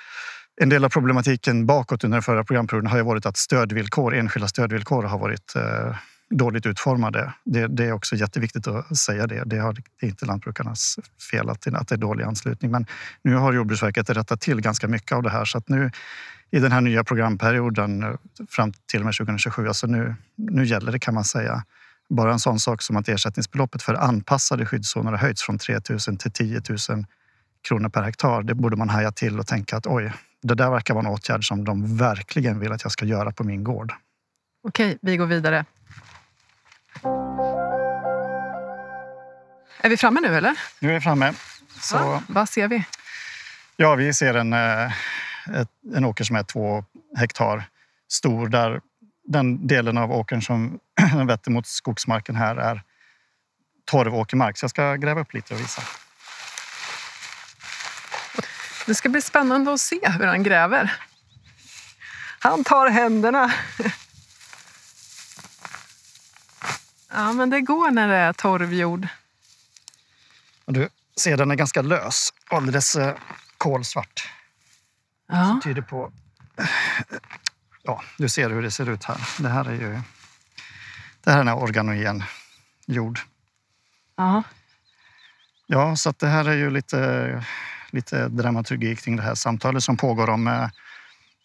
en 0.60 0.68
del 0.68 0.84
av 0.84 0.88
problematiken 0.88 1.66
bakåt 1.66 2.04
under 2.04 2.16
den 2.16 2.22
förra 2.22 2.44
programperioden 2.44 2.90
har 2.90 2.96
ju 2.96 3.04
varit 3.04 3.26
att 3.26 3.36
stödvillkor, 3.36 4.14
enskilda 4.14 4.48
stödvillkor 4.48 5.02
har 5.02 5.18
varit 5.18 5.56
eh, 5.56 5.96
dåligt 6.38 6.66
utformade. 6.66 7.32
Det, 7.44 7.66
det, 7.66 7.84
är 7.84 7.92
också 7.92 8.16
jätteviktigt 8.16 8.66
att 8.66 8.96
säga 8.96 9.26
det. 9.26 9.42
Det, 9.46 9.58
har, 9.58 9.72
det 9.72 10.06
är 10.06 10.10
inte 10.10 10.26
lantbrukarnas 10.26 10.98
fel 11.30 11.48
att, 11.48 11.66
att 11.66 11.88
det 11.88 11.94
är 11.94 11.96
dålig 11.96 12.24
anslutning. 12.24 12.70
Men 12.70 12.86
nu 13.22 13.34
har 13.34 13.52
Jordbruksverket 13.52 14.10
rättat 14.10 14.40
till 14.40 14.60
ganska 14.60 14.88
mycket 14.88 15.12
av 15.12 15.22
det 15.22 15.30
här 15.30 15.44
så 15.44 15.58
att 15.58 15.68
nu 15.68 15.90
i 16.50 16.58
den 16.58 16.72
här 16.72 16.80
nya 16.80 17.04
programperioden 17.04 18.02
eh, 18.02 18.14
fram 18.48 18.72
till 18.72 19.00
och 19.00 19.04
med 19.04 19.14
2027. 19.14 19.68
Alltså 19.68 19.86
nu, 19.86 20.14
nu 20.36 20.64
gäller 20.64 20.92
det 20.92 20.98
kan 20.98 21.14
man 21.14 21.24
säga. 21.24 21.64
Bara 22.08 22.32
en 22.32 22.38
sån 22.38 22.58
sak 22.58 22.82
som 22.82 22.96
att 22.96 23.08
ersättningsbeloppet 23.08 23.82
för 23.82 23.94
anpassade 23.94 24.66
skyddszoner 24.66 25.10
har 25.10 25.18
höjts 25.18 25.42
från 25.42 25.58
3 25.58 25.80
000 25.90 25.98
till 26.18 26.32
10 26.32 26.62
000 26.88 27.04
kronor 27.68 27.88
per 27.88 28.02
hektar. 28.02 28.42
Det 28.42 28.54
borde 28.54 28.76
man 28.76 28.88
haja 28.88 29.12
till 29.12 29.38
och 29.38 29.46
tänka 29.46 29.76
att 29.76 29.86
oj, 29.86 30.12
det 30.42 30.54
där 30.54 30.70
verkar 30.70 30.94
vara 30.94 31.06
en 31.06 31.12
åtgärd 31.12 31.48
som 31.48 31.64
de 31.64 31.96
verkligen 31.96 32.60
vill 32.60 32.72
att 32.72 32.82
jag 32.82 32.92
ska 32.92 33.04
göra 33.04 33.32
på 33.32 33.44
min 33.44 33.64
gård. 33.64 33.92
Okej, 34.68 34.98
vi 35.02 35.16
går 35.16 35.26
vidare. 35.26 35.64
Är 39.84 39.88
vi 39.88 39.96
framme 39.96 40.20
nu 40.20 40.36
eller? 40.36 40.58
Nu 40.78 40.90
är 40.90 40.94
vi 40.94 41.00
framme. 41.00 41.34
Så, 41.80 41.96
ja, 41.96 42.22
vad 42.26 42.48
ser 42.48 42.68
vi? 42.68 42.84
Ja, 43.76 43.94
vi 43.94 44.14
ser 44.14 44.34
en 44.34 44.52
eh, 44.52 44.92
en 45.94 46.04
åker 46.04 46.24
som 46.24 46.36
är 46.36 46.42
två 46.42 46.84
hektar 47.16 47.64
stor 48.08 48.48
där 48.48 48.80
den 49.24 49.66
delen 49.66 49.98
av 49.98 50.12
åkern 50.12 50.42
som 50.42 50.78
vetter 51.26 51.50
mot 51.50 51.66
skogsmarken 51.66 52.36
här 52.36 52.56
är 52.56 52.82
torvåkermark. 53.84 54.58
Så 54.58 54.64
jag 54.64 54.70
ska 54.70 54.94
gräva 54.94 55.20
upp 55.20 55.34
lite 55.34 55.54
och 55.54 55.60
visa. 55.60 55.82
Det 58.86 58.94
ska 58.94 59.08
bli 59.08 59.22
spännande 59.22 59.72
att 59.72 59.80
se 59.80 60.00
hur 60.18 60.26
han 60.26 60.42
gräver. 60.42 60.92
Han 62.38 62.64
tar 62.64 62.88
händerna. 62.90 63.52
Ja, 67.16 67.32
men 67.32 67.50
det 67.50 67.60
går 67.60 67.90
när 67.90 68.08
det 68.08 68.16
är 68.16 68.32
torvjord. 68.32 69.08
Du 70.66 70.88
ser, 71.16 71.36
den 71.36 71.50
är 71.50 71.54
ganska 71.54 71.82
lös. 71.82 72.32
Alldeles 72.50 72.96
eh, 72.96 73.14
kolsvart. 73.58 74.28
Ja. 75.28 75.44
Som 75.44 75.60
tyder 75.60 75.82
på... 75.82 76.12
Ja, 77.82 78.02
du 78.18 78.28
ser 78.28 78.50
hur 78.50 78.62
det 78.62 78.70
ser 78.70 78.88
ut 78.88 79.04
här. 79.04 79.28
Det 79.38 79.48
här 79.48 79.64
är 79.64 79.72
ju... 79.72 80.00
Det 81.20 81.30
här 81.30 81.36
är 81.36 81.40
en 81.40 81.48
organogen 81.48 82.22
jord. 82.86 83.20
Ja. 84.16 84.42
Ja, 85.66 85.96
så 85.96 86.14
det 86.18 86.26
här 86.26 86.44
är 86.44 86.54
ju 86.54 86.70
lite, 86.70 87.44
lite 87.90 88.28
dramaturgi 88.28 88.96
kring 88.96 89.16
det 89.16 89.22
här 89.22 89.34
samtalet 89.34 89.84
som 89.84 89.96
pågår 89.96 90.30
om, 90.30 90.48
eh, 90.48 90.68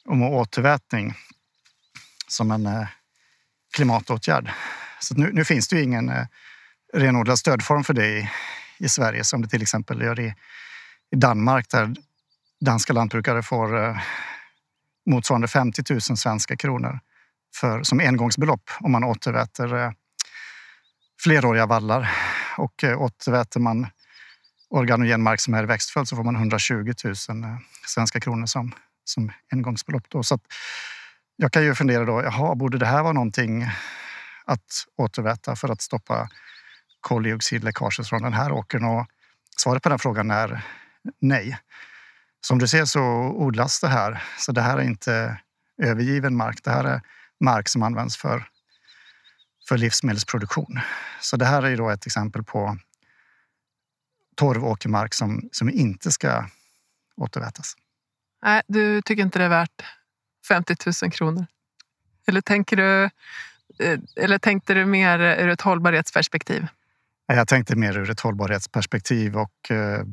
om 0.06 0.24
återvätning 0.24 1.14
som 2.28 2.52
en 2.52 2.66
eh, 2.66 2.88
klimatåtgärd. 3.74 4.52
Så 5.00 5.16
nu, 5.16 5.32
nu 5.34 5.46
finns 5.46 5.68
det 5.68 5.76
ju 5.76 5.84
ingen 5.84 6.12
renodlad 6.94 7.40
stödform 7.40 7.84
för 7.84 7.94
det 7.94 8.08
i, 8.08 8.30
i 8.80 8.90
Sverige 8.90 9.24
som 9.24 9.42
det 9.42 9.48
till 9.48 9.62
exempel 9.62 10.02
gör 10.02 10.20
i, 10.20 10.34
i 11.12 11.16
Danmark 11.16 11.70
där 11.70 11.94
danska 12.62 12.94
lantbrukare 12.94 13.44
får 13.44 13.84
eh, 13.84 13.98
motsvarande 15.06 15.48
50 15.48 15.84
000 15.90 16.02
svenska 16.02 16.56
kronor 16.56 17.00
för, 17.56 17.84
som 17.84 18.00
engångsbelopp 18.00 18.70
om 18.80 18.92
man 18.92 19.04
återväter 19.04 19.76
eh, 19.76 19.92
fleråriga 21.24 21.66
vallar. 21.66 22.10
Och 22.58 22.84
eh, 22.84 23.02
återväter 23.02 23.60
man 23.60 23.88
organogen 24.70 25.24
mark 25.24 25.40
som 25.40 25.54
är 25.54 25.64
växtföljd 25.64 26.08
så 26.08 26.16
får 26.16 26.24
man 26.24 26.36
120 26.36 26.94
000 27.04 27.16
svenska 27.86 28.20
kronor 28.20 28.46
som, 28.46 28.72
som 29.04 29.32
engångsbelopp. 29.52 30.04
Då. 30.10 30.24
Så 30.24 30.40
jag 31.36 31.52
kan 31.52 31.64
ju 31.64 31.76
fundera 31.76 32.06
då, 32.06 32.24
jaha, 32.24 32.56
borde 32.56 32.78
det 32.78 32.86
här 32.86 33.04
vara 33.04 33.14
någonting 33.14 33.68
att 34.46 34.86
återväta 34.98 35.56
för 35.56 35.70
att 35.70 35.82
stoppa 35.82 36.30
koldioxidläckaget 37.02 38.10
från 38.10 38.24
den 38.24 38.34
här 38.34 38.52
åkern? 38.52 38.84
Och 38.84 39.08
svaret 39.58 39.84
på 39.84 39.90
den 39.90 40.00
frågan 40.00 40.32
är 40.32 40.66
nej. 41.20 41.58
Som 42.42 42.60
du 42.60 42.68
ser 42.68 42.86
så 42.86 43.02
odlas 43.36 43.80
det 43.80 43.88
här. 43.88 44.24
Så 44.38 44.52
det 44.52 44.62
här 44.62 44.78
är 44.78 44.82
inte 44.82 45.40
övergiven 45.82 46.36
mark. 46.36 46.64
Det 46.64 46.72
här 46.72 46.84
är 46.84 47.02
mark 47.40 47.68
som 47.68 47.84
används 47.84 48.18
för, 48.18 48.48
för 49.68 49.78
livsmedelsproduktion. 49.78 50.80
Så 51.22 51.38
det 51.38 51.46
här 51.46 51.64
är 51.64 51.78
då 51.78 51.90
ett 51.90 52.06
exempel 52.06 52.44
på 52.44 52.78
torvåkermark 54.36 55.14
som, 55.14 55.50
som 55.52 55.70
inte 55.70 56.12
ska 56.12 56.46
återvätas. 57.16 57.74
Nej, 58.44 58.62
du 58.68 59.02
tycker 59.02 59.24
inte 59.24 59.40
det 59.40 59.46
är 59.46 59.50
värt 59.50 59.84
50 60.48 60.76
000 61.04 61.12
kronor? 61.12 61.46
Eller 62.28 62.42
tänker 62.42 62.78
du, 62.78 63.04
eh, 63.86 64.00
eller 64.16 64.38
tänkte 64.38 64.74
du 64.74 64.86
mer 64.86 65.20
ur 65.20 65.50
ett 65.50 65.62
hållbarhetsperspektiv? 65.62 66.68
Jag 67.34 67.48
tänkte 67.48 67.76
mer 67.76 67.98
ur 67.98 68.10
ett 68.10 68.20
hållbarhetsperspektiv 68.20 69.38
och 69.38 69.72
eh, 69.72 70.04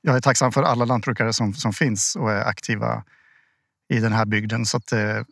jag 0.00 0.16
är 0.16 0.20
tacksam 0.20 0.52
för 0.52 0.62
alla 0.62 0.84
lantbrukare 0.84 1.32
som, 1.32 1.54
som 1.54 1.72
finns 1.72 2.16
och 2.16 2.32
är 2.32 2.44
aktiva 2.44 3.04
i 3.88 3.98
den 3.98 4.12
här 4.12 4.24
bygden 4.24 4.66
så 4.66 4.76
att 4.76 4.86
det 4.86 5.24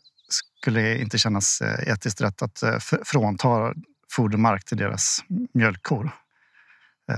skulle 0.60 0.98
inte 0.98 1.18
kännas 1.18 1.60
eh, 1.60 1.92
etiskt 1.92 2.20
rätt 2.20 2.42
att 2.42 2.62
eh, 2.62 2.78
frånta 3.04 3.74
fodermark 4.10 4.64
till 4.64 4.76
deras 4.76 5.24
mjölkkor. 5.54 6.10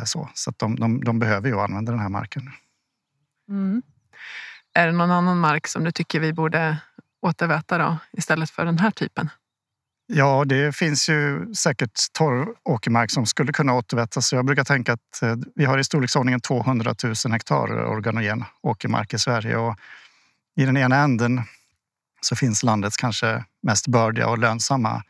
Så, 0.05 0.29
så 0.35 0.51
att 0.51 0.59
de, 0.59 0.77
de, 0.77 1.05
de 1.05 1.19
behöver 1.19 1.49
ju 1.49 1.61
använda 1.61 1.93
den 1.93 2.01
här 2.01 2.09
marken. 2.09 2.51
Mm. 3.49 3.83
Är 4.75 4.87
det 4.87 4.93
någon 4.93 5.11
annan 5.11 5.39
mark 5.39 5.67
som 5.67 5.85
du 5.85 5.93
tycker 5.93 6.21
vi 6.21 6.33
borde 6.33 6.77
återväta 7.21 7.79
då, 7.79 7.99
istället 8.13 8.51
för 8.51 8.65
den 8.65 8.79
här 8.79 8.91
typen? 8.91 9.31
Ja, 10.15 10.45
det 10.45 10.77
finns 10.77 11.09
ju 11.09 11.55
säkert 11.55 12.13
torr 12.13 12.49
åkermark 12.65 13.11
som 13.11 13.27
skulle 13.27 13.53
kunna 13.53 13.75
återvätas. 13.75 14.33
Jag 14.33 14.45
brukar 14.45 14.65
tänka 14.65 14.93
att 14.93 15.23
eh, 15.23 15.37
vi 15.55 15.65
har 15.65 15.79
i 15.79 15.85
storleksordningen 15.85 16.41
200 16.41 16.95
000 17.05 17.15
hektar 17.33 17.85
organogen 17.87 18.45
åkermark 18.63 19.15
i 19.15 19.19
Sverige. 19.19 19.57
Och 19.57 19.77
I 20.57 20.65
den 20.65 20.77
ena 20.77 20.97
änden 20.97 21.43
så 22.21 22.37
finns 22.37 22.63
landets 22.63 22.97
kanske 22.97 23.45
mest 23.63 23.87
bördiga 23.87 24.29
och 24.29 24.39
lönsamma 24.39 25.03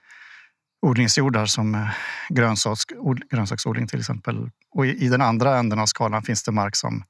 odlingsjordar 0.82 1.46
som 1.46 1.74
eh, 1.74 1.88
grönsaks, 2.28 2.84
grönsaksodling 3.30 3.86
till 3.86 4.00
exempel. 4.00 4.50
Och 4.70 4.86
i 4.86 5.08
den 5.08 5.22
andra 5.22 5.58
änden 5.58 5.78
av 5.78 5.86
skalan 5.86 6.22
finns 6.22 6.42
det 6.42 6.52
mark 6.52 6.76
som 6.76 7.04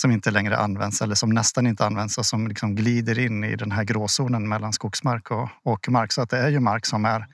som 0.00 0.10
inte 0.10 0.30
längre 0.30 0.56
används 0.56 1.02
eller 1.02 1.14
som 1.14 1.30
nästan 1.30 1.66
inte 1.66 1.86
används 1.86 2.18
och 2.18 2.26
som 2.26 2.48
liksom 2.48 2.74
glider 2.74 3.18
in 3.18 3.44
i 3.44 3.56
den 3.56 3.72
här 3.72 3.84
gråzonen 3.84 4.48
mellan 4.48 4.72
skogsmark 4.72 5.30
och 5.30 5.48
åkermark. 5.62 6.12
Så 6.12 6.22
att 6.22 6.30
det 6.30 6.38
är 6.38 6.48
ju 6.48 6.60
mark 6.60 6.86
som 6.86 7.04
är 7.04 7.26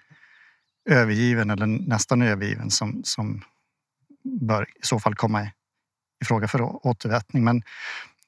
övergiven 0.90 1.50
eller 1.50 1.66
nästan 1.66 2.22
övergiven 2.22 2.70
som, 2.70 3.00
som 3.04 3.42
bör 4.40 4.62
i 4.62 4.86
så 4.86 5.00
fall 5.00 5.14
komma 5.14 5.42
i, 5.42 5.46
i 6.22 6.24
fråga 6.24 6.48
för 6.48 6.86
återvätning. 6.86 7.44
Men 7.44 7.60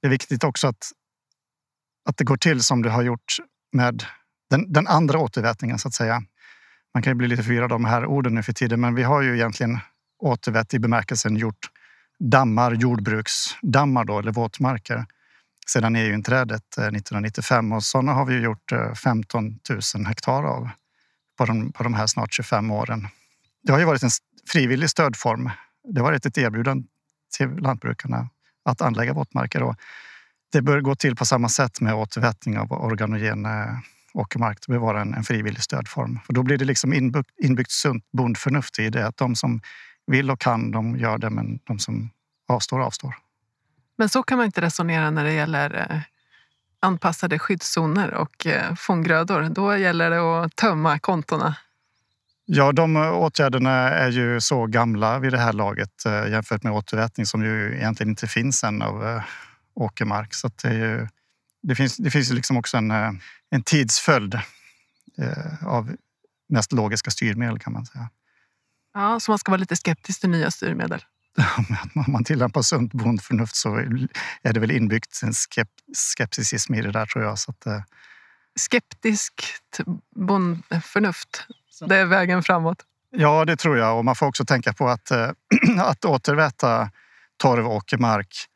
det 0.00 0.06
är 0.06 0.10
viktigt 0.10 0.44
också 0.44 0.68
att, 0.68 0.90
att 2.08 2.16
det 2.16 2.24
går 2.24 2.36
till 2.36 2.62
som 2.62 2.82
det 2.82 2.90
har 2.90 3.02
gjort 3.02 3.36
med 3.72 4.04
den, 4.50 4.72
den 4.72 4.86
andra 4.86 5.18
återvätningen 5.18 5.78
så 5.78 5.88
att 5.88 5.94
säga. 5.94 6.22
Man 6.94 7.02
kan 7.02 7.10
ju 7.10 7.14
bli 7.14 7.28
lite 7.28 7.42
förvirrad 7.42 7.72
av 7.72 7.78
de 7.78 7.84
här 7.84 8.06
orden 8.06 8.34
nu 8.34 8.42
för 8.42 8.52
tiden, 8.52 8.80
men 8.80 8.94
vi 8.94 9.02
har 9.02 9.22
ju 9.22 9.34
egentligen 9.34 9.78
återvätt 10.18 10.74
i 10.74 10.78
bemärkelsen 10.78 11.36
gjort 11.36 11.70
dammar, 12.18 12.72
jordbruksdammar 12.72 14.04
då, 14.04 14.18
eller 14.18 14.32
våtmarker 14.32 15.06
sedan 15.68 15.96
EU-inträdet 15.96 16.78
1995 16.78 17.72
eh, 17.72 17.76
och 17.76 17.82
sådana 17.84 18.12
har 18.12 18.24
vi 18.24 18.40
gjort 18.40 18.72
eh, 18.72 18.94
15 18.94 19.58
000 19.94 20.06
hektar 20.06 20.42
av 20.42 20.68
på 21.38 21.44
de, 21.44 21.72
på 21.72 21.82
de 21.82 21.94
här 21.94 22.06
snart 22.06 22.34
25 22.34 22.70
åren. 22.70 23.08
det 23.62 23.72
har 23.72 23.78
ju 23.78 23.84
varit 23.84 24.02
en 24.02 24.10
frivillig 24.48 24.90
stödform. 24.90 25.50
Det 25.94 26.00
har 26.00 26.04
varit 26.04 26.26
ett 26.26 26.38
erbjudande 26.38 26.84
till 27.36 27.48
lantbrukarna 27.48 28.28
att 28.64 28.82
anlägga 28.82 29.12
våtmarker. 29.12 29.62
Och 29.62 29.76
det 30.52 30.62
bör 30.62 30.80
gå 30.80 30.94
till 30.94 31.16
på 31.16 31.26
samma 31.26 31.48
sätt 31.48 31.80
med 31.80 31.94
återvätning 31.94 32.58
av 32.58 32.72
organogen 32.72 33.46
eh, 33.46 33.78
åkermark. 34.14 34.58
Det 34.66 34.72
bör 34.72 34.78
vara 34.78 35.00
en, 35.00 35.14
en 35.14 35.24
frivillig 35.24 35.62
stödform. 35.62 36.18
För 36.26 36.32
då 36.32 36.42
blir 36.42 36.58
det 36.58 36.64
liksom 36.64 36.92
inbyggt, 36.92 37.30
inbyggt 37.42 37.70
sunt 37.70 38.04
bondförnuft 38.12 38.78
i 38.78 38.90
det. 38.90 39.06
Att 39.06 39.16
de 39.16 39.34
som 39.34 39.60
vill 40.06 40.30
och 40.30 40.40
kan, 40.40 40.70
de 40.70 40.96
gör 40.96 41.18
det. 41.18 41.30
Men 41.30 41.58
de 41.64 41.78
som 41.78 42.10
avstår, 42.48 42.80
avstår. 42.80 43.16
Men 43.96 44.08
så 44.08 44.22
kan 44.22 44.38
man 44.38 44.46
inte 44.46 44.60
resonera 44.60 45.10
när 45.10 45.24
det 45.24 45.32
gäller 45.32 45.90
eh, 45.90 46.00
anpassade 46.80 47.38
skyddszoner 47.38 48.14
och 48.14 48.46
eh, 48.46 48.74
fånggrödor. 48.74 49.42
Då 49.42 49.76
gäller 49.76 50.10
det 50.10 50.44
att 50.44 50.56
tömma 50.56 50.98
kontona. 50.98 51.56
Ja, 52.44 52.72
de 52.72 52.96
åtgärderna 52.96 53.70
är 53.70 54.10
ju 54.10 54.40
så 54.40 54.66
gamla 54.66 55.18
vid 55.18 55.32
det 55.32 55.38
här 55.38 55.52
laget 55.52 56.06
eh, 56.06 56.30
jämfört 56.30 56.62
med 56.62 56.72
återvätning 56.72 57.26
som 57.26 57.44
ju 57.44 57.76
egentligen 57.76 58.10
inte 58.10 58.26
finns 58.26 58.64
än 58.64 58.82
av 58.82 59.20
åkermark. 59.74 60.34
Så 60.34 60.50
det, 60.62 60.74
ju, 60.74 61.08
det, 61.62 61.74
finns, 61.74 61.96
det 61.96 62.10
finns 62.10 62.30
liksom 62.30 62.56
också 62.56 62.76
en, 62.76 62.90
en 63.50 63.62
tidsföljd 63.64 64.40
av 65.66 65.96
mest 66.48 66.72
logiska 66.72 67.10
styrmedel 67.10 67.58
kan 67.58 67.72
man 67.72 67.86
säga. 67.86 68.08
Ja, 68.96 69.20
så 69.20 69.30
man 69.30 69.38
ska 69.38 69.52
vara 69.52 69.60
lite 69.60 69.76
skeptisk 69.76 70.20
till 70.20 70.30
nya 70.30 70.50
styrmedel? 70.50 71.04
om 72.06 72.12
man 72.12 72.24
tillämpar 72.24 72.62
sunt 72.62 72.92
bondförnuft 72.92 73.56
så 73.56 73.76
är 74.42 74.52
det 74.52 74.60
väl 74.60 74.70
inbyggt 74.70 75.20
en 75.22 75.32
skepticism 75.94 76.74
i 76.74 76.82
det 76.82 76.92
där 76.92 77.06
tror 77.06 77.24
jag. 77.24 77.38
Så 77.38 77.50
att, 77.50 77.66
eh. 77.66 77.82
Skeptiskt 78.60 79.80
bondförnuft, 80.16 81.46
det 81.88 81.96
är 81.96 82.04
vägen 82.04 82.42
framåt. 82.42 82.82
Ja, 83.10 83.44
det 83.44 83.56
tror 83.56 83.78
jag. 83.78 83.98
Och 83.98 84.04
man 84.04 84.16
får 84.16 84.26
också 84.26 84.44
tänka 84.44 84.72
på 84.72 84.88
att, 84.88 85.10
eh, 85.10 85.30
att 85.78 86.04
återväta 86.04 86.90
torv 87.36 87.66
och 87.66 87.74
åkermark 87.74 88.48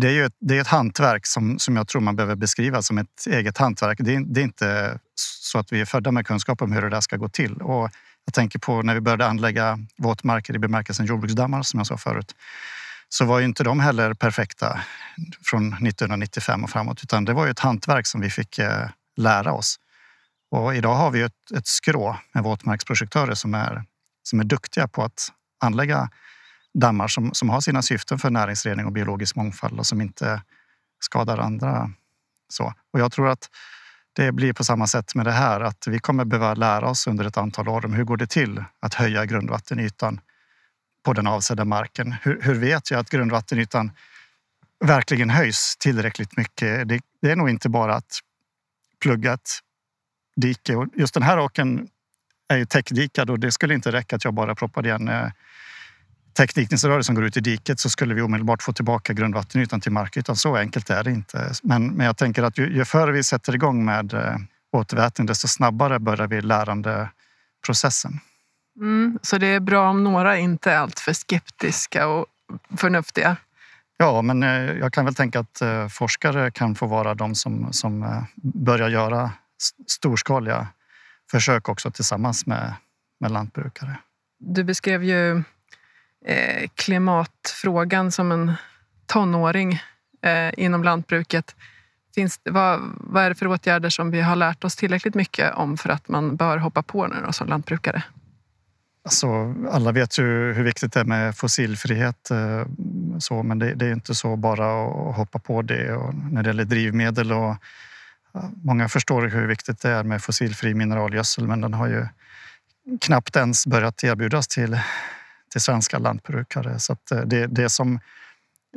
det 0.00 0.08
är 0.08 0.12
ju 0.12 0.24
ett, 0.24 0.36
det 0.40 0.56
är 0.56 0.60
ett 0.60 0.66
hantverk 0.66 1.26
som, 1.26 1.58
som 1.58 1.76
jag 1.76 1.88
tror 1.88 2.00
man 2.00 2.16
behöver 2.16 2.34
beskriva 2.34 2.82
som 2.82 2.98
ett 2.98 3.26
eget 3.26 3.58
hantverk. 3.58 3.98
Det 4.00 4.14
är, 4.14 4.20
det 4.20 4.40
är 4.40 4.44
inte 4.44 4.98
så 5.14 5.58
att 5.58 5.72
vi 5.72 5.80
är 5.80 5.84
födda 5.84 6.12
med 6.12 6.26
kunskap 6.26 6.62
om 6.62 6.72
hur 6.72 6.82
det 6.82 6.88
där 6.88 7.00
ska 7.00 7.16
gå 7.16 7.28
till. 7.28 7.54
Och 7.54 7.90
jag 8.28 8.34
tänker 8.34 8.58
på 8.58 8.82
när 8.82 8.94
vi 8.94 9.00
började 9.00 9.26
anlägga 9.26 9.78
våtmarker 9.96 10.54
i 10.54 10.58
bemärkelsen 10.58 11.06
jordbruksdammar 11.06 11.62
som 11.62 11.80
jag 11.80 11.86
sa 11.86 11.96
förut. 11.96 12.34
Så 13.08 13.24
var 13.24 13.38
ju 13.38 13.44
inte 13.44 13.64
de 13.64 13.80
heller 13.80 14.14
perfekta 14.14 14.80
från 15.44 15.72
1995 15.72 16.64
och 16.64 16.70
framåt 16.70 17.02
utan 17.02 17.24
det 17.24 17.32
var 17.32 17.44
ju 17.44 17.50
ett 17.50 17.58
hantverk 17.58 18.06
som 18.06 18.20
vi 18.20 18.30
fick 18.30 18.58
eh, 18.58 18.88
lära 19.16 19.52
oss. 19.52 19.76
Och 20.50 20.74
idag 20.74 20.94
har 20.94 21.10
vi 21.10 21.22
ett, 21.22 21.50
ett 21.56 21.66
skrå 21.66 22.16
med 22.32 22.42
våtmarksprojektörer 22.42 23.34
som 23.34 23.54
är, 23.54 23.84
som 24.22 24.40
är 24.40 24.44
duktiga 24.44 24.88
på 24.88 25.04
att 25.04 25.28
anlägga 25.60 26.10
dammar 26.74 27.08
som, 27.08 27.34
som 27.34 27.48
har 27.48 27.60
sina 27.60 27.82
syften 27.82 28.18
för 28.18 28.30
näringsrening 28.30 28.86
och 28.86 28.92
biologisk 28.92 29.36
mångfald 29.36 29.78
och 29.78 29.86
som 29.86 30.00
inte 30.00 30.42
skadar 31.00 31.38
andra. 31.38 31.90
Så. 32.48 32.74
Och 32.92 33.00
jag 33.00 33.12
tror 33.12 33.28
att 33.28 33.50
det 34.18 34.32
blir 34.32 34.52
på 34.52 34.64
samma 34.64 34.86
sätt 34.86 35.14
med 35.14 35.26
det 35.26 35.32
här, 35.32 35.60
att 35.60 35.86
vi 35.86 35.98
kommer 35.98 36.24
behöva 36.24 36.54
lära 36.54 36.90
oss 36.90 37.06
under 37.06 37.24
ett 37.24 37.36
antal 37.36 37.68
år 37.68 37.84
om 37.84 37.92
hur 37.92 38.04
går 38.04 38.16
det 38.16 38.26
till 38.26 38.64
att 38.80 38.94
höja 38.94 39.26
grundvattenytan 39.26 40.20
på 41.02 41.12
den 41.12 41.26
avsedda 41.26 41.64
marken. 41.64 42.14
Hur, 42.22 42.42
hur 42.42 42.54
vet 42.54 42.90
jag 42.90 43.00
att 43.00 43.10
grundvattenytan 43.10 43.90
verkligen 44.84 45.30
höjs 45.30 45.76
tillräckligt 45.78 46.36
mycket? 46.36 46.88
Det, 46.88 47.00
det, 47.22 47.30
är 47.30 47.36
nog 47.36 47.50
inte 47.50 47.68
bara 47.68 47.94
att 47.94 48.18
plugga 49.00 49.32
ett 49.32 49.50
dike. 50.36 50.76
Och 50.76 50.86
just 50.94 51.14
den 51.14 51.22
här 51.22 51.38
åken 51.38 51.88
är 52.48 52.56
ju 52.56 52.64
täckdikad 52.64 53.30
och 53.30 53.38
det 53.38 53.52
skulle 53.52 53.74
inte 53.74 53.92
räcka 53.92 54.16
att 54.16 54.24
jag 54.24 54.34
bara 54.34 54.54
proppade 54.54 54.88
igen 54.88 55.08
eh, 55.08 55.30
eh, 56.38 56.46
täckdikningsrör 56.46 57.02
som 57.02 57.14
går 57.14 57.24
ut 57.24 57.36
i 57.36 57.40
diket 57.40 57.80
så 57.80 57.90
skulle 57.90 58.14
vi 58.14 58.22
omedelbart 58.22 58.62
få 58.62 58.72
tillbaka 58.72 59.12
grundvattenytan 59.12 59.80
till 59.80 59.92
markytan. 59.92 60.36
Så 60.36 60.56
enkelt 60.56 60.90
är 60.90 61.04
det 61.04 61.10
inte. 61.10 61.52
Men, 61.62 61.86
men 61.86 62.06
jag 62.06 62.16
tänker 62.16 62.42
att 62.42 62.58
ju, 62.58 62.76
ju 62.76 62.84
före 62.84 63.12
vi 63.12 63.22
sätter 63.22 63.54
igång 63.54 63.84
med 63.84 64.14
eh, 64.14 64.36
återvätning 64.72 65.26
desto 65.26 65.48
snabbare 65.48 65.98
börjar 65.98 66.26
vi 66.26 66.40
lärandeprocessen. 66.40 68.20
Mm, 68.80 69.18
så 69.22 69.38
det 69.38 69.46
är 69.46 69.60
bra 69.60 69.90
om 69.90 70.04
några 70.04 70.38
inte 70.38 70.72
är 70.72 70.78
alltför 70.78 71.12
skeptiska 71.12 72.06
och 72.06 72.26
förnuftiga? 72.76 73.36
Ja, 73.96 74.22
men 74.22 74.42
eh, 74.42 74.72
jag 74.78 74.92
kan 74.92 75.04
väl 75.04 75.14
tänka 75.14 75.40
att 75.40 75.60
eh, 75.60 75.88
forskare 75.88 76.50
kan 76.50 76.74
få 76.74 76.86
vara 76.86 77.14
de 77.14 77.34
som, 77.34 77.72
som 77.72 78.02
eh, 78.02 78.22
börjar 78.42 78.88
göra 78.88 79.30
storskaliga 79.86 80.66
försök 81.30 81.68
också 81.68 81.90
tillsammans 81.90 82.46
med, 82.46 82.74
med 83.20 83.30
lantbrukare. 83.30 83.98
Du 84.38 84.64
beskrev 84.64 85.04
ju 85.04 85.42
Eh, 86.26 86.68
klimatfrågan 86.74 88.12
som 88.12 88.32
en 88.32 88.52
tonåring 89.06 89.72
eh, 90.22 90.50
inom 90.56 90.84
lantbruket. 90.84 91.56
Finns, 92.14 92.40
vad, 92.44 92.80
vad 92.94 93.24
är 93.24 93.28
det 93.28 93.34
för 93.34 93.46
åtgärder 93.46 93.90
som 93.90 94.10
vi 94.10 94.20
har 94.20 94.36
lärt 94.36 94.64
oss 94.64 94.76
tillräckligt 94.76 95.14
mycket 95.14 95.54
om 95.54 95.76
för 95.76 95.88
att 95.88 96.08
man 96.08 96.36
bör 96.36 96.58
hoppa 96.58 96.82
på 96.82 97.06
nu 97.06 97.16
då, 97.26 97.32
som 97.32 97.48
lantbrukare? 97.48 98.02
Alltså, 99.04 99.54
alla 99.70 99.92
vet 99.92 100.18
ju 100.18 100.52
hur 100.52 100.64
viktigt 100.64 100.92
det 100.92 101.00
är 101.00 101.04
med 101.04 101.36
fossilfrihet, 101.36 102.30
eh, 102.30 102.66
så, 103.18 103.42
men 103.42 103.58
det, 103.58 103.74
det, 103.74 103.86
är 103.86 103.92
inte 103.92 104.14
så 104.14 104.36
bara 104.36 104.82
att 104.82 105.16
hoppa 105.16 105.38
på 105.38 105.62
det. 105.62 105.92
Och 105.92 106.14
när 106.14 106.42
det 106.42 106.48
gäller 106.48 106.64
drivmedel 106.64 107.32
och 107.32 107.56
Många 108.62 108.88
förstår 108.88 109.22
hur 109.22 109.46
viktigt 109.46 109.80
det 109.80 109.90
är 109.90 110.04
med 110.04 110.22
fossilfri 110.22 110.74
mineralgödsel 110.74 111.48
men 111.48 111.60
den 111.60 111.74
har 111.74 111.88
ju 111.88 112.06
knappt 113.00 113.36
ens 113.36 113.66
börjat 113.66 114.04
erbjudas 114.04 114.48
till 114.48 114.80
till 115.50 115.60
svenska 115.60 115.98
lantbrukare. 115.98 116.78
Så 116.78 116.96
eh, 117.10 117.20
det, 117.20 117.46
det 117.46 117.68
som 117.68 118.00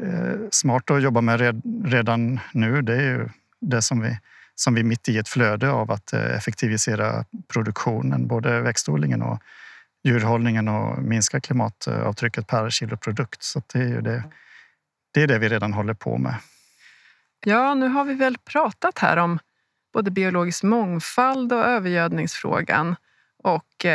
är 0.01 0.47
smart 0.51 0.91
att 0.91 1.01
jobba 1.03 1.21
med 1.21 1.61
redan 1.85 2.39
nu, 2.53 2.81
det 2.81 2.95
är 2.95 3.01
ju 3.01 3.29
det 3.61 3.81
som 3.81 4.01
vi, 4.01 4.17
som 4.55 4.73
vi 4.73 4.79
är 4.79 4.85
mitt 4.85 5.09
i 5.09 5.17
ett 5.17 5.29
flöde 5.29 5.71
av 5.71 5.91
att 5.91 6.13
eh, 6.13 6.37
effektivisera 6.37 7.25
produktionen, 7.47 8.27
både 8.27 8.61
växtodlingen 8.61 9.21
och 9.21 9.39
djurhållningen 10.03 10.67
och 10.67 11.03
minska 11.03 11.39
klimatavtrycket 11.39 12.47
per 12.47 12.69
kilo 12.69 12.97
produkt. 12.97 13.43
Så 13.43 13.61
det 13.73 13.79
är 13.79 13.87
ju 13.87 14.01
det, 14.01 14.23
det 15.13 15.23
är 15.23 15.27
det 15.27 15.39
vi 15.39 15.49
redan 15.49 15.73
håller 15.73 15.93
på 15.93 16.17
med. 16.17 16.35
Ja, 17.45 17.73
nu 17.73 17.87
har 17.87 18.05
vi 18.05 18.13
väl 18.13 18.37
pratat 18.37 18.99
här 18.99 19.17
om 19.17 19.39
både 19.93 20.11
biologisk 20.11 20.63
mångfald 20.63 21.53
och 21.53 21.65
övergödningsfrågan 21.65 22.95
och 23.43 23.85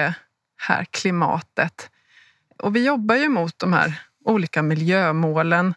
här 0.57 0.85
klimatet. 0.91 1.91
Och 2.59 2.77
vi 2.77 2.87
jobbar 2.87 3.15
ju 3.15 3.29
mot 3.29 3.59
de 3.59 3.73
här 3.73 4.01
olika 4.25 4.63
miljömålen. 4.63 5.75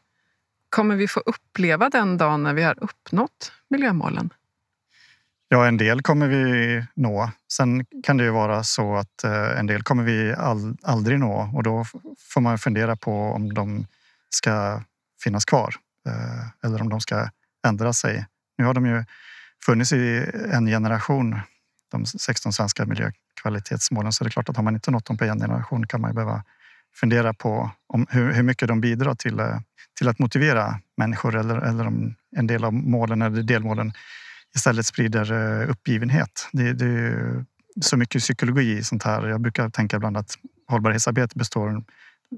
Kommer 0.69 0.95
vi 0.95 1.07
få 1.07 1.19
uppleva 1.19 1.89
den 1.89 2.17
dagen 2.17 2.43
när 2.43 2.53
vi 2.53 2.63
har 2.63 2.83
uppnått 2.83 3.51
miljömålen? 3.69 4.29
Ja, 5.51 5.67
en 5.67 5.77
del 5.77 6.01
kommer 6.01 6.27
vi 6.27 6.85
nå. 6.93 7.31
Sen 7.51 7.85
kan 8.03 8.17
det 8.17 8.23
ju 8.23 8.29
vara 8.29 8.63
så 8.63 8.95
att 8.95 9.23
eh, 9.23 9.59
en 9.59 9.67
del 9.67 9.83
kommer 9.83 10.03
vi 10.03 10.33
aldrig 10.83 11.19
nå 11.19 11.51
och 11.53 11.63
då 11.63 11.85
får 12.19 12.41
man 12.41 12.57
fundera 12.57 12.95
på 12.95 13.11
om 13.11 13.53
de 13.53 13.85
ska 14.29 14.83
finnas 15.23 15.45
kvar 15.45 15.75
eh, 16.07 16.67
eller 16.69 16.81
om 16.81 16.89
de 16.89 17.01
ska 17.01 17.29
ändra 17.67 17.93
sig. 17.93 18.25
Nu 18.57 18.65
har 18.65 18.73
de 18.73 18.85
ju 18.85 19.05
funnits 19.65 19.93
i 19.93 20.31
en 20.51 20.65
generation, 20.65 21.39
de 21.91 22.05
16 22.05 22.53
svenska 22.53 22.85
miljökvalitetsmålen, 22.85 24.13
så 24.13 24.23
det 24.23 24.27
är 24.27 24.31
klart 24.31 24.49
att 24.49 24.55
har 24.55 24.63
man 24.63 24.75
inte 24.75 24.91
nått 24.91 25.05
dem 25.05 25.17
på 25.17 25.23
en 25.23 25.39
generation 25.39 25.87
kan 25.87 26.01
man 26.01 26.09
ju 26.09 26.15
behöva 26.15 26.43
fundera 26.95 27.33
på 27.33 27.71
om 27.87 28.07
hur, 28.09 28.33
hur 28.33 28.43
mycket 28.43 28.67
de 28.67 28.81
bidrar 28.81 29.15
till, 29.15 29.39
eh, 29.39 29.59
till 29.97 30.07
att 30.07 30.19
motivera 30.19 30.79
människor 30.97 31.35
eller, 31.35 31.57
eller 31.57 31.87
om 31.87 32.15
en 32.37 32.47
del 32.47 32.63
av 32.63 32.73
målen 32.73 33.21
eller 33.21 33.43
delmålen 33.43 33.93
istället 34.55 34.85
sprider 34.85 35.31
eh, 35.31 35.69
uppgivenhet. 35.69 36.49
Det, 36.51 36.73
det 36.73 36.85
är 36.85 37.45
så 37.81 37.97
mycket 37.97 38.21
psykologi 38.21 38.77
i 38.77 38.83
sånt 38.83 39.03
här. 39.03 39.27
Jag 39.27 39.41
brukar 39.41 39.69
tänka 39.69 39.95
ibland 39.95 40.17
att 40.17 40.35
hållbarhetsarbete 40.67 41.37
består 41.37 41.83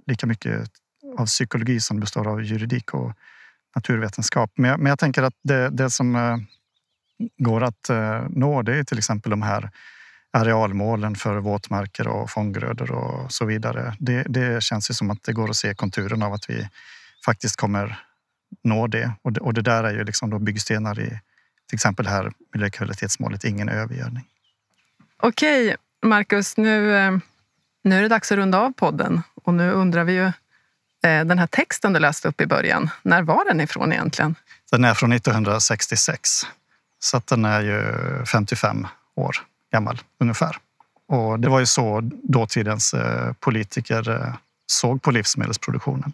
lika 0.07 0.27
mycket 0.27 0.69
av 1.17 1.25
psykologi 1.25 1.79
som 1.79 1.99
består 1.99 2.27
av 2.27 2.43
juridik 2.43 2.93
och 2.93 3.13
naturvetenskap. 3.75 4.51
Men 4.55 4.69
jag, 4.69 4.79
men 4.79 4.89
jag 4.89 4.99
tänker 4.99 5.23
att 5.23 5.33
det, 5.43 5.69
det 5.69 5.89
som 5.89 6.15
eh, 6.15 6.37
går 7.37 7.63
att 7.63 7.89
nå 8.29 8.61
det 8.61 8.77
är 8.77 8.83
till 8.83 8.97
exempel 8.97 9.29
de 9.29 9.41
här 9.41 9.69
arealmålen 10.33 11.15
för 11.15 11.37
våtmarker 11.37 12.07
och 12.07 12.29
fånggrödor 12.29 12.91
och 12.91 13.31
så 13.31 13.45
vidare. 13.45 13.95
Det, 13.99 14.23
det 14.23 14.63
känns 14.63 14.89
ju 14.89 14.93
som 14.93 15.11
att 15.11 15.23
det 15.23 15.33
går 15.33 15.49
att 15.49 15.55
se 15.55 15.73
konturen 15.73 16.23
av 16.23 16.33
att 16.33 16.49
vi 16.49 16.67
faktiskt 17.25 17.55
kommer 17.55 17.99
nå 18.63 18.87
det. 18.87 19.11
Och 19.21 19.33
det, 19.33 19.39
och 19.39 19.53
det 19.53 19.61
där 19.61 19.83
är 19.83 19.93
ju 19.93 20.03
liksom 20.03 20.29
då 20.29 20.39
byggstenar 20.39 20.99
i 20.99 21.19
till 21.69 21.75
exempel 21.75 22.05
det 22.05 22.11
här 22.11 22.31
miljökvalitetsmålet 22.53 23.43
ingen 23.43 23.69
övergödning. 23.69 24.23
Okej, 25.17 25.75
Marcus, 26.05 26.57
nu, 26.57 26.95
eh, 26.95 27.17
nu 27.83 27.97
är 27.97 28.01
det 28.01 28.07
dags 28.07 28.31
att 28.31 28.37
runda 28.37 28.59
av 28.59 28.71
podden 28.73 29.21
och 29.43 29.53
nu 29.53 29.71
undrar 29.71 30.03
vi 30.03 30.13
ju 30.13 30.25
eh, 31.03 31.25
den 31.25 31.39
här 31.39 31.47
texten 31.47 31.93
du 31.93 31.99
läste 31.99 32.27
upp 32.27 32.41
i 32.41 32.45
början, 32.45 32.89
när 33.01 33.23
var 33.23 33.45
den 33.45 33.61
ifrån 33.61 33.93
egentligen? 33.93 34.35
Den 34.71 34.83
är 34.83 34.93
från 34.93 35.11
1966, 35.11 36.29
så 36.99 37.21
den 37.25 37.45
är 37.45 37.61
ju 37.61 37.95
55 38.25 38.87
år 39.15 39.35
gammal 39.71 40.01
ungefär. 40.19 40.57
Och 41.07 41.39
det 41.39 41.49
var 41.49 41.59
ju 41.59 41.65
så 41.65 42.09
dåtidens 42.23 42.93
eh, 42.93 43.33
politiker 43.33 44.09
eh, 44.09 44.33
såg 44.65 45.01
på 45.01 45.11
livsmedelsproduktionen. 45.11 46.13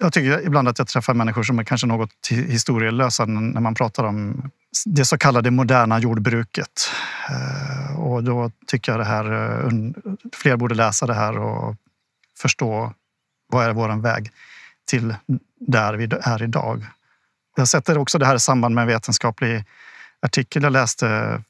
Jag 0.00 0.12
tycker 0.12 0.46
ibland 0.46 0.68
att 0.68 0.78
jag 0.78 0.88
träffar 0.88 1.14
människor 1.14 1.42
som 1.42 1.58
är 1.58 1.64
kanske 1.64 1.86
något 1.86 2.28
historielösa 2.28 3.24
när 3.24 3.60
man 3.60 3.74
pratar 3.74 4.04
om 4.04 4.50
det 4.86 5.04
så 5.04 5.18
kallade 5.18 5.50
moderna 5.50 5.98
jordbruket. 5.98 6.90
Eh, 7.28 8.00
och 8.00 8.24
då 8.24 8.50
tycker 8.66 8.92
jag 8.92 9.00
det 9.00 9.04
här, 9.04 9.70
fler 10.32 10.56
borde 10.56 10.74
läsa 10.74 11.06
det 11.06 11.14
här 11.14 11.38
och 11.38 11.76
förstå 12.38 12.92
vad 13.48 13.64
är 13.64 13.72
vår 13.72 14.02
väg 14.02 14.30
till 14.86 15.14
där 15.60 15.94
vi 15.94 16.08
är 16.22 16.42
idag. 16.42 16.86
Jag 17.56 17.68
sätter 17.68 17.98
också 17.98 18.18
det 18.18 18.26
här 18.26 18.36
i 18.36 18.40
samband 18.40 18.74
med 18.74 18.82
en 18.82 18.88
vetenskaplig 18.88 19.64
artikel 20.22 20.62
jag 20.62 20.72
läste 20.72 21.42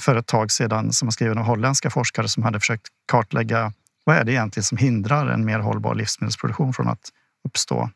för 0.00 0.16
ett 0.16 0.26
tag 0.26 0.50
sedan 0.50 0.92
som 0.92 1.06
var 1.06 1.10
skriven 1.10 1.38
av 1.38 1.44
holländska 1.44 1.90
forskare 1.90 2.28
som 2.28 2.42
hade 2.42 2.60
försökt 2.60 2.86
kartlägga 3.06 3.72
vad 4.04 4.16
är 4.16 4.24
det 4.24 4.32
egentligen 4.32 4.64
som 4.64 4.78
hindrar 4.78 5.26
en 5.26 5.44
mer 5.44 5.58
hållbar 5.58 5.94
livsmedelsproduktion 5.94 6.72
från 6.72 6.88
att 6.88 7.08
uppstå. 7.48 7.90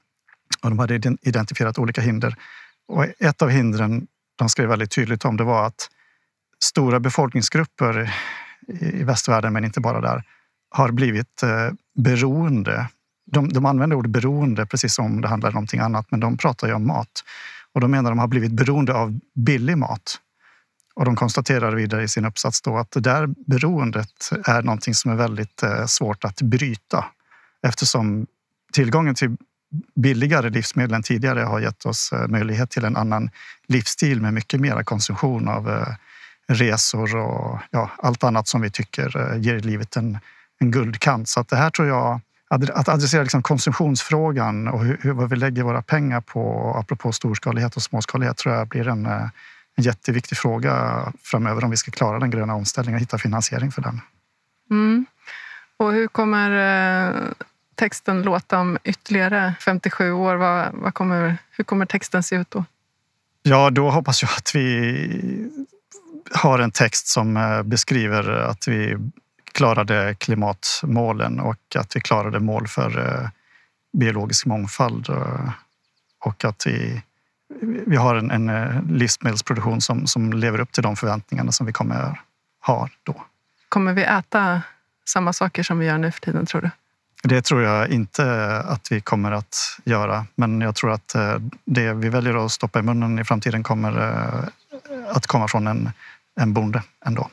Och 0.63 0.71
de 0.71 0.79
hade 0.79 1.17
identifierat 1.23 1.79
olika 1.79 2.01
hinder. 2.01 2.37
Och 2.89 3.05
ett 3.19 3.43
av 3.43 3.49
hindren 3.49 4.07
de 4.37 4.49
skrev 4.49 4.69
väldigt 4.69 4.91
tydligt 4.91 5.25
om 5.25 5.37
det 5.37 5.45
var 5.45 5.67
att 5.67 5.89
stora 6.65 7.01
befolkningsgrupper 7.01 8.15
i 8.69 9.03
västvärlden, 9.03 9.53
men 9.53 9.65
inte 9.65 9.81
bara 9.81 10.01
där, 10.01 10.23
har 10.71 10.91
blivit 10.93 11.43
eh, 11.43 11.71
beroende. 11.95 12.89
De, 13.27 13.49
de 13.49 13.67
använder 13.67 13.97
ordet 13.97 14.11
beroende 14.11 14.67
precis 14.67 14.95
som 14.95 15.21
det 15.21 15.29
handlar 15.29 15.49
om 15.49 15.55
någonting 15.55 15.81
annat, 15.81 16.11
men 16.11 16.21
de 16.21 16.37
pratar 16.37 16.69
ju 16.69 16.75
om 16.75 16.87
mat. 16.87 17.25
Och 17.73 17.81
de 17.81 17.91
menar 17.91 18.11
att 18.11 18.17
de 18.17 18.19
har 18.19 18.29
blivit 18.29 18.53
beroende 18.53 18.95
av 18.95 19.21
billig 19.35 19.79
mat. 19.79 20.21
Och 20.97 21.05
de 21.05 21.17
konstaterar 21.17 21.73
vidare 21.73 22.03
i 22.03 22.09
sin 22.09 22.25
uppsats 22.25 22.61
då 22.61 22.77
att 22.77 22.91
det 22.91 23.01
där 23.01 23.27
beroendet 23.47 24.31
är 24.47 24.63
någonting 24.63 24.95
som 24.95 25.11
är 25.11 25.17
väldigt 25.17 25.63
eh, 25.63 25.87
svårt 25.87 26.25
att 26.25 26.43
bryta 26.43 27.05
eftersom 27.63 28.27
tillgången 28.73 29.15
till 29.15 29.37
billigare 29.95 30.51
livsmedel 30.51 30.95
än 30.95 31.03
tidigare 31.03 31.41
har 31.41 31.61
gett 31.61 31.87
oss 31.87 32.13
eh, 32.13 32.29
möjlighet 32.29 32.71
till 32.71 32.85
en 32.85 32.97
annan 32.97 33.31
livsstil 33.67 34.21
med 34.21 34.35
mycket 34.35 34.61
mera 34.61 34.85
konsumtion 34.85 35.49
av 35.49 35.71
eh, 35.71 35.87
resor 36.49 37.17
och 37.17 37.59
ja, 37.71 37.91
allt 37.99 38.25
annat 38.25 38.49
som 38.49 38.61
vi 38.61 38.71
tycker 38.71 39.35
ger 39.37 39.61
livet 39.61 39.97
en, 39.97 40.19
en 40.59 40.71
guldkant. 40.71 41.29
Så 41.29 41.41
att 41.41 41.49
det 41.49 41.57
här 41.57 41.71
tror 41.71 41.89
jag, 41.89 42.21
att 42.49 42.89
adressera 42.89 43.23
liksom 43.23 43.43
konsumtionsfrågan 43.43 44.69
och 44.69 44.85
hur, 44.85 44.99
hur, 45.03 45.13
vad 45.13 45.31
vi 45.31 45.37
lägger 45.37 45.63
våra 45.63 45.83
pengar 45.83 46.21
på, 46.21 46.75
apropå 46.79 47.13
storskalighet 47.13 47.77
och 47.77 47.83
småskalighet, 47.83 48.37
tror 48.37 48.55
jag 48.55 48.69
blir 48.69 48.89
en 48.89 49.09
en 49.77 49.85
jätteviktig 49.85 50.39
fråga 50.39 51.03
framöver 51.23 51.65
om 51.65 51.71
vi 51.71 51.77
ska 51.77 51.91
klara 51.91 52.19
den 52.19 52.31
gröna 52.31 52.55
omställningen 52.55 52.97
och 52.97 53.03
hitta 53.03 53.19
finansiering 53.19 53.73
för 53.73 53.83
den. 53.83 54.01
Mm. 54.71 55.07
Och 55.77 55.93
hur 55.93 56.09
kommer 56.09 56.51
eh, 56.51 57.15
texten 57.75 58.23
låta 58.23 58.59
om 58.59 58.79
ytterligare 58.85 59.55
57 59.61 60.13
år? 60.13 60.37
Vad, 60.37 60.69
vad 60.73 60.95
kommer, 60.95 61.39
hur 61.51 61.65
kommer 61.65 61.87
texten 61.87 62.23
se 62.23 62.37
ut 62.37 62.51
då? 62.51 62.65
Ja, 63.43 63.71
då 63.71 63.91
hoppas 63.91 64.23
jag 64.23 64.31
att 64.37 64.55
vi 64.55 65.51
har 66.35 66.59
en 66.59 66.71
text 66.71 67.07
som 67.07 67.37
eh, 67.37 67.63
beskriver 67.63 68.31
att 68.31 68.69
vi 68.69 68.97
klarade 69.53 70.15
klimatmålen 70.19 71.41
och 71.41 71.77
att 71.77 71.97
vi 71.97 72.01
klarade 72.01 72.41
mål 72.41 72.69
för 72.69 72.99
eh, 72.99 73.29
biologisk 73.93 74.47
mångfald 74.47 75.09
och 76.19 76.45
att 76.45 76.67
vi 76.67 77.03
vi 77.87 77.97
har 77.97 78.15
en, 78.15 78.31
en 78.31 78.49
eh, 78.49 78.83
livsmedelsproduktion 78.91 79.81
som, 79.81 80.07
som 80.07 80.33
lever 80.33 80.61
upp 80.61 80.73
till 80.73 80.83
de 80.83 80.97
förväntningarna 80.97 81.53
som 81.53 81.67
vi 81.67 81.73
kommer 81.73 82.21
ha 82.67 82.89
då. 83.03 83.23
Kommer 83.69 83.93
vi 83.93 84.03
äta 84.03 84.63
samma 85.09 85.33
saker 85.33 85.63
som 85.63 85.79
vi 85.79 85.87
gör 85.87 85.99
nu 85.99 86.13
för 86.13 86.21
tiden, 86.21 86.47
tror 86.47 86.61
du? 86.61 86.71
Det 87.23 87.43
tror 87.43 87.63
jag 87.63 87.89
inte 87.89 88.57
att 88.67 88.93
vi 88.93 89.01
kommer 89.01 89.33
att 89.33 89.57
göra, 89.85 90.27
men 90.35 90.61
jag 90.61 90.75
tror 90.75 90.93
att 90.93 91.15
eh, 91.15 91.37
det 91.65 91.93
vi 91.93 92.09
väljer 92.09 92.45
att 92.45 92.53
stoppa 92.53 92.79
i 92.79 92.83
munnen 92.83 93.19
i 93.19 93.25
framtiden 93.25 93.63
kommer 93.63 93.99
eh, 93.99 94.45
att 95.17 95.27
komma 95.27 95.49
från 95.49 95.67
en, 95.67 95.91
en 96.41 96.53
bonde 96.53 96.83
ändå. 97.07 97.31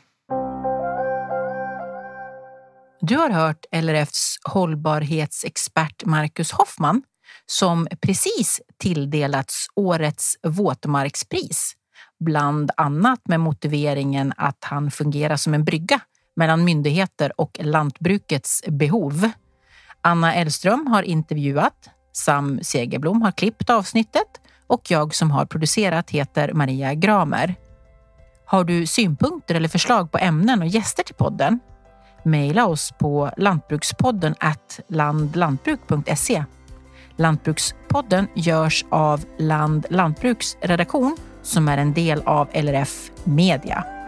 Du 3.01 3.17
har 3.17 3.29
hört 3.29 3.65
LRFs 3.71 4.39
hållbarhetsexpert 4.43 6.05
Marcus 6.05 6.51
Hoffman 6.51 7.01
som 7.45 7.88
precis 8.01 8.61
tilldelats 8.77 9.67
årets 9.75 10.38
våtmarkspris. 10.43 11.73
Bland 12.19 12.71
annat 12.77 13.27
med 13.27 13.39
motiveringen 13.39 14.34
att 14.38 14.63
han 14.63 14.91
fungerar 14.91 15.36
som 15.36 15.53
en 15.53 15.63
brygga 15.63 15.99
mellan 16.36 16.63
myndigheter 16.63 17.41
och 17.41 17.57
lantbrukets 17.61 18.63
behov. 18.67 19.29
Anna 20.01 20.34
Elström 20.34 20.88
har 20.88 21.03
intervjuat, 21.03 21.89
Sam 22.13 22.59
Segerblom 22.61 23.21
har 23.21 23.31
klippt 23.31 23.69
avsnittet 23.69 24.41
och 24.67 24.91
jag 24.91 25.15
som 25.15 25.31
har 25.31 25.45
producerat 25.45 26.09
heter 26.09 26.53
Maria 26.53 26.93
Gramer. 26.93 27.55
Har 28.45 28.63
du 28.63 28.86
synpunkter 28.86 29.55
eller 29.55 29.69
förslag 29.69 30.11
på 30.11 30.17
ämnen 30.17 30.61
och 30.61 30.67
gäster 30.67 31.03
till 31.03 31.15
podden? 31.15 31.59
Maila 32.25 32.65
oss 32.65 32.91
på 32.99 33.31
lantbrukspodden 33.38 34.36
landlantbruk.se 34.88 36.43
Lantbrukspodden 37.18 38.28
görs 38.36 38.86
av 38.89 39.26
Land 39.38 39.86
Lantbruks 39.89 40.57
redaktion 40.61 41.18
som 41.41 41.68
är 41.68 41.78
en 41.78 41.93
del 41.93 42.22
av 42.22 42.47
LRF 42.53 43.11
Media. 43.24 44.03